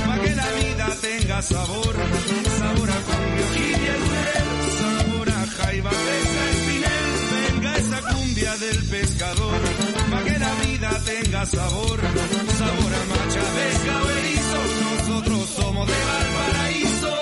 pa' 0.05 0.19
que 0.19 0.35
la 0.35 0.51
vida 0.51 0.97
tenga 1.01 1.41
sabor. 1.41 1.95
Sabor 2.59 2.91
a 2.91 3.01
cumbia 3.07 3.47
y 3.57 3.85
el 3.87 4.03
sabor 4.77 5.29
a 5.29 5.47
jaiba, 5.47 5.91
espinel. 5.91 7.06
Esa 7.97 8.13
cumbia 8.13 8.55
del 8.57 8.83
pescador, 8.89 9.59
pa' 10.11 10.23
que 10.23 10.37
la 10.37 10.53
vida 10.55 11.01
tenga 11.03 11.45
sabor. 11.45 11.99
Sabor 12.57 12.93
a 12.93 13.05
macha, 13.05 13.41
pesca 13.55 14.03
o 14.03 14.09
erizo, 14.09 14.59
nosotros 14.83 15.49
somos 15.49 15.87
de 15.87 15.93
Valparaíso. 15.93 17.16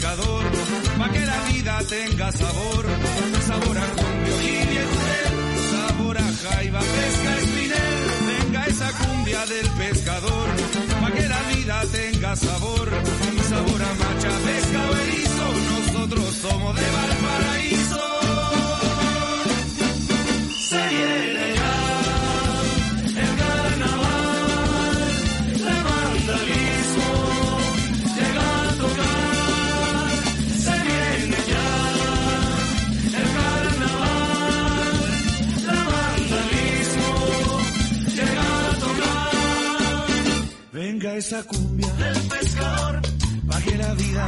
Cumbia 0.00 0.16
pescador, 0.16 0.44
pa' 0.98 1.10
que 1.10 1.26
la 1.26 1.40
vida 1.52 1.78
tenga 1.88 2.32
sabor, 2.32 2.86
sabor 3.46 3.78
a 3.78 3.86
cumbio 3.86 4.34
Kiwi 4.40 4.78
Jurel, 4.90 5.34
sabor 5.70 6.18
a 6.18 6.32
jaiba, 6.42 6.80
pesca 6.80 7.36
espinel, 7.38 8.04
venga 8.26 8.66
esa 8.66 8.92
cumbia 8.92 9.46
del 9.46 9.68
pescador, 9.70 10.48
pa' 11.00 11.10
que 11.12 11.28
la 11.28 11.42
vida 11.54 11.82
tenga 11.92 12.36
sabor, 12.36 12.88
y 13.36 13.40
sabor 13.40 13.82
a 13.82 13.94
macha, 13.94 14.30
pesca 14.46 14.90
o 14.90 14.96
erizo, 14.96 15.46
nosotros 15.70 16.34
somos 16.36 16.76
de 16.76 16.90
Valparaíso. 16.90 17.99
Esa 41.20 41.42
cumbia. 41.42 41.86
Del 41.86 42.18
pescador, 42.28 43.00
que 43.64 43.76
la 43.76 43.94
vida 43.94 44.26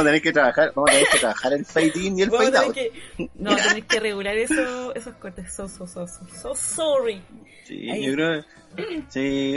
vamos 0.00 0.06
a 0.06 0.08
tener 0.08 0.22
que 0.22 0.32
trabajar, 0.32 0.72
vamos 0.74 0.90
a 0.90 0.92
tener 0.92 1.08
que 1.08 1.18
trabajar 1.18 1.52
el 1.52 1.64
fade 1.64 1.92
in 1.96 2.18
y 2.18 2.22
el 2.22 2.30
fade 2.30 2.58
out. 2.58 2.74
que, 2.74 2.92
no, 3.34 3.56
tener 3.56 3.84
que 3.84 4.00
regular 4.00 4.36
eso, 4.36 4.94
esos 4.94 5.14
cortes. 5.16 5.54
So, 5.54 5.68
so, 5.68 5.86
so, 5.86 6.06
so, 6.06 6.26
so 6.40 6.54
sorry. 6.54 7.22
Sí, 7.66 7.90
Ahí. 7.90 8.06
yo 8.06 8.14
creo. 8.14 8.44
Sí. 9.08 9.54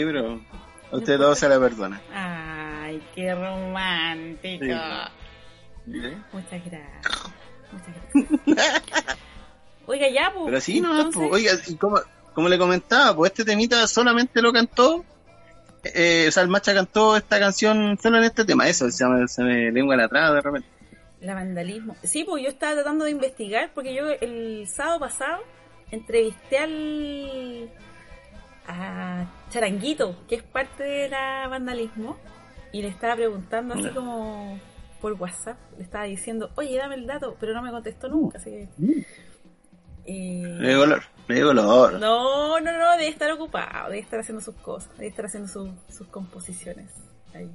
A 0.91 0.95
usted 0.97 1.17
todo 1.17 1.33
se 1.35 1.49
le 1.49 1.57
perdona. 1.59 2.01
Ay, 2.13 3.01
qué 3.15 3.33
romántico. 3.33 4.65
Sí. 5.85 5.91
¿Eh? 5.97 6.17
Muchas 6.31 6.61
gracias. 6.65 7.33
Muchas 7.71 8.45
gracias. 8.45 9.17
Oiga, 9.85 10.09
ya, 10.09 10.31
pues. 10.33 10.45
Pero 10.45 10.57
así 10.57 10.79
no, 10.81 10.95
entonces- 10.95 11.15
pues, 11.29 11.31
oiga, 11.31 11.51
y 11.67 11.75
como, 11.75 11.99
como 12.33 12.47
le 12.47 12.57
comentaba, 12.57 13.15
pues 13.15 13.31
este 13.31 13.43
temita 13.43 13.85
solamente 13.87 14.41
lo 14.41 14.53
cantó. 14.53 15.03
Eh, 15.83 16.25
o 16.29 16.31
sea, 16.31 16.43
el 16.43 16.49
Macha 16.49 16.73
cantó 16.73 17.17
esta 17.17 17.39
canción 17.39 17.97
solo 18.01 18.17
en 18.17 18.23
este 18.23 18.45
tema, 18.45 18.67
eso, 18.67 18.89
se 18.89 19.05
me, 19.05 19.27
se 19.27 19.43
me 19.43 19.71
lengua 19.71 19.95
la 19.95 20.07
traba 20.07 20.35
de 20.35 20.41
repente. 20.41 20.67
La 21.21 21.33
vandalismo. 21.35 21.95
Sí, 22.03 22.23
pues 22.23 22.43
yo 22.43 22.49
estaba 22.49 22.73
tratando 22.73 23.05
de 23.05 23.11
investigar 23.11 23.71
porque 23.73 23.93
yo 23.93 24.07
el 24.09 24.67
sábado 24.67 24.99
pasado 24.99 25.41
entrevisté 25.91 26.57
al 26.57 27.69
a 28.67 29.25
Charanguito, 29.49 30.15
que 30.27 30.35
es 30.35 30.43
parte 30.43 30.83
de 30.83 31.09
la 31.09 31.47
vandalismo, 31.49 32.17
y 32.71 32.81
le 32.81 32.87
estaba 32.87 33.15
preguntando 33.15 33.75
así 33.75 33.89
como 33.89 34.59
por 35.01 35.13
WhatsApp, 35.13 35.57
le 35.77 35.83
estaba 35.83 36.05
diciendo, 36.05 36.49
oye, 36.55 36.77
dame 36.77 36.95
el 36.95 37.05
dato, 37.05 37.35
pero 37.39 37.53
no 37.53 37.61
me 37.61 37.71
contestó 37.71 38.07
nunca, 38.07 38.37
así 38.37 38.51
que... 38.51 39.05
eh, 40.05 40.55
Le 40.59 40.69
dio 40.69 40.79
color, 40.79 41.03
le 41.27 41.35
dio 41.35 41.47
color. 41.47 41.93
no, 41.99 42.59
no, 42.59 42.77
no, 42.77 42.91
debe 42.91 43.07
estar 43.09 43.31
ocupado, 43.31 43.89
debe 43.89 43.99
estar 44.01 44.19
haciendo 44.19 44.41
sus 44.43 44.55
cosas, 44.55 44.89
debe 44.97 45.07
estar 45.07 45.25
haciendo 45.25 45.47
su- 45.49 45.73
sus 45.95 46.07
composiciones. 46.07 46.89
Ahí. 47.33 47.49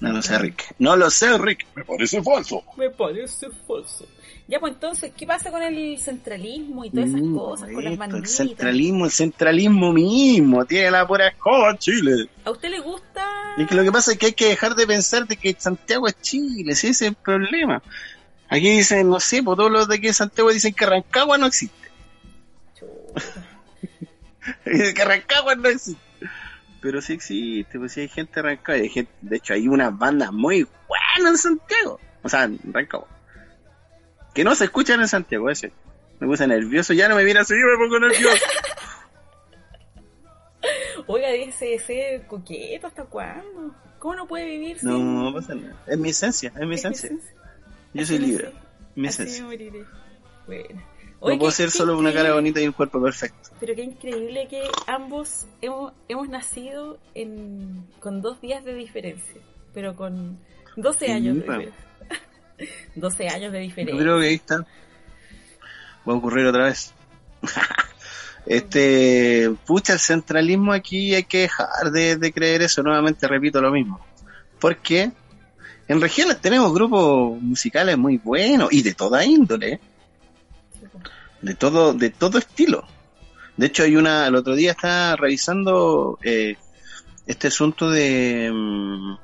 No 0.00 0.12
lo 0.12 0.20
sé, 0.20 0.36
Rick. 0.38 0.74
No 0.78 0.96
lo 0.96 1.08
sé, 1.08 1.38
Rick. 1.38 1.66
Me 1.76 1.84
parece 1.84 2.20
falso. 2.22 2.62
Me 2.76 2.90
parece 2.90 3.48
falso. 3.66 4.06
Ya, 4.46 4.60
pues 4.60 4.74
entonces, 4.74 5.12
¿qué 5.16 5.26
pasa 5.26 5.50
con 5.50 5.62
el 5.62 5.98
centralismo 5.98 6.84
y 6.84 6.90
todas 6.90 7.08
esas 7.08 7.22
Mm, 7.22 7.34
cosas, 7.38 7.70
con 7.72 7.84
las 7.84 7.92
esto, 7.94 8.04
el 8.04 8.10
banditas? 8.10 8.30
centralismo, 8.36 9.04
el 9.06 9.10
centralismo 9.10 9.92
mismo, 9.94 10.64
tiene 10.66 10.90
la 10.90 11.06
pura 11.06 11.28
escoba 11.28 11.78
Chile. 11.78 12.28
¿A 12.44 12.50
usted 12.50 12.68
le 12.68 12.80
gusta? 12.80 13.26
Y 13.56 13.64
que 13.64 13.74
lo 13.74 13.82
que 13.84 13.92
pasa 13.92 14.12
es 14.12 14.18
que 14.18 14.26
hay 14.26 14.32
que 14.34 14.48
dejar 14.48 14.74
de 14.74 14.86
pensar 14.86 15.26
de 15.26 15.36
que 15.36 15.54
Santiago 15.56 16.06
es 16.08 16.20
Chile, 16.20 16.74
si 16.74 16.88
ese 16.88 17.04
es 17.06 17.10
el 17.10 17.14
problema. 17.14 17.80
Aquí 18.56 18.70
dicen, 18.70 19.08
no 19.08 19.20
sé, 19.20 19.42
por 19.42 19.56
todos 19.56 19.70
los 19.70 19.88
de 19.88 19.96
aquí 19.96 20.08
de 20.08 20.12
Santiago 20.12 20.52
dicen 20.52 20.74
que 20.74 20.86
Rancagua 20.86 21.38
no 21.38 21.46
existe. 21.46 21.88
Dicen 24.64 24.94
que 24.94 25.04
Rancagua 25.04 25.54
no 25.56 25.68
existe. 25.68 26.00
Pero 26.80 27.00
sí 27.00 27.14
existe, 27.14 27.78
pues 27.78 27.92
sí 27.92 28.02
hay 28.02 28.08
gente 28.08 28.32
de 28.36 28.42
Rancagua. 28.42 28.82
hay 28.82 28.88
gente- 28.88 29.12
de 29.22 29.36
hecho, 29.36 29.54
hay 29.54 29.68
unas 29.68 29.96
bandas 29.96 30.32
muy 30.32 30.66
buenas 30.86 31.32
en 31.32 31.38
Santiago. 31.38 31.98
O 32.22 32.28
sea, 32.28 32.44
en 32.44 32.58
Rancagua. 32.72 33.08
Que 34.34 34.44
no 34.44 34.54
se 34.54 34.64
escuchan 34.64 35.00
en 35.00 35.08
Santiago, 35.08 35.48
ese. 35.50 35.72
Me 36.20 36.26
puse 36.26 36.46
nervioso, 36.46 36.92
ya 36.92 37.08
no 37.08 37.16
me 37.16 37.24
viene 37.24 37.40
así, 37.40 37.54
me 37.54 37.76
pongo 37.76 37.98
nervioso. 37.98 38.36
Oiga, 41.06 41.30
dice 41.32 41.78
ser 41.80 42.26
coqueto, 42.26 42.86
¿hasta 42.86 43.04
cuándo? 43.04 43.74
¿Cómo 43.98 44.14
no 44.14 44.26
puede 44.28 44.44
vivir 44.46 44.78
sin...? 44.78 44.88
No, 44.90 45.24
no 45.24 45.34
pasa 45.34 45.54
nada. 45.54 45.76
Es 45.86 45.98
mi 45.98 46.10
esencia, 46.10 46.48
es 46.54 46.66
mi 46.66 46.74
Es 46.76 46.84
mi 46.84 46.90
esencia. 46.92 47.34
Yo 47.94 48.04
soy 48.06 48.18
libre. 48.18 48.52
Mi 48.96 49.08
así 49.08 49.22
esencia. 49.22 49.42
me 49.42 49.48
moriré. 49.48 49.84
Bueno. 50.46 50.82
No 51.22 51.38
puedo 51.38 51.50
qué- 51.50 51.56
ser 51.56 51.66
qué 51.70 51.78
solo 51.78 51.96
una 51.98 52.12
cara 52.12 52.34
bonita 52.34 52.60
y 52.60 52.66
un 52.66 52.72
cuerpo 52.74 53.00
perfecto. 53.02 53.48
Pero 53.58 53.74
qué 53.74 53.82
increíble 53.84 54.46
que 54.48 54.62
ambos 54.86 55.46
hemos, 55.62 55.92
hemos 56.08 56.28
nacido 56.28 56.98
en, 57.14 57.86
con 58.00 58.20
dos 58.20 58.40
días 58.42 58.62
de 58.64 58.74
diferencia, 58.74 59.40
pero 59.72 59.94
con 59.96 60.38
12 60.76 61.06
Sí, 61.06 61.12
años 61.12 61.36
de 61.36 61.40
bueno. 61.46 61.60
diferencia. 61.60 61.84
12 62.96 63.28
años 63.28 63.52
de 63.52 63.58
Yo 63.58 63.62
diferencia. 63.62 63.98
creo 64.02 64.20
que 64.20 64.26
ahí 64.26 64.34
está. 64.34 64.58
Va 66.06 66.12
a 66.12 66.16
ocurrir 66.16 66.44
otra 66.46 66.64
vez. 66.64 66.92
este, 68.46 69.50
pucha, 69.66 69.94
el 69.94 69.98
centralismo 69.98 70.72
aquí 70.72 71.14
hay 71.14 71.24
que 71.24 71.38
dejar 71.42 71.90
de, 71.90 72.16
de 72.16 72.32
creer 72.32 72.62
eso. 72.62 72.82
Nuevamente 72.82 73.26
repito 73.26 73.60
lo 73.60 73.70
mismo. 73.70 74.04
Porque 74.60 75.10
en 75.88 76.00
regiones 76.00 76.40
tenemos 76.40 76.72
grupos 76.72 77.40
musicales 77.40 77.98
muy 77.98 78.18
buenos 78.18 78.72
y 78.72 78.82
de 78.82 78.94
toda 78.94 79.24
índole, 79.24 79.80
de 81.42 81.54
todo, 81.54 81.92
de 81.92 82.10
todo 82.10 82.38
estilo. 82.38 82.84
De 83.56 83.66
hecho, 83.66 83.84
hay 83.84 83.96
una, 83.96 84.26
el 84.26 84.34
otro 84.34 84.56
día 84.56 84.72
estaba 84.72 85.16
revisando 85.16 86.18
eh, 86.22 86.56
este 87.26 87.48
asunto 87.48 87.90
de 87.90 88.50
mm, 88.52 89.16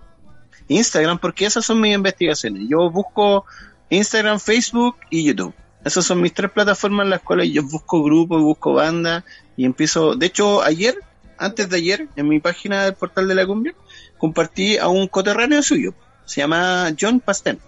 Instagram, 0.68 1.18
porque 1.18 1.46
esas 1.46 1.64
son 1.64 1.80
mis 1.80 1.94
investigaciones. 1.94 2.64
Yo 2.68 2.90
busco 2.90 3.44
Instagram, 3.88 4.38
Facebook 4.38 4.96
y 5.10 5.24
YouTube. 5.24 5.54
Esas 5.84 6.04
son 6.04 6.20
mis 6.20 6.34
tres 6.34 6.50
plataformas 6.50 7.04
en 7.04 7.10
las 7.10 7.22
cuales 7.22 7.50
yo 7.50 7.62
busco 7.62 8.02
grupos, 8.02 8.42
busco 8.42 8.74
bandas 8.74 9.24
y 9.56 9.64
empiezo. 9.64 10.14
De 10.14 10.26
hecho, 10.26 10.62
ayer, 10.62 10.96
antes 11.38 11.68
de 11.70 11.76
ayer, 11.78 12.08
en 12.16 12.28
mi 12.28 12.38
página 12.38 12.84
del 12.84 12.94
portal 12.94 13.26
de 13.26 13.34
la 13.34 13.46
cumbia, 13.46 13.74
compartí 14.18 14.76
a 14.76 14.88
un 14.88 15.08
coterráneo 15.08 15.62
suyo. 15.62 15.94
Se 16.30 16.42
llama 16.42 16.94
John 16.96 17.18
Pastén. 17.18 17.58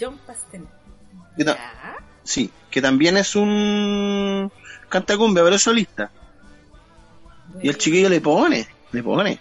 John 0.00 0.18
Pastel. 0.26 0.66
Ya. 1.36 1.56
Sí, 2.24 2.50
que 2.68 2.82
también 2.82 3.16
es 3.16 3.36
un 3.36 4.50
canta 4.88 5.16
cumbia, 5.16 5.44
pero 5.44 5.54
es 5.54 5.62
solista. 5.62 6.10
Y 7.62 7.68
el 7.68 7.78
chiquillo 7.78 8.08
le 8.08 8.20
pone, 8.20 8.66
le 8.90 9.04
pone. 9.04 9.38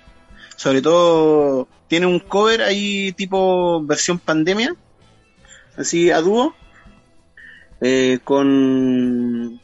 Sobre 0.55 0.83
todo, 0.83 1.67
tiene 1.87 2.05
un 2.05 2.19
cover 2.19 2.61
ahí 2.61 3.13
tipo 3.13 3.83
versión 3.83 4.19
pandemia, 4.19 4.75
así 5.75 6.11
a 6.11 6.21
dúo, 6.21 6.55
eh, 7.81 8.19
con 8.23 9.59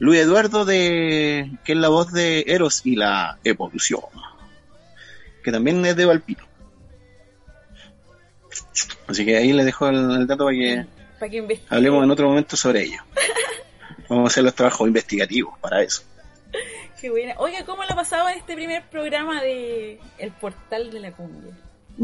Luis 0.00 0.18
Eduardo, 0.18 0.64
de 0.64 1.48
que 1.64 1.74
es 1.74 1.78
la 1.78 1.90
voz 1.90 2.10
de 2.10 2.42
Eros 2.48 2.84
y 2.84 2.96
la 2.96 3.38
Evolución, 3.44 4.02
que 5.44 5.52
también 5.52 5.86
es 5.86 5.94
de 5.94 6.06
Valpito. 6.06 6.47
Así 9.06 9.24
que 9.24 9.36
ahí 9.36 9.52
le 9.52 9.64
dejo 9.64 9.88
el, 9.88 9.96
el 10.12 10.26
dato 10.26 10.44
para 10.44 10.56
que 10.56 10.86
Para 11.18 11.30
que 11.30 11.36
investigue. 11.38 11.74
hablemos 11.76 12.04
en 12.04 12.10
otro 12.10 12.28
momento 12.28 12.56
sobre 12.56 12.82
ello. 12.84 13.00
Vamos 14.08 14.24
a 14.24 14.32
hacer 14.32 14.44
los 14.44 14.54
trabajos 14.54 14.86
investigativos 14.86 15.58
para 15.60 15.82
eso. 15.82 16.02
Qué 17.00 17.10
buena. 17.10 17.34
Oiga, 17.38 17.64
¿cómo 17.64 17.84
la 17.84 17.94
pasaba 17.94 18.32
en 18.32 18.38
este 18.38 18.54
primer 18.54 18.82
programa 18.90 19.40
de 19.42 20.00
El 20.18 20.32
Portal 20.32 20.90
de 20.90 21.00
la 21.00 21.12
Cumbia? 21.12 21.52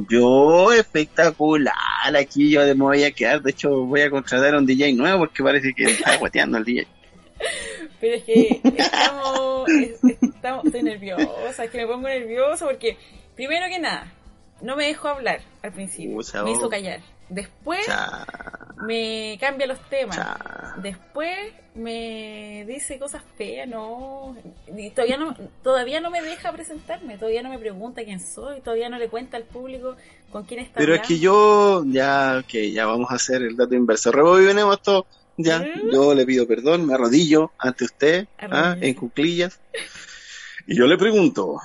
Yo, 0.08 0.72
espectacular. 0.72 1.74
Aquí 2.18 2.50
yo 2.50 2.60
me 2.62 2.74
voy 2.74 3.04
a 3.04 3.10
quedar. 3.12 3.40
De 3.42 3.50
hecho, 3.52 3.70
voy 3.86 4.02
a 4.02 4.10
contratar 4.10 4.54
a 4.54 4.58
un 4.58 4.66
DJ 4.66 4.92
nuevo 4.92 5.20
porque 5.20 5.42
parece 5.42 5.72
que 5.74 5.84
está 5.84 6.16
guateando 6.18 6.58
el 6.58 6.64
DJ. 6.64 6.86
Pero 8.00 8.14
es 8.16 8.22
que 8.24 8.60
estamos, 8.76 9.68
es- 9.68 10.00
estamos, 10.22 10.64
estoy 10.66 10.82
nerviosa, 10.82 11.64
es 11.64 11.70
que 11.70 11.78
me 11.78 11.86
pongo 11.86 12.06
nerviosa 12.08 12.66
porque, 12.66 12.96
primero 13.34 13.66
que 13.68 13.78
nada, 13.78 14.12
no 14.64 14.76
me 14.76 14.86
dejó 14.86 15.08
hablar 15.08 15.40
al 15.62 15.72
principio, 15.72 16.16
me 16.44 16.50
hizo 16.50 16.68
callar. 16.68 17.00
Después 17.28 17.86
Cha, 17.86 18.26
me 18.86 19.36
cambia 19.40 19.66
los 19.66 19.80
temas. 19.88 20.16
cha. 20.16 20.74
Después 20.78 21.38
me 21.74 22.64
dice 22.66 22.98
cosas 22.98 23.22
feas, 23.36 23.68
no. 23.68 24.36
Y 24.76 24.90
todavía 24.90 25.16
no, 25.16 25.36
todavía 25.62 26.00
no 26.00 26.10
me 26.10 26.22
deja 26.22 26.52
presentarme, 26.52 27.16
todavía 27.16 27.42
no 27.42 27.50
me 27.50 27.58
pregunta 27.58 28.04
quién 28.04 28.20
soy, 28.20 28.60
todavía 28.60 28.88
no 28.88 28.98
le 28.98 29.08
cuenta 29.08 29.36
al 29.36 29.44
público 29.44 29.96
con 30.30 30.44
quién 30.44 30.60
está 30.60 30.80
Pero 30.80 30.94
es 30.94 31.02
que 31.02 31.18
yo, 31.18 31.84
ya, 31.86 32.42
que 32.46 32.72
ya 32.72 32.86
vamos 32.86 33.10
a 33.10 33.14
hacer 33.14 33.42
el 33.42 33.56
dato 33.56 33.74
inverso. 33.74 34.12
Rebobinemos 34.12 34.76
esto. 34.76 35.06
Ya, 35.36 35.58
¿Mm? 35.58 35.90
yo 35.92 36.14
le 36.14 36.24
pido 36.24 36.46
perdón, 36.46 36.86
me 36.86 36.94
arrodillo 36.94 37.52
ante 37.58 37.84
usted, 37.84 38.28
¿ah? 38.38 38.76
En 38.80 38.94
cuclillas. 38.94 39.60
Y 40.66 40.76
yo 40.76 40.86
le 40.86 40.96
pregunto, 40.96 41.58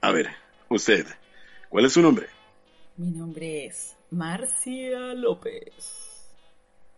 a 0.00 0.10
ver, 0.10 0.30
usted, 0.68 1.06
¿cuál 1.72 1.86
es 1.86 1.94
su 1.94 2.02
nombre? 2.02 2.26
Mi 2.98 3.10
nombre 3.10 3.64
es 3.64 3.96
Marcia 4.10 5.14
López. 5.14 6.28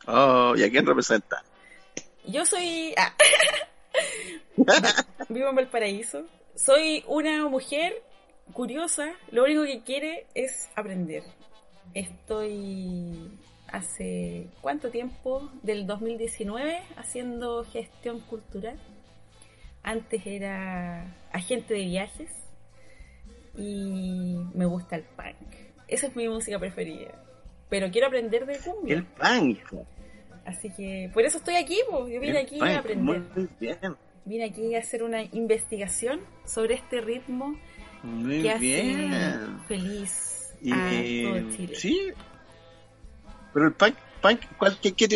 Oh, 0.09 0.55
¿y 0.57 0.64
a 0.64 0.70
quién 0.70 0.85
representa? 0.85 1.45
Yo 2.27 2.45
soy. 2.45 2.93
ah, 2.97 3.14
vivo 5.29 5.49
en 5.49 5.55
Valparaíso. 5.55 6.25
Soy 6.57 7.05
una 7.07 7.49
mujer 7.49 8.03
curiosa. 8.53 9.14
Lo 9.31 9.45
único 9.45 9.62
que 9.62 9.85
quiere 9.85 10.27
es 10.35 10.68
aprender. 10.75 11.22
Estoy 11.95 13.31
hace 13.68 14.49
cuánto 14.61 14.91
tiempo, 14.91 15.53
del 15.62 15.87
2019, 15.87 16.83
haciendo 16.97 17.64
gestión 17.64 18.18
cultural. 18.18 18.81
Antes 19.85 20.27
era 20.27 21.14
agente 21.33 21.75
de 21.75 21.85
viajes 21.85 22.43
y 23.57 24.36
me 24.55 24.66
gusta 24.66 24.96
el 24.96 25.02
punk. 25.02 25.55
Esa 25.88 26.07
es 26.07 26.16
mi 26.16 26.28
música 26.28 26.59
preferida. 26.59 27.12
Pero 27.68 27.90
quiero 27.90 28.07
aprender 28.09 28.46
de 28.46 28.59
cumbia. 28.59 28.96
El 28.96 29.05
punk. 29.05 29.59
Así 30.44 30.70
que 30.70 31.11
por 31.12 31.24
eso 31.24 31.38
estoy 31.38 31.57
aquí, 31.57 31.78
pues. 31.90 32.12
yo 32.12 32.20
vine 32.20 32.38
El 32.40 32.46
aquí 32.46 32.59
punk, 32.59 32.70
a 32.70 32.78
aprender. 32.78 33.05
Muy 33.05 33.48
bien, 33.61 33.78
Vine 34.26 34.44
aquí 34.44 34.74
a 34.74 34.78
hacer 34.78 35.02
una 35.02 35.22
investigación 35.22 36.20
sobre 36.46 36.74
este 36.74 37.00
ritmo 37.00 37.59
muy 38.02 38.42
que 38.42 38.50
hace 38.50 38.59
bien. 38.61 39.61
feliz 39.68 40.55
Y, 40.62 40.72
a 40.72 40.76
todo 40.76 41.50
Chile. 41.50 41.74
sí. 41.76 42.12
Pero 43.52 43.66
el 43.66 43.72
punk, 43.74 43.94
punk 44.20 44.40
¿cuál, 44.59 44.78
qué, 44.80 44.92
qué 44.92 45.07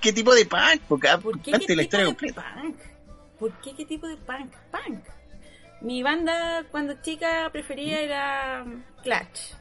¿qué 0.00 0.12
tipo 0.12 0.34
de 0.34 0.46
punk? 0.46 0.80
Porque 0.88 1.08
¿Por 1.22 1.40
qué 1.40 1.52
qué 1.52 1.74
la 1.76 1.82
tipo 1.82 1.96
de 1.96 2.14
punk? 2.14 2.76
¿Por 3.38 3.52
qué 3.60 3.74
qué 3.74 3.84
tipo 3.86 4.06
de 4.06 4.16
punk? 4.16 4.52
Punk. 4.70 5.04
Mi 5.80 6.02
banda 6.02 6.64
cuando 6.70 6.94
chica 7.02 7.48
prefería 7.52 8.00
era 8.00 8.64
Clutch. 9.02 9.54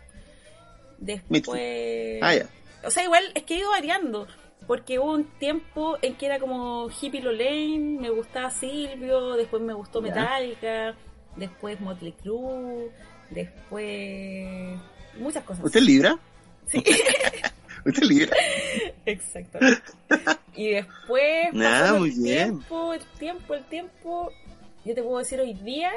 Después... 0.97 2.19
Ah, 2.21 2.33
ya. 2.35 2.47
O 2.85 2.91
sea, 2.91 3.03
igual 3.03 3.23
es 3.35 3.43
que 3.43 3.55
he 3.55 3.59
ido 3.59 3.69
variando. 3.71 4.27
Porque 4.67 4.97
hubo 4.99 5.11
un 5.13 5.25
tiempo 5.39 5.97
en 6.01 6.15
que 6.15 6.25
era 6.25 6.39
como 6.39 6.89
Hippie 6.89 7.21
Lane, 7.21 7.97
me 7.99 8.09
gustaba 8.09 8.49
Silvio, 8.49 9.33
después 9.33 9.61
me 9.61 9.73
gustó. 9.73 10.01
Metallica, 10.01 10.95
después 11.35 11.81
Motley 11.81 12.13
Crue, 12.13 12.89
después 13.29 14.79
muchas 15.17 15.43
cosas. 15.43 15.65
¿Usted 15.65 15.81
libra? 15.81 16.17
Sí, 16.67 16.81
¿Usted 17.85 18.03
libra? 18.03 18.35
exactamente. 19.05 19.81
Y 20.55 20.69
después 20.71 21.47
Ah, 21.55 21.59
pasando 21.59 21.99
muy 21.99 22.09
el 22.11 22.15
bien. 22.15 22.37
tiempo, 22.47 22.93
el 22.93 23.05
tiempo, 23.19 23.53
el 23.55 23.63
tiempo, 23.65 24.31
yo 24.85 24.95
te 24.95 25.03
puedo 25.03 25.19
decir 25.19 25.39
hoy 25.39 25.53
día 25.53 25.91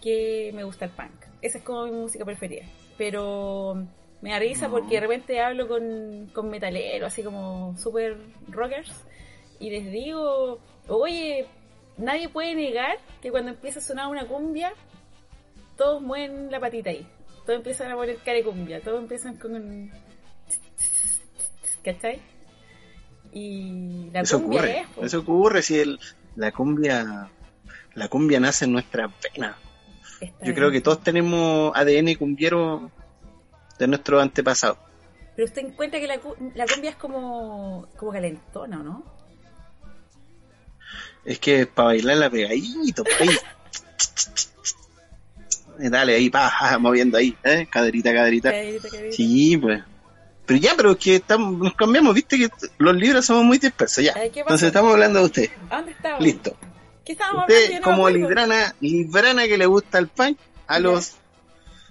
que 0.00 0.52
me 0.54 0.64
gusta 0.64 0.84
el 0.86 0.90
punk. 0.92 1.24
Esa 1.42 1.58
es 1.58 1.64
como 1.64 1.86
mi 1.86 1.92
música 1.92 2.24
preferida. 2.24 2.64
Pero 2.96 3.86
me 4.20 4.30
da 4.30 4.38
risa 4.38 4.68
porque 4.68 4.96
de 4.96 5.00
repente 5.00 5.40
hablo 5.40 5.68
con, 5.68 6.30
con 6.32 6.48
metaleros, 6.50 7.12
así 7.12 7.22
como 7.22 7.76
super 7.78 8.16
rockers, 8.48 8.92
y 9.60 9.70
les 9.70 9.90
digo, 9.90 10.58
oye, 10.88 11.46
nadie 11.96 12.28
puede 12.28 12.54
negar 12.54 12.98
que 13.22 13.30
cuando 13.30 13.50
empieza 13.50 13.78
a 13.78 13.82
sonar 13.82 14.08
una 14.08 14.26
cumbia, 14.26 14.72
todos 15.76 16.02
mueven 16.02 16.50
la 16.50 16.60
patita 16.60 16.90
ahí. 16.90 17.06
Todos 17.46 17.58
empiezan 17.58 17.90
a 17.90 17.96
poner 17.96 18.16
cara 18.18 18.38
de 18.38 18.44
cumbia, 18.44 18.80
todos 18.80 19.00
empiezan 19.00 19.36
con... 19.36 19.90
¿Cachai? 21.82 22.20
Y 23.32 24.10
la 24.12 24.20
Eso 24.20 24.40
cumbia 24.40 24.60
ocurre. 24.60 24.80
es... 24.80 25.04
Eso 25.04 25.20
ocurre 25.20 25.62
si 25.62 25.78
el, 25.78 25.98
la 26.36 26.52
cumbia 26.52 27.30
la 27.98 28.08
cumbia 28.08 28.40
nace 28.40 28.64
en 28.64 28.72
nuestra 28.72 29.08
pena. 29.08 29.56
Está 30.20 30.46
Yo 30.46 30.54
creo 30.54 30.70
que 30.70 30.80
todos 30.80 31.02
tenemos 31.02 31.72
ADN 31.74 32.14
cumbiero 32.14 32.90
de 33.78 33.86
nuestros 33.86 34.22
antepasados. 34.22 34.78
Pero 35.36 35.46
usted 35.46 35.66
encuentra 35.66 36.00
que 36.00 36.06
la, 36.06 36.18
la 36.54 36.66
cumbia 36.66 36.90
es 36.90 36.96
como, 36.96 37.88
como 37.96 38.12
calentona, 38.12 38.80
¿o 38.80 38.82
¿no? 38.82 39.04
Es 41.24 41.38
que 41.38 41.66
para 41.66 41.88
bailarla 41.88 42.30
pegadito, 42.30 43.04
ahí. 43.20 43.28
Eh, 45.80 45.90
Dale 45.90 46.16
ahí, 46.16 46.28
pa, 46.28 46.76
moviendo 46.80 47.18
ahí, 47.18 47.36
¿eh? 47.44 47.68
Caderita, 47.70 48.12
caderita. 48.12 48.50
Caderita, 48.50 48.88
caderita. 48.88 49.16
Sí, 49.16 49.56
pues. 49.56 49.80
Pero 50.44 50.60
ya, 50.60 50.72
pero 50.76 50.92
es 50.92 50.96
que 50.96 51.16
estamos, 51.16 51.58
nos 51.58 51.74
cambiamos, 51.74 52.14
viste 52.14 52.36
que 52.36 52.48
los 52.78 52.96
libros 52.96 53.26
somos 53.26 53.44
muy 53.44 53.58
dispersos, 53.58 54.02
ya. 54.02 54.12
Entonces 54.16 54.68
estamos 54.68 54.92
hablando 54.92 55.20
de 55.20 55.24
usted. 55.26 55.50
¿A 55.70 55.76
dónde 55.76 55.92
estábamos? 55.92 56.24
Listo. 56.24 56.56
Usted, 57.12 57.82
como 57.82 58.08
librana, 58.10 58.74
librana 58.80 59.46
que 59.46 59.56
le 59.58 59.66
gusta 59.66 59.98
el 59.98 60.08
punk, 60.08 60.38
a 60.66 60.78
los 60.78 61.12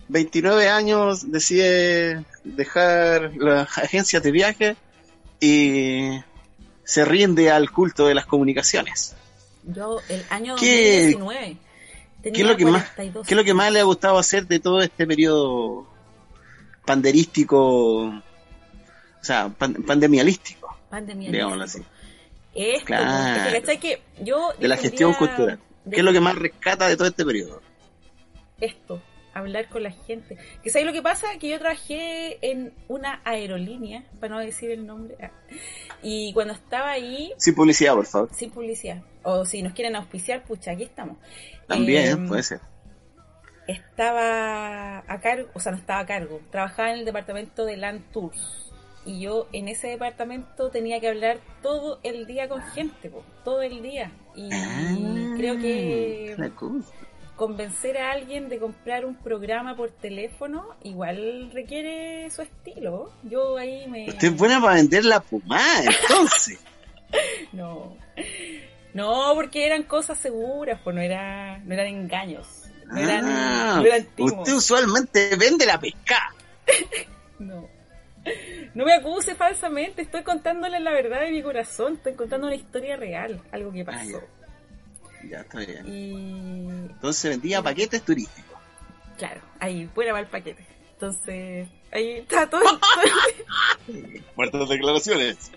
29 0.09 0.69
años 0.69 1.31
decide 1.31 2.23
dejar 2.43 3.31
las 3.37 3.77
agencias 3.77 4.21
de 4.23 4.31
viaje 4.31 4.75
y 5.39 6.19
se 6.83 7.03
rinde 7.05 7.51
al 7.51 7.71
culto 7.71 8.07
de 8.07 8.15
las 8.15 8.25
comunicaciones. 8.25 9.15
Yo, 9.63 9.99
el 10.07 10.23
año 10.29 10.55
¿Qué- 10.55 11.11
2019. 11.13 11.57
¿Qué 12.23 12.29
es, 12.41 12.47
lo 12.47 12.57
que 12.57 12.65
más, 12.65 12.83
42 12.83 13.27
¿Qué 13.27 13.33
es 13.33 13.37
lo 13.37 13.43
que 13.43 13.53
más 13.53 13.71
le 13.71 13.79
ha 13.79 13.83
gustado 13.83 14.17
hacer 14.17 14.47
de 14.47 14.59
todo 14.59 14.81
este 14.81 15.05
periodo 15.07 15.87
panderístico, 16.85 18.05
o 18.07 18.21
sea, 19.21 19.49
pan- 19.49 19.83
pandemialístico, 19.85 20.77
Pandemia. 20.89 21.31
digámoslo 21.31 21.63
así, 21.63 21.79
Esto, 22.57 22.85
Claro. 22.85 23.49
es 23.55 23.79
que, 23.79 24.01
yo 24.21 24.51
de 24.59 24.67
la 24.67 24.77
gestión 24.77 25.13
cultural? 25.13 25.59
de- 25.85 25.91
¿Qué 25.95 26.01
es 26.01 26.03
lo 26.05 26.11
que 26.11 26.19
más 26.19 26.35
rescata 26.35 26.87
de 26.87 26.97
todo 26.97 27.07
este 27.07 27.23
periodo? 27.23 27.61
Esto, 28.59 29.01
hablar 29.33 29.69
con 29.69 29.83
la 29.83 29.91
gente. 29.91 30.37
Que 30.63 30.69
sabes 30.71 30.87
lo 30.87 30.91
que 30.93 31.01
pasa? 31.03 31.27
Que 31.39 31.49
yo 31.49 31.59
trabajé 31.59 32.39
en 32.41 32.73
una 32.87 33.21
aerolínea, 33.23 34.03
para 34.19 34.33
no 34.35 34.39
decir 34.41 34.71
el 34.71 34.85
nombre, 34.87 35.15
y 36.01 36.33
cuando 36.33 36.53
estaba 36.53 36.89
ahí, 36.89 37.31
Sin 37.37 37.53
publicidad, 37.53 37.93
por 37.93 38.05
favor. 38.07 38.29
sin 38.33 38.49
publicidad, 38.49 39.01
o 39.23 39.45
si 39.45 39.61
nos 39.61 39.73
quieren 39.73 39.95
auspiciar, 39.95 40.43
pucha, 40.43 40.71
aquí 40.71 40.83
estamos. 40.83 41.17
También, 41.67 42.25
Eh, 42.25 42.27
puede 42.27 42.41
ser. 42.43 42.59
estaba 43.67 44.99
a 45.07 45.19
cargo, 45.21 45.49
o 45.53 45.59
sea, 45.59 45.71
no 45.73 45.77
estaba 45.77 45.99
a 45.99 46.05
cargo, 46.05 46.41
trabajaba 46.51 46.91
en 46.91 46.99
el 46.99 47.05
departamento 47.05 47.65
de 47.65 47.77
Land 47.77 48.11
Tours 48.11 48.66
y 49.07 49.19
yo 49.21 49.47
en 49.53 49.67
ese 49.69 49.87
departamento 49.87 50.69
tenía 50.69 50.99
que 50.99 51.07
hablar 51.07 51.39
todo 51.63 51.99
el 52.03 52.27
día 52.27 52.47
con 52.47 52.61
gente, 52.61 53.09
po, 53.09 53.23
todo 53.43 53.61
el 53.63 53.81
día. 53.81 54.11
Y 54.35 54.49
Ah, 54.53 55.33
creo 55.37 55.57
que 55.57 56.35
convencer 57.35 57.97
a 57.99 58.11
alguien 58.11 58.49
de 58.49 58.57
comprar 58.59 59.05
un 59.05 59.15
programa 59.15 59.75
por 59.77 59.91
teléfono 59.91 60.69
igual 60.83 61.51
requiere 61.53 62.29
su 62.31 62.41
estilo. 62.41 63.11
Yo 63.23 63.57
ahí 63.57 63.87
me... 63.87 64.09
Usted 64.09 64.29
es 64.29 64.35
buena 64.37 64.59
para 64.59 64.75
vender 64.75 65.05
la 65.05 65.19
pomada, 65.21 65.83
entonces. 65.83 66.59
No. 67.53 67.95
No, 68.93 69.31
porque 69.35 69.65
eran 69.65 69.83
cosas 69.83 70.17
seguras, 70.17 70.81
pues 70.83 70.93
no, 70.95 71.01
era, 71.01 71.59
no 71.59 71.73
eran 71.73 71.87
engaños. 71.87 72.47
No 72.87 72.97
eran, 72.99 73.25
Ah, 73.25 73.75
no 73.79 73.85
eran 73.85 74.05
timos. 74.15 74.33
usted 74.39 74.53
usualmente 74.53 75.35
vende 75.37 75.65
la 75.65 75.79
pesca. 75.79 76.33
No. 77.39 77.69
No 78.77 78.85
me 78.85 78.93
acuse 78.93 79.33
falsamente, 79.33 80.03
estoy 80.03 80.21
contándole 80.21 80.79
la 80.79 80.91
verdad 80.91 81.21
de 81.21 81.31
mi 81.31 81.41
corazón, 81.41 81.93
estoy 81.95 82.13
contando 82.13 82.45
una 82.45 82.55
historia 82.55 82.95
real, 82.95 83.41
algo 83.51 83.71
que 83.73 83.83
pasó. 83.83 84.21
Ya 85.27 85.39
está 85.39 85.57
bien. 85.59 85.83
y 85.87 86.59
Entonces 86.91 87.31
vendía 87.31 87.61
paquetes 87.63 88.03
turísticos. 88.03 88.55
claro, 89.17 89.41
ahí 89.59 89.89
fuera 89.95 90.13
va 90.13 90.19
el 90.19 90.27
paquete. 90.27 90.63
Entonces, 90.93 91.67
ahí 91.91 92.11
está 92.19 92.47
todo. 92.47 92.61
Fuertes 94.35 94.69
declaraciones. 94.69 95.51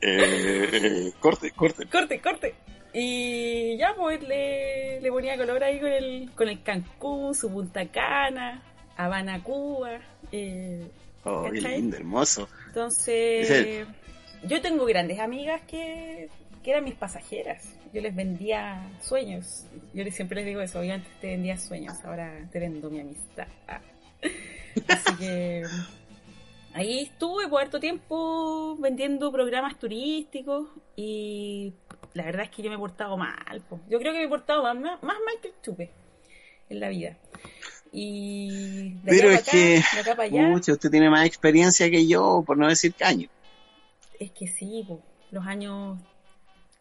Eh, 0.00 1.12
corte, 1.18 1.50
corte. 1.50 1.86
corte, 1.86 2.20
corte. 2.20 2.54
Y 2.92 3.76
ya 3.76 3.92
pues 3.96 4.22
le, 4.22 5.00
le 5.00 5.10
ponía 5.10 5.36
color 5.36 5.64
ahí 5.64 5.80
con 5.80 5.90
el, 5.90 6.30
con 6.36 6.48
el 6.48 6.62
Cancún, 6.62 7.34
su 7.34 7.50
Punta 7.50 7.88
Cana, 7.88 8.62
Habana, 8.96 9.42
Cuba. 9.42 9.98
eh, 10.30 10.88
Oh, 11.26 11.44
qué 11.52 11.60
lindo, 11.60 11.96
hermoso. 11.96 12.48
Entonces, 12.68 13.86
yo 14.44 14.60
tengo 14.60 14.84
grandes 14.86 15.18
amigas 15.18 15.62
que, 15.62 16.28
que 16.62 16.70
eran 16.70 16.84
mis 16.84 16.94
pasajeras. 16.94 17.64
Yo 17.92 18.00
les 18.00 18.14
vendía 18.14 18.90
sueños. 19.02 19.64
Yo 19.94 20.04
les- 20.04 20.14
siempre 20.14 20.36
les 20.36 20.46
digo 20.46 20.60
eso. 20.60 20.82
Yo 20.84 20.94
antes 20.94 21.10
te 21.20 21.28
vendía 21.28 21.58
sueños, 21.58 21.94
ahora 22.04 22.48
te 22.52 22.58
vendo 22.60 22.90
mi 22.90 23.00
amistad. 23.00 23.48
Así 24.88 25.16
que 25.16 25.62
ahí 26.74 27.00
estuve 27.00 27.48
por 27.48 27.62
harto 27.62 27.80
tiempo 27.80 28.76
vendiendo 28.78 29.32
programas 29.32 29.78
turísticos 29.78 30.68
y 30.96 31.72
la 32.14 32.24
verdad 32.24 32.44
es 32.44 32.50
que 32.50 32.62
yo 32.62 32.68
me 32.70 32.76
he 32.76 32.78
portado 32.78 33.16
mal. 33.16 33.62
po. 33.68 33.80
Yo 33.88 33.98
creo 33.98 34.12
que 34.12 34.18
me 34.18 34.24
he 34.24 34.28
portado 34.28 34.62
más, 34.62 34.74
más, 34.76 35.02
más 35.02 35.16
mal 35.24 35.34
que 35.40 35.48
el 35.48 35.54
chupe 35.62 35.90
en 36.68 36.80
la 36.80 36.88
vida. 36.90 37.16
Y 37.92 38.90
de 39.02 39.10
Pero 39.10 39.28
acá 39.30 39.36
es 39.38 39.42
que, 39.48 39.78
acá, 39.78 39.94
de 39.94 40.00
acá 40.00 40.16
para 40.16 40.28
allá. 40.28 40.52
pucha, 40.52 40.72
usted 40.72 40.90
tiene 40.90 41.08
más 41.10 41.26
experiencia 41.26 41.90
que 41.90 42.06
yo, 42.06 42.42
por 42.46 42.58
no 42.58 42.68
decir 42.68 42.94
caño. 42.94 43.28
Es 44.18 44.30
que 44.32 44.46
sí, 44.48 44.84
po, 44.86 45.02
los 45.30 45.46
años 45.46 45.98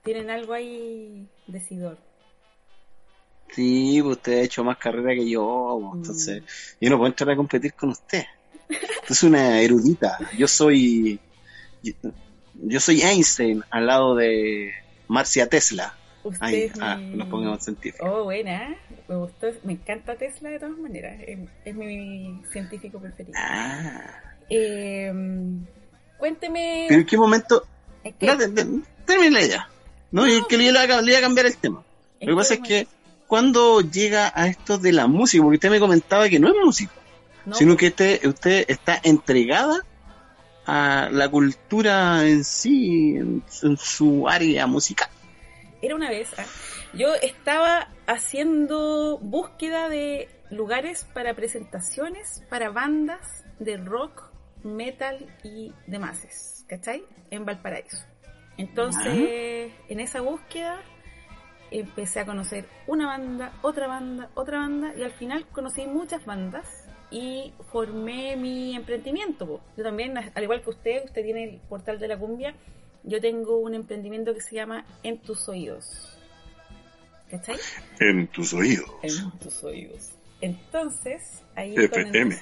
tienen 0.03 0.29
algo 0.29 0.53
ahí 0.53 1.27
decidor. 1.47 1.97
Sí, 3.53 3.99
pues 4.01 4.17
usted 4.17 4.39
ha 4.39 4.41
hecho 4.41 4.63
más 4.63 4.77
carrera 4.77 5.13
que 5.13 5.29
yo, 5.29 5.77
Mm. 5.79 5.89
pues, 5.89 5.95
entonces 6.01 6.43
yo 6.81 6.89
no 6.89 6.97
puedo 6.97 7.07
entrar 7.07 7.29
a 7.31 7.35
competir 7.35 7.73
con 7.73 7.89
usted. 7.89 8.25
Usted 8.69 9.09
es 9.11 9.23
una 9.23 9.61
erudita. 9.61 10.17
Yo 10.37 10.47
soy, 10.47 11.19
yo, 11.83 11.93
yo 12.55 12.79
soy 12.79 13.01
Einstein 13.03 13.63
al 13.69 13.85
lado 13.85 14.15
de 14.15 14.71
Marcia 15.07 15.47
Tesla. 15.47 15.95
Ahí, 16.39 16.71
ah, 16.81 16.95
mi- 16.97 17.17
nos 17.17 17.27
pongamos 17.27 17.63
científicos. 17.63 18.09
Oh, 18.11 18.23
buena. 18.25 18.75
Me 19.07 19.15
gustó, 19.15 19.47
me 19.63 19.73
encanta 19.73 20.15
Tesla 20.15 20.49
de 20.49 20.59
todas 20.59 20.77
maneras. 20.77 21.17
Es, 21.25 21.39
es 21.65 21.75
mi 21.75 22.41
científico 22.51 22.99
preferido. 22.99 23.33
Ah, 23.37 24.01
Eh, 24.49 25.11
cuénteme. 26.17 26.85
pero 26.87 27.01
en 27.01 27.05
qué 27.07 27.17
momento, 27.17 27.63
es 28.03 28.13
que- 28.15 28.25
no, 28.27 28.35
la 29.31 29.41
idea. 29.41 29.69
No, 30.11 30.27
y 30.27 30.43
que 30.47 30.57
le 30.57 30.65
iba, 30.65 30.81
a, 30.81 31.01
le 31.01 31.11
iba 31.11 31.17
a 31.19 31.21
cambiar 31.21 31.45
el 31.47 31.57
tema. 31.57 31.83
¿en 32.19 32.29
Lo 32.29 32.35
que 32.35 32.39
pasa 32.39 32.53
es 32.55 32.59
que 32.61 32.87
cuando 33.27 33.81
llega 33.81 34.31
a 34.35 34.47
esto 34.47 34.77
de 34.77 34.93
la 34.93 35.07
música, 35.07 35.43
porque 35.43 35.55
usted 35.57 35.69
me 35.71 35.79
comentaba 35.79 36.29
que 36.29 36.39
no 36.39 36.47
es 36.47 36.53
músico, 36.63 36.93
No, 37.45 37.55
sino 37.55 37.75
que 37.75 37.87
usted, 37.87 38.25
usted 38.25 38.65
está 38.67 38.99
entregada 39.03 39.83
a 40.65 41.09
la 41.11 41.29
cultura 41.29 42.25
en 42.27 42.43
sí, 42.43 43.15
en, 43.17 43.43
en 43.63 43.77
su 43.77 44.27
área 44.27 44.65
musical. 44.67 45.09
Era 45.85 45.93
una 45.93 46.09
vez, 46.09 46.33
ah, 46.39 46.45
yo 46.95 47.13
estaba 47.13 47.89
haciendo 48.07 49.19
búsqueda 49.19 49.87
de 49.87 50.27
lugares 50.49 51.05
para 51.13 51.35
presentaciones 51.35 52.43
para 52.49 52.71
bandas 52.71 53.45
de 53.59 53.77
rock, 53.77 54.31
metal 54.63 55.31
y 55.43 55.73
demás, 55.85 56.65
¿cachai? 56.67 57.03
En 57.29 57.45
Valparaíso. 57.45 58.03
Entonces, 58.57 59.73
en 59.87 59.99
esa 59.99 60.21
búsqueda 60.21 60.81
empecé 61.69 62.21
a 62.21 62.25
conocer 62.25 62.65
una 62.87 63.05
banda, 63.05 63.53
otra 63.61 63.85
banda, 63.85 64.31
otra 64.33 64.57
banda 64.57 64.91
y 64.97 65.03
al 65.03 65.11
final 65.11 65.45
conocí 65.49 65.85
muchas 65.85 66.25
bandas 66.25 66.87
y 67.11 67.53
formé 67.71 68.35
mi 68.37 68.75
emprendimiento. 68.75 69.61
Yo 69.77 69.83
también, 69.83 70.17
al 70.17 70.43
igual 70.43 70.63
que 70.63 70.71
usted, 70.71 71.05
usted 71.05 71.23
tiene 71.23 71.43
el 71.43 71.59
portal 71.69 71.99
de 71.99 72.07
la 72.07 72.17
cumbia, 72.17 72.55
yo 73.05 73.21
tengo 73.21 73.57
un 73.57 73.73
emprendimiento 73.73 74.33
que 74.33 74.41
se 74.41 74.55
llama 74.55 74.85
En 75.03 75.19
tus 75.19 75.47
oídos. 75.47 76.17
¿Cachai? 77.29 77.57
En 77.99 78.27
tus 78.27 78.53
oídos. 78.53 78.89
En 79.01 79.31
tus 79.39 79.63
oídos. 79.63 80.11
Entonces, 80.41 81.41
ahí 81.55 81.75
FM. 81.75 82.37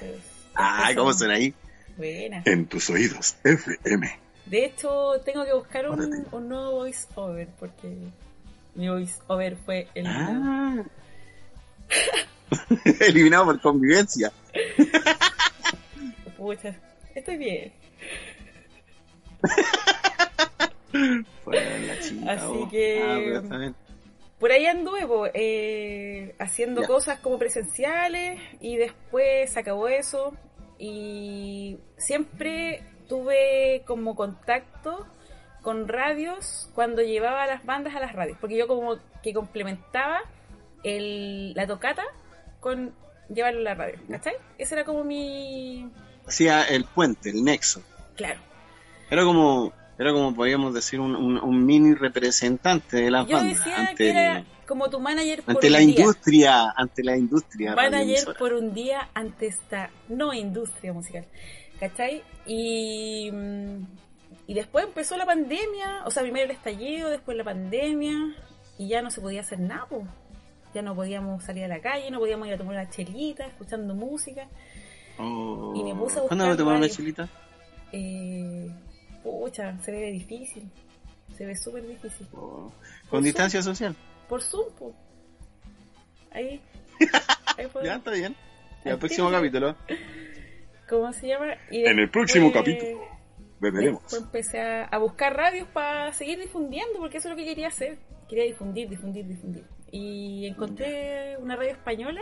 Ah, 0.54 0.90
¿cómo 0.94 1.12
suena 1.12 1.34
ahí? 1.34 1.54
Buena. 1.96 2.42
En 2.44 2.66
tus 2.66 2.90
oídos. 2.90 3.36
FM. 3.44 4.18
De 4.46 4.64
hecho, 4.66 5.12
tengo 5.24 5.44
que 5.44 5.54
buscar 5.54 5.88
un, 5.88 6.26
un 6.30 6.48
nuevo 6.48 6.72
voice 6.72 7.06
over 7.14 7.48
porque 7.58 7.96
mi 8.74 8.88
voice 8.88 9.14
over 9.28 9.56
fue 9.56 9.88
el 9.94 10.06
Ah. 10.06 10.84
Eliminado 13.00 13.46
por 13.46 13.60
convivencia. 13.60 14.32
Pucha, 16.36 16.74
estoy 17.14 17.36
bien. 17.36 17.72
La 21.46 22.00
chica, 22.00 22.32
Así 22.32 22.44
oh. 22.48 22.68
que- 22.68 23.40
Ah. 23.50 23.72
Por 24.38 24.50
ahí 24.52 24.66
anduve 24.66 25.30
eh, 25.34 26.34
haciendo 26.38 26.82
Ya. 26.82 26.86
cosas 26.86 27.18
como 27.20 27.38
presenciales 27.38 28.38
y 28.60 28.76
después 28.76 29.50
se 29.52 29.60
acabó 29.60 29.88
eso 29.88 30.34
y 30.78 31.78
siempre 31.96 32.82
tuve 33.08 33.82
como 33.86 34.14
contacto 34.16 35.06
con 35.62 35.88
radios 35.88 36.68
cuando 36.74 37.00
llevaba 37.00 37.46
las 37.46 37.64
bandas 37.64 37.94
a 37.94 38.00
las 38.00 38.12
radios, 38.12 38.36
porque 38.40 38.56
yo 38.56 38.66
como 38.66 38.98
que 39.22 39.32
complementaba 39.32 40.20
el, 40.82 41.54
la 41.54 41.66
tocata 41.66 42.02
con 42.60 42.94
llevarlo 43.30 43.60
a 43.60 43.62
la 43.62 43.74
radio, 43.74 43.98
¿cachai? 44.10 44.34
Ese 44.58 44.74
era 44.74 44.84
como 44.84 45.04
mi... 45.04 45.88
Hacía 46.26 46.64
el 46.64 46.84
puente, 46.84 47.30
el 47.30 47.42
nexo. 47.44 47.82
Claro. 48.16 48.40
Era 49.10 49.22
como, 49.24 49.72
era 49.98 50.12
como 50.12 50.34
podríamos 50.34 50.74
decir, 50.74 51.00
un, 51.00 51.14
un- 51.16 51.38
un 51.38 51.64
mini 51.66 51.94
representante 51.94 52.96
de 52.98 53.10
las 53.10 53.26
Yo 53.26 53.36
bandas. 53.36 53.58
decía 53.58 53.76
ante 53.80 53.94
que 53.96 54.10
era 54.10 54.44
como 54.66 54.88
tu 54.90 54.98
manager 55.00 55.42
por 55.42 55.54
ante 55.56 55.66
un 55.68 55.72
la 55.72 55.78
día. 55.80 55.88
industria, 55.88 56.70
ante 56.76 57.04
la 57.04 57.16
industria. 57.16 57.74
manager 57.74 58.34
por 58.38 58.52
un 58.54 58.72
día 58.74 59.08
ante 59.14 59.46
esta 59.46 59.90
no 60.08 60.32
industria 60.32 60.92
musical. 60.92 61.24
¿Cachai? 61.78 62.22
Y, 62.46 63.30
mm, 63.32 63.86
y 64.46 64.54
después 64.54 64.84
empezó 64.86 65.16
la 65.16 65.26
pandemia, 65.26 66.02
o 66.06 66.10
sea, 66.10 66.22
primero 66.22 66.44
el 66.46 66.50
estallido, 66.52 67.10
después 67.10 67.36
la 67.36 67.44
pandemia, 67.44 68.16
y 68.78 68.88
ya 68.88 69.02
no 69.02 69.10
se 69.10 69.20
podía 69.20 69.40
hacer 69.42 69.60
nada, 69.60 69.86
po. 69.86 70.04
ya 70.74 70.82
no 70.82 70.94
podíamos 70.94 71.44
salir 71.44 71.64
a 71.64 71.68
la 71.68 71.80
calle, 71.80 72.10
no 72.10 72.18
podíamos 72.18 72.48
ir 72.48 72.54
a 72.54 72.58
tomar 72.58 72.74
una 72.74 72.90
chelita, 72.90 73.46
escuchando 73.46 73.94
música. 73.94 74.48
Oh. 75.18 75.72
Y 75.76 75.84
me 75.84 75.94
puse 75.94 76.18
a 76.18 76.22
¿Cuándo 76.22 76.46
me 76.48 76.56
tomaron 76.56 76.78
una 76.78 76.86
radio. 76.88 76.96
chilita? 76.96 77.28
Eh, 77.92 78.68
pucha, 79.24 79.76
se 79.80 79.90
ve 79.90 80.12
difícil, 80.12 80.70
se 81.36 81.46
ve 81.46 81.56
súper 81.56 81.84
difícil. 81.86 82.28
Oh. 82.34 82.72
Por 83.02 83.10
Con 83.10 83.24
distancia 83.24 83.60
social. 83.62 83.96
Por 84.28 84.42
Zoom, 84.42 84.72
po. 84.78 84.94
Ahí. 86.30 86.60
Ahí 87.56 87.68
Ya, 87.82 87.96
está 87.96 88.12
bien. 88.12 88.36
Al 88.78 88.84
Ya, 88.84 88.92
el 88.92 88.98
próximo 88.98 89.30
capítulo. 89.30 89.76
¿Cómo 90.88 91.12
se 91.12 91.26
llama? 91.28 91.46
Y 91.70 91.84
En 91.84 91.98
el 91.98 92.10
próximo 92.10 92.52
capítulo. 92.52 93.00
Después 93.60 94.12
empecé 94.14 94.60
a, 94.60 94.84
a 94.84 94.98
buscar 94.98 95.34
radios 95.34 95.66
para 95.68 96.12
seguir 96.12 96.38
difundiendo, 96.38 96.98
porque 96.98 97.16
eso 97.16 97.28
es 97.28 97.30
lo 97.32 97.36
que 97.36 97.46
quería 97.46 97.68
hacer. 97.68 97.98
Quería 98.28 98.44
difundir, 98.44 98.88
difundir, 98.88 99.26
difundir. 99.26 99.64
Y 99.90 100.46
encontré 100.46 101.36
una 101.38 101.56
radio 101.56 101.72
española 101.72 102.20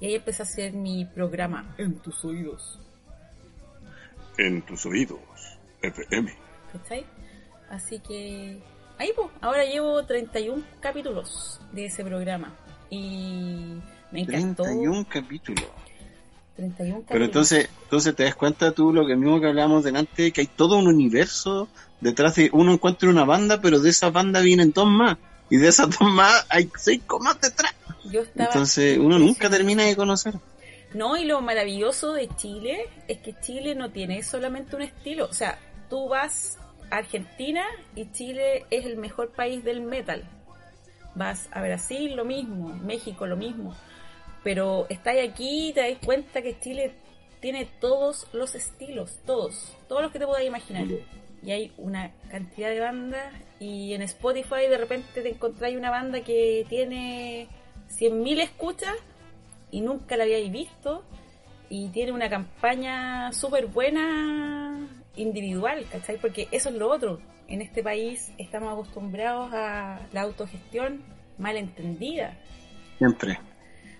y 0.00 0.06
ahí 0.06 0.14
empecé 0.14 0.42
a 0.42 0.44
hacer 0.44 0.72
mi 0.72 1.04
programa 1.04 1.74
En 1.78 1.98
tus 1.98 2.24
oídos. 2.24 2.80
En 4.38 4.62
tus 4.62 4.86
oídos. 4.86 5.20
FM. 5.82 6.34
¿Cachai? 6.72 7.04
Así 7.70 7.98
que 7.98 8.58
ahí 8.98 9.10
pues, 9.14 9.28
ahora 9.40 9.64
llevo 9.64 10.04
31 10.04 10.62
capítulos 10.80 11.60
de 11.72 11.86
ese 11.86 12.04
programa 12.04 12.54
y 12.90 13.80
me 14.10 14.20
encantó. 14.20 14.64
31 14.64 15.06
capítulos. 15.08 15.64
31 16.56 16.94
Pero 16.94 17.04
capítulos. 17.06 17.26
entonces, 17.26 17.70
entonces 17.82 18.16
te 18.16 18.24
das 18.24 18.34
cuenta 18.34 18.72
tú 18.72 18.92
lo 18.92 19.06
que 19.06 19.16
mismo 19.16 19.40
que 19.40 19.48
hablábamos 19.48 19.84
delante, 19.84 20.32
que 20.32 20.40
hay 20.42 20.46
todo 20.46 20.78
un 20.78 20.86
universo 20.86 21.68
detrás 22.00 22.34
de 22.36 22.50
uno 22.52 22.74
encuentra 22.74 23.08
una 23.08 23.24
banda, 23.24 23.60
pero 23.60 23.80
de 23.80 23.90
esa 23.90 24.10
banda 24.10 24.40
vienen 24.40 24.72
dos 24.72 24.86
más. 24.86 25.16
Y 25.50 25.56
de 25.56 25.68
esas 25.68 25.90
dos 25.90 26.08
más 26.12 26.46
hay 26.48 26.70
cinco 26.76 27.18
más 27.18 27.40
detrás. 27.40 27.74
Yo 28.04 28.20
estaba 28.20 28.46
Entonces 28.46 28.98
uno 28.98 29.18
nunca 29.18 29.48
termina 29.48 29.84
de 29.84 29.96
conocer. 29.96 30.34
No, 30.94 31.16
y 31.16 31.24
lo 31.24 31.40
maravilloso 31.40 32.12
de 32.12 32.28
Chile 32.36 32.88
es 33.08 33.18
que 33.18 33.34
Chile 33.40 33.74
no 33.74 33.90
tiene 33.90 34.22
solamente 34.22 34.76
un 34.76 34.82
estilo. 34.82 35.24
O 35.24 35.32
sea, 35.32 35.58
tú 35.90 36.08
vas 36.08 36.56
a 36.88 36.98
Argentina 36.98 37.64
y 37.96 38.10
Chile 38.12 38.64
es 38.70 38.86
el 38.86 38.96
mejor 38.96 39.32
país 39.32 39.64
del 39.64 39.80
metal. 39.80 40.22
Vas 41.16 41.48
a 41.50 41.62
Brasil 41.62 42.14
lo 42.14 42.24
mismo, 42.24 42.68
México 42.68 43.26
lo 43.26 43.36
mismo. 43.36 43.74
Pero 44.44 44.86
estás 44.88 45.16
aquí 45.18 45.70
y 45.70 45.72
te 45.72 45.80
das 45.80 45.98
cuenta 46.04 46.42
que 46.42 46.60
Chile 46.60 46.94
tiene 47.40 47.66
todos 47.80 48.28
los 48.32 48.54
estilos, 48.54 49.18
todos, 49.26 49.76
todos 49.88 50.00
los 50.00 50.12
que 50.12 50.20
te 50.20 50.26
puedas 50.26 50.44
imaginar. 50.44 50.86
Y 51.42 51.50
hay 51.50 51.72
una 51.76 52.12
cantidad 52.30 52.70
de 52.70 52.78
bandas 52.78 53.34
y 53.58 53.94
en 53.94 54.02
Spotify 54.02 54.68
de 54.70 54.78
repente 54.78 55.22
te 55.22 55.28
encontráis 55.28 55.76
una 55.76 55.90
banda 55.90 56.20
que 56.20 56.64
tiene 56.68 57.48
100.000 57.88 58.40
escuchas 58.40 58.94
y 59.74 59.80
nunca 59.80 60.16
la 60.16 60.22
habíais 60.22 60.52
visto 60.52 61.02
y 61.68 61.88
tiene 61.88 62.12
una 62.12 62.30
campaña 62.30 63.32
súper 63.32 63.66
buena 63.66 64.88
individual, 65.16 65.84
¿cachai? 65.90 66.16
Porque 66.18 66.46
eso 66.52 66.68
es 66.68 66.76
lo 66.76 66.88
otro. 66.88 67.18
En 67.48 67.60
este 67.60 67.82
país 67.82 68.32
estamos 68.38 68.72
acostumbrados 68.72 69.52
a 69.52 69.98
la 70.12 70.20
autogestión 70.20 71.02
mal 71.38 71.56
entendida. 71.56 72.38
Siempre. 72.98 73.40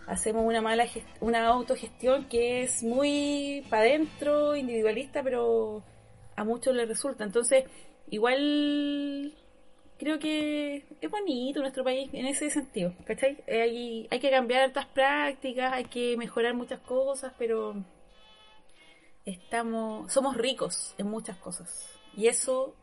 Hacemos 0.07 0.47
una 0.47 0.63
mala 0.63 0.87
una 1.19 1.49
autogestión 1.49 2.27
que 2.27 2.63
es 2.63 2.85
muy 2.85 3.67
para 3.69 3.83
adentro, 3.83 4.55
individualista, 4.55 5.25
pero 5.25 5.83
a 6.37 6.45
muchos 6.45 6.73
les 6.77 6.87
resulta. 6.87 7.25
Entonces, 7.25 7.65
igual 8.11 9.35
creo 10.05 10.19
que 10.19 10.85
es 11.01 11.11
bonito 11.11 11.61
nuestro 11.61 11.83
país 11.83 12.11
en 12.13 12.27
ese 12.27 12.51
sentido, 12.51 12.95
¿cachai? 13.07 13.43
Eh, 13.47 13.63
Hay, 13.63 14.09
hay 14.11 14.21
que 14.21 14.31
cambiar 14.31 14.69
estas 14.69 14.87
prácticas, 14.87 15.73
hay 15.73 15.87
que 15.87 16.17
mejorar 16.17 16.55
muchas 16.55 16.81
cosas, 16.81 17.33
pero 17.39 17.75
estamos, 19.25 20.13
somos 20.13 20.37
ricos 20.37 20.95
en 20.99 21.09
muchas 21.09 21.37
cosas. 21.39 21.89
Y 22.17 22.27
eso 22.29 22.75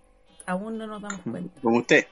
aún 0.45 0.77
no 0.77 0.87
nos 0.87 1.01
damos 1.01 1.21
cuenta. 1.21 1.61
Como 1.61 1.77
usted. 1.79 2.07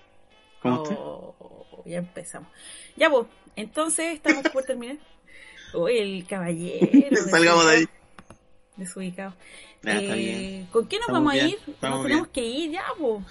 Como 0.62 0.84
usted. 0.84 0.96
Oh, 1.00 1.84
ya 1.86 1.98
empezamos. 1.98 2.50
Ya, 2.96 3.10
pues, 3.10 3.28
entonces 3.56 4.14
estamos 4.16 4.44
por 4.50 4.64
terminar. 4.64 4.98
Uy, 5.74 5.98
el 5.98 6.28
caballero. 6.28 7.18
Salgamos 7.30 7.66
de 7.68 7.72
ahí. 7.72 7.86
Desubicado. 8.78 9.34
Ya, 9.84 9.94
está 10.00 10.16
Eh, 10.16 10.18
bien. 10.18 10.66
¿Con 10.68 10.88
qué 10.88 10.98
nos 10.98 11.08
Estamos 11.08 11.24
vamos 11.24 11.34
bien, 11.34 11.46
a 11.46 11.50
ir? 11.50 11.60
estamos 11.68 11.98
Nos 12.00 12.08
tenemos 12.08 12.28
que 12.30 12.46
ir 12.46 12.72
ya, 12.72 12.84
pues. 12.98 13.24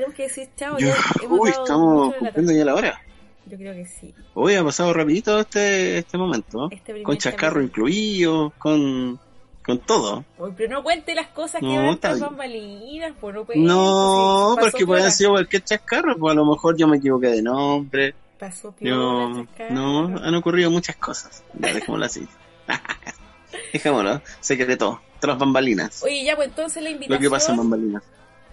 Tenemos 0.00 0.16
que 0.16 0.22
decir 0.22 0.48
chao. 0.56 0.78
Yo- 0.78 0.94
uy, 1.28 1.50
estamos 1.50 2.14
cumpliendo 2.14 2.52
ya 2.52 2.64
la 2.64 2.74
hora. 2.74 3.02
Yo 3.44 3.58
creo 3.58 3.74
que 3.74 3.84
sí. 3.84 4.14
Hoy 4.32 4.54
ha 4.54 4.64
pasado 4.64 4.94
rapidito 4.94 5.38
este, 5.40 5.98
este 5.98 6.16
momento. 6.16 6.68
Este 6.70 7.02
con 7.02 7.18
chascarro 7.18 7.60
incluido, 7.60 8.50
con, 8.56 9.20
con 9.62 9.78
todo. 9.80 10.24
Uy, 10.38 10.52
pero 10.56 10.70
no 10.76 10.82
cuente 10.82 11.14
las 11.14 11.28
cosas 11.28 11.60
que 11.60 11.66
No, 11.66 11.74
van 11.86 11.98
bien. 12.00 12.20
bambalinas, 12.20 13.12
pues 13.20 13.34
no 13.56 14.54
pues, 14.58 14.70
porque 14.70 14.86
puede 14.86 15.02
haber 15.02 15.12
sido 15.12 15.32
cualquier 15.32 15.64
chascarro, 15.64 16.16
pues 16.16 16.32
a 16.32 16.34
lo 16.34 16.46
mejor 16.46 16.78
yo 16.78 16.88
me 16.88 16.96
equivoqué 16.96 17.26
de 17.26 17.42
nombre. 17.42 18.14
Pasó 18.38 18.74
Yo, 18.80 19.34
chascarro. 19.34 19.74
no, 19.74 20.18
han 20.18 20.34
ocurrido 20.34 20.70
muchas 20.70 20.96
cosas. 20.96 21.44
Ya, 21.58 21.74
dejémoslo 21.74 22.06
así. 22.06 22.26
Dejémoslo, 23.74 24.22
secreto, 24.40 25.02
tras 25.18 25.36
bambalinas. 25.36 26.02
Oye, 26.02 26.24
ya, 26.24 26.36
pues 26.36 26.48
entonces 26.48 26.82
la 26.82 26.88
Lo 26.90 26.96
que 26.98 27.28
pasa 27.28 27.52
en 27.52 27.58
invitación 27.58 27.58
bambalinas. 27.58 28.02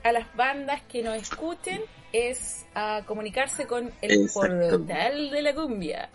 A 0.07 0.11
las 0.11 0.35
bandas 0.35 0.81
que 0.83 1.03
nos 1.03 1.15
escuchen 1.15 1.81
es 2.13 2.65
a 2.73 3.03
comunicarse 3.05 3.65
con 3.67 3.91
el 4.01 4.29
portal 4.33 5.29
de 5.29 5.41
la 5.41 5.53
cumbia. 5.53 6.09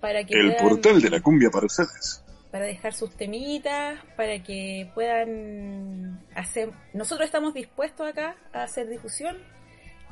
Para 0.00 0.24
que 0.24 0.34
El 0.34 0.54
puedan- 0.56 0.68
portal 0.68 1.02
de 1.02 1.10
la 1.10 1.20
cumbia 1.20 1.50
para 1.50 1.66
ustedes. 1.66 2.24
para 2.50 2.64
dejar 2.64 2.92
sus 2.94 3.14
temitas, 3.16 3.98
para 4.16 4.42
que 4.42 4.90
puedan 4.94 6.20
hacer... 6.34 6.70
Nosotros 6.94 7.26
estamos 7.26 7.54
dispuestos 7.54 8.08
acá 8.08 8.34
a 8.52 8.64
hacer 8.64 8.88
difusión 8.88 9.36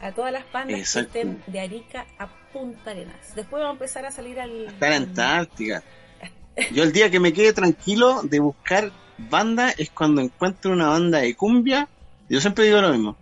a 0.00 0.12
todas 0.12 0.30
las 0.32 0.44
bandas 0.52 0.78
Exacto. 0.78 1.12
que 1.14 1.18
estén 1.20 1.42
de 1.48 1.58
Arica 1.60 2.06
a 2.18 2.28
Punta 2.52 2.90
Arenas. 2.92 3.34
Después 3.34 3.60
vamos 3.60 3.70
a 3.70 3.72
empezar 3.72 4.06
a 4.06 4.10
salir 4.12 4.38
al... 4.38 4.66
Está 4.66 4.86
en 4.88 4.92
Antártica. 5.04 5.82
Yo 6.72 6.84
el 6.84 6.92
día 6.92 7.10
que 7.10 7.18
me 7.18 7.32
quede 7.32 7.52
tranquilo 7.52 8.20
de 8.22 8.38
buscar 8.38 8.92
banda 9.16 9.70
es 9.76 9.90
cuando 9.90 10.20
encuentro 10.20 10.70
una 10.70 10.90
banda 10.90 11.18
de 11.18 11.34
cumbia. 11.34 11.88
Yo 12.28 12.40
siempre 12.40 12.64
digo 12.64 12.80
lo 12.80 12.90
mismo. 12.90 13.16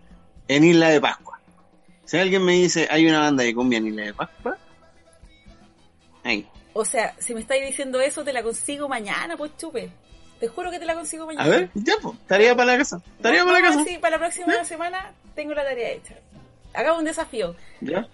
En 0.49 0.65
Isla 0.65 0.89
de 0.91 1.01
Pascua. 1.01 1.41
Si 2.05 2.17
alguien 2.17 2.45
me 2.45 2.53
dice 2.53 2.89
hay 2.91 3.07
una 3.07 3.21
banda 3.21 3.43
de 3.45 3.55
cumbia 3.55 3.79
en 3.79 3.87
Isla 3.89 4.03
de 4.03 4.15
Pascua. 4.15 4.59
Ahí. 6.25 6.49
O 6.73 6.85
sea, 6.85 7.15
si 7.19 7.35
me 7.35 7.41
estáis 7.41 7.65
diciendo 7.65 8.01
eso, 8.01 8.23
te 8.25 8.33
la 8.33 8.43
consigo 8.43 8.89
mañana, 8.89 9.37
pues 9.37 9.57
chupe. 9.57 9.91
Te 10.41 10.49
juro 10.49 10.71
que 10.71 10.79
te 10.79 10.85
la 10.85 10.95
consigo 10.95 11.25
mañana. 11.27 11.45
A 11.45 11.49
ver, 11.49 11.71
ya 11.75 11.95
pues, 12.03 12.19
tarea 12.27 12.55
para 12.55 12.73
la 12.73 12.79
casa. 12.79 13.01
Tarea 13.23 13.45
para 13.45 13.61
la 13.61 13.67
casa. 13.67 13.85
si 13.85 13.97
para 13.99 14.17
la 14.17 14.19
próxima 14.19 14.65
semana 14.65 15.13
tengo 15.35 15.55
la 15.55 15.65
tarea 15.65 15.91
hecha. 15.93 16.15
Hagamos 16.75 16.99
un 16.99 17.05
desafío. 17.07 17.57
¿Ya? 17.81 18.07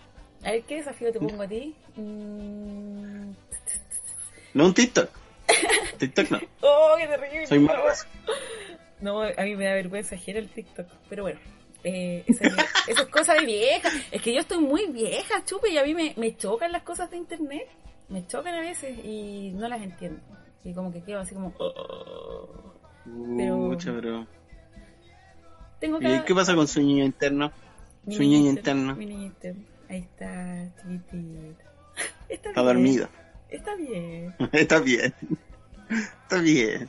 A 0.45 0.51
ver, 0.53 0.63
¿qué 0.63 0.77
desafío 0.77 1.11
te 1.13 1.19
pongo 1.19 1.43
a 1.43 1.49
ti? 1.49 1.75
Mm, 1.97 3.33
No 4.55 4.67
un 4.67 4.75
TikTok. 4.75 5.11
TikTok 5.99 6.31
no. 6.31 6.41
Oh, 6.61 6.95
qué 6.99 7.07
terrible. 7.09 7.47
Soy 7.49 7.59
malo. 7.59 7.83
No, 9.03 9.21
a 9.23 9.43
mí 9.43 9.57
me 9.57 9.65
da 9.67 9.75
vergüenza 9.75 10.15
ajena 10.15 10.39
el 10.39 10.49
TikTok. 10.49 10.87
Pero 11.09 11.25
bueno, 11.25 11.41
eh, 11.85 12.25
esa, 12.27 12.47
es, 12.47 12.55
esa 12.89 13.03
es 13.03 13.09
cosa 13.09 13.35
de 13.35 13.45
vieja. 13.45 13.89
Es 14.11 14.23
que 14.23 14.33
yo 14.33 14.41
estoy 14.41 14.59
muy 14.59 14.87
vieja, 14.87 15.45
chupe, 15.45 15.71
y 15.71 15.79
a 15.79 15.85
mí 15.85 15.93
me, 15.95 16.15
me 16.17 16.37
chocan 16.37 16.73
las 16.73 16.83
cosas 16.83 17.11
de 17.11 17.17
internet. 17.19 17.69
Me 18.09 18.27
chocan 18.27 18.55
a 18.55 18.61
veces 18.61 18.97
y 19.05 19.51
no 19.55 19.69
las 19.69 19.83
entiendo. 19.83 20.21
Y 20.65 20.73
como 20.75 20.93
que 20.93 21.03
quedo 21.03 21.21
así 21.21 21.35
como... 21.35 21.53
oh. 21.59 22.73
Pero- 23.37 23.57
Mucho, 23.57 23.93
pero. 23.95 24.27
Tengo 25.81 25.99
¿Y 26.01 26.21
qué 26.21 26.35
pasa 26.35 26.55
con 26.55 26.69
su 26.69 26.81
niño 26.81 27.05
interno? 27.05 27.51
Mi 28.05 28.15
Su 28.15 28.23
niño 28.23 28.39
niño 28.39 28.51
interno, 28.51 28.81
interno. 28.93 28.97
Mi 28.97 29.07
niño 29.07 29.27
interno. 29.27 29.65
Ahí 29.89 29.99
está, 29.99 30.71
chiquitito. 30.81 31.63
Está, 32.29 32.51
Está. 32.51 33.09
Está 33.51 33.75
bien. 33.75 34.35
Está 34.53 34.81
bien. 34.81 35.15
Está 35.91 36.39
bien. 36.41 36.89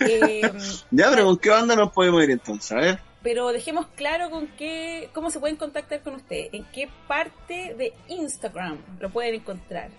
Eh, 0.00 0.42
Ya, 0.90 1.10
pero 1.10 1.24
¿con 1.26 1.38
qué 1.38 1.50
banda 1.50 1.76
nos 1.76 1.92
podemos 1.92 2.22
ir 2.22 2.30
entonces? 2.30 2.72
A 2.72 2.76
ver. 2.76 2.98
pero 3.22 3.48
dejemos 3.52 3.86
claro 3.96 4.30
con 4.30 4.46
qué, 4.48 5.08
cómo 5.12 5.30
se 5.30 5.40
pueden 5.40 5.56
contactar 5.56 6.00
con 6.02 6.14
usted. 6.14 6.48
En 6.52 6.64
qué 6.72 6.88
parte 7.08 7.74
de 7.76 7.94
Instagram 8.08 8.78
lo 9.00 9.10
pueden 9.10 9.34
encontrar. 9.36 9.90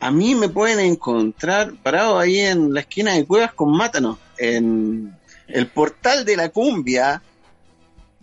A 0.00 0.10
mí 0.10 0.34
me 0.34 0.48
pueden 0.48 0.80
encontrar 0.80 1.74
parado 1.82 2.18
ahí 2.18 2.40
en 2.40 2.74
la 2.74 2.80
esquina 2.80 3.14
de 3.14 3.24
Cuevas 3.24 3.54
con 3.54 3.70
Mátanos, 3.70 4.18
en 4.36 5.16
el 5.46 5.66
portal 5.68 6.24
de 6.24 6.36
la 6.36 6.48
cumbia, 6.48 7.22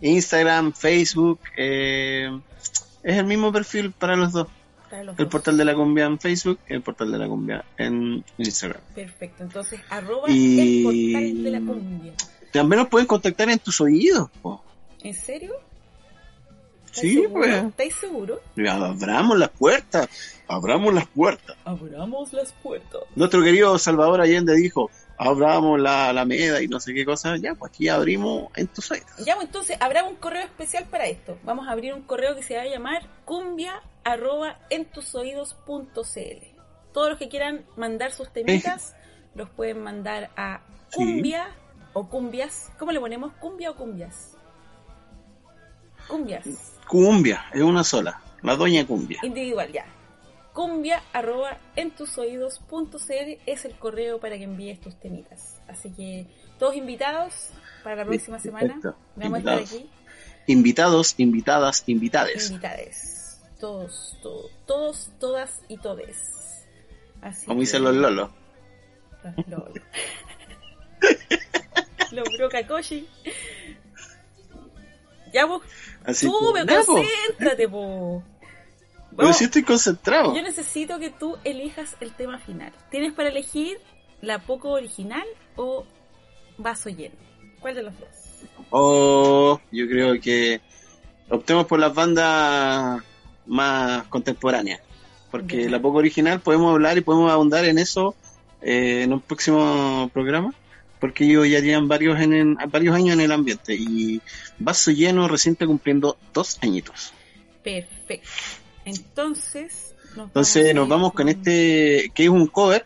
Instagram, 0.00 0.72
Facebook, 0.74 1.40
eh, 1.56 2.28
es 3.02 3.16
el 3.16 3.24
mismo 3.24 3.50
perfil 3.50 3.92
para 3.92 4.14
los 4.14 4.32
dos. 4.32 4.48
El 5.18 5.28
portal 5.28 5.56
de 5.56 5.64
la 5.64 5.74
cumbia 5.74 6.04
en 6.06 6.18
Facebook, 6.18 6.58
el 6.66 6.82
portal 6.82 7.12
de 7.12 7.18
la 7.18 7.26
cumbia 7.28 7.64
en 7.78 8.24
Instagram. 8.38 8.80
Perfecto. 8.94 9.42
Entonces, 9.44 9.80
arroba 9.88 10.28
Y- 10.30 10.60
el 10.60 10.82
portal 10.84 11.42
de 11.44 11.50
la 11.50 11.58
cumbia. 11.60 12.12
También 12.52 12.80
nos 12.80 12.88
pueden 12.88 13.06
contactar 13.06 13.48
en 13.50 13.58
tus 13.60 13.80
oídos. 13.80 14.28
po. 14.42 14.62
¿En 15.02 15.14
serio? 15.14 15.54
¿Estáis 16.86 17.12
Sí, 17.12 17.14
seguro? 17.22 17.32
pues. 17.40 17.64
¿Estáis 17.64 17.94
seguros? 17.94 18.40
Abramos 18.68 19.38
las 19.38 19.50
puertas, 19.50 20.08
abramos 20.48 20.92
las 20.92 21.06
puertas. 21.06 21.56
Abramos 21.64 22.32
las 22.32 22.52
puertas. 22.52 23.02
Nuestro 23.14 23.42
querido 23.44 23.78
Salvador 23.78 24.20
Allende 24.20 24.54
dijo, 24.56 24.90
abramos 25.16 25.78
la 25.78 26.08
Alameda 26.08 26.60
y 26.60 26.66
no 26.66 26.80
sé 26.80 26.92
qué 26.92 27.04
cosa. 27.04 27.36
Ya, 27.36 27.54
pues 27.54 27.70
aquí 27.72 27.88
abrimos 27.88 28.48
en 28.56 28.66
tus 28.66 28.90
oídos. 28.90 29.06
Ya, 29.24 29.36
pues, 29.36 29.46
entonces, 29.46 29.76
habrá 29.80 30.02
un 30.02 30.16
correo 30.16 30.42
especial 30.44 30.84
para 30.90 31.06
esto. 31.06 31.38
Vamos 31.44 31.68
a 31.68 31.70
abrir 31.70 31.94
un 31.94 32.02
correo 32.02 32.34
que 32.34 32.42
se 32.42 32.56
va 32.56 32.62
a 32.62 32.66
llamar 32.66 33.02
cumbia 33.24 33.80
arroba 34.12 34.58
entusoidos.cl. 34.70 36.46
Todos 36.92 37.08
los 37.10 37.18
que 37.18 37.28
quieran 37.28 37.64
mandar 37.76 38.12
sus 38.12 38.32
temitas 38.32 38.94
los 39.34 39.48
pueden 39.50 39.82
mandar 39.82 40.30
a 40.36 40.60
Sí. 40.88 40.96
cumbia 40.96 41.54
o 41.92 42.08
cumbias. 42.08 42.70
¿Cómo 42.78 42.90
le 42.92 42.98
ponemos? 43.00 43.32
¿Cumbia 43.34 43.70
o 43.70 43.76
cumbias? 43.76 44.36
Cumbias. 46.08 46.46
Cumbia, 46.88 47.44
es 47.52 47.62
una 47.62 47.84
sola, 47.84 48.20
la 48.42 48.56
doña 48.56 48.84
cumbia. 48.86 49.20
Individual, 49.22 49.70
ya. 49.72 49.84
Cumbia 50.52 51.00
arroba 51.12 51.58
entusoidos.cl 51.76 53.38
es 53.46 53.64
el 53.64 53.74
correo 53.78 54.18
para 54.18 54.36
que 54.36 54.44
envíes 54.44 54.80
tus 54.80 54.98
temitas. 54.98 55.60
Así 55.68 55.90
que 55.92 56.26
todos 56.58 56.74
invitados 56.74 57.50
para 57.84 57.94
la 57.96 58.04
próxima 58.04 58.40
semana. 58.40 58.74
Perfecto. 58.74 58.96
Vamos 59.14 59.34
a 59.34 59.38
estar 59.38 59.58
Invitados. 59.60 59.72
aquí. 59.72 59.90
Invitados, 60.48 61.14
invitadas, 61.18 61.84
invitades. 61.86 62.50
Invitades. 62.50 63.09
Todos, 63.60 64.16
to- 64.22 64.50
todos, 64.66 65.10
todas 65.20 65.60
y 65.68 65.76
todes. 65.76 66.64
Así 67.20 67.46
Como 67.46 67.60
dicen 67.60 67.84
los 67.84 67.94
lolos. 67.94 68.30
importa. 69.24 69.44
Lo 69.50 69.58
odio. 69.64 69.82
Los 72.12 72.28
Brocacoshi. 72.38 73.06
Ya 75.32 75.44
vos, 75.44 75.62
Así 76.04 76.26
nada, 76.64 76.82
po. 76.84 76.94
concéntrate, 76.94 77.68
po. 77.68 78.22
Pero 79.16 79.32
estoy 79.44 79.62
concentrado. 79.62 80.34
Yo 80.34 80.42
necesito 80.42 80.98
que 80.98 81.10
tú 81.10 81.36
elijas 81.44 81.96
el 82.00 82.12
tema 82.14 82.38
final. 82.38 82.72
Tienes 82.90 83.12
para 83.12 83.28
elegir 83.28 83.78
la 84.22 84.38
poco 84.38 84.70
original 84.70 85.24
o 85.56 85.84
vaso 86.58 86.88
lleno. 86.88 87.14
¿Cuál 87.60 87.74
de 87.74 87.82
los 87.82 87.98
dos? 87.98 88.08
O 88.70 89.60
yo 89.70 89.86
creo 89.88 90.18
que 90.20 90.60
optemos 91.28 91.66
por 91.66 91.78
las 91.78 91.92
bandas 91.94 93.02
más 93.46 94.04
contemporáneas. 94.08 94.80
Porque 95.30 95.68
la 95.70 95.80
poco 95.80 95.98
original 95.98 96.40
podemos 96.40 96.72
hablar 96.72 96.98
y 96.98 97.02
podemos 97.02 97.30
ahondar 97.30 97.64
en 97.64 97.78
eso 97.78 98.14
eh, 98.62 99.02
en 99.04 99.12
un 99.12 99.20
próximo 99.20 100.10
programa. 100.12 100.52
Porque 100.98 101.24
ellos 101.24 101.48
ya 101.48 101.60
llevan 101.60 101.88
varios, 101.88 102.20
en, 102.20 102.32
en- 102.34 102.58
varios 102.68 102.94
años 102.94 103.14
en 103.14 103.20
el 103.20 103.32
ambiente. 103.32 103.74
Y 103.74 104.20
Vaso 104.58 104.90
Lleno 104.90 105.28
recién 105.28 105.52
está 105.52 105.66
cumpliendo 105.66 106.18
dos 106.34 106.58
añitos. 106.60 107.12
Perfecto. 107.62 108.28
Entonces, 108.84 109.94
nos 110.16 110.26
Entonces 110.26 110.70
a 110.70 110.74
nos 110.74 110.88
vamos 110.88 111.12
con 111.12 111.28
este, 111.28 112.10
que 112.14 112.24
es 112.24 112.28
un 112.28 112.46
cover. 112.48 112.84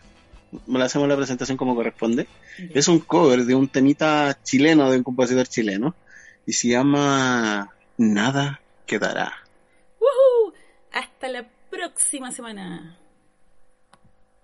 Le 0.67 0.83
hacemos 0.83 1.07
la 1.09 1.17
presentación 1.17 1.57
como 1.57 1.75
corresponde. 1.75 2.27
Es 2.73 2.87
un 2.87 2.99
cover 2.99 3.43
de 3.43 3.55
un 3.55 3.67
temita 3.67 4.37
chileno, 4.43 4.89
de 4.89 4.97
un 4.97 5.03
compositor 5.03 5.47
chileno. 5.47 5.95
Y 6.45 6.53
se 6.53 6.69
llama 6.69 7.73
Nada 7.97 8.61
Quedará. 8.85 9.33
Hasta 10.95 11.27
la 11.27 11.45
próxima 11.69 12.31
semana. 12.31 12.97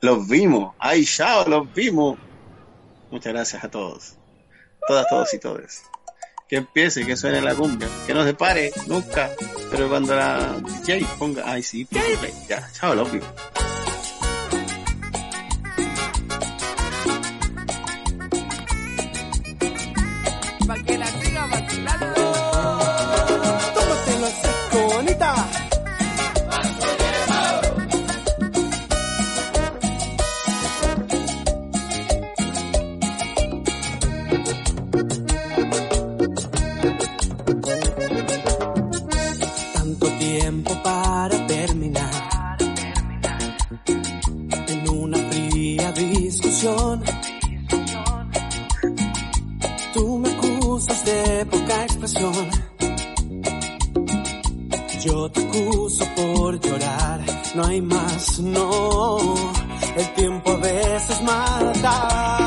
Los 0.01 0.27
vimos. 0.27 0.75
¡Ay, 0.79 1.05
chao! 1.05 1.47
Los 1.47 1.73
vimos. 1.73 2.19
Muchas 3.09 3.31
gracias 3.31 3.63
a 3.63 3.71
todos. 3.71 4.17
Todas, 4.85 5.07
todos 5.07 5.33
y 5.33 5.39
todes. 5.39 5.85
Que 6.49 6.57
empiece, 6.57 7.05
que 7.05 7.15
suene 7.15 7.39
la 7.39 7.55
cumbia. 7.55 7.87
Que 8.05 8.13
no 8.13 8.25
se 8.25 8.33
pare, 8.33 8.73
nunca. 8.87 9.31
Pero 9.69 9.87
cuando 9.87 10.13
la 10.13 10.59
DJ 10.59 11.05
ponga... 11.17 11.49
¡Ay, 11.49 11.63
sí! 11.63 11.87
Ya, 12.49 12.69
chao, 12.73 12.95
los 12.95 13.09
vimos. 13.09 13.29
Discusión. 46.61 47.03
Tú 49.93 50.17
me 50.19 50.29
acusas 50.29 51.05
de 51.05 51.45
poca 51.45 51.83
expresión. 51.83 52.49
Yo 55.03 55.31
te 55.31 55.41
acuso 55.41 56.05
por 56.15 56.59
llorar, 56.59 57.25
no 57.55 57.65
hay 57.65 57.81
más, 57.81 58.39
no. 58.39 59.17
El 59.97 60.13
tiempo 60.13 60.51
a 60.51 60.57
veces 60.57 61.21
mata. 61.23 62.40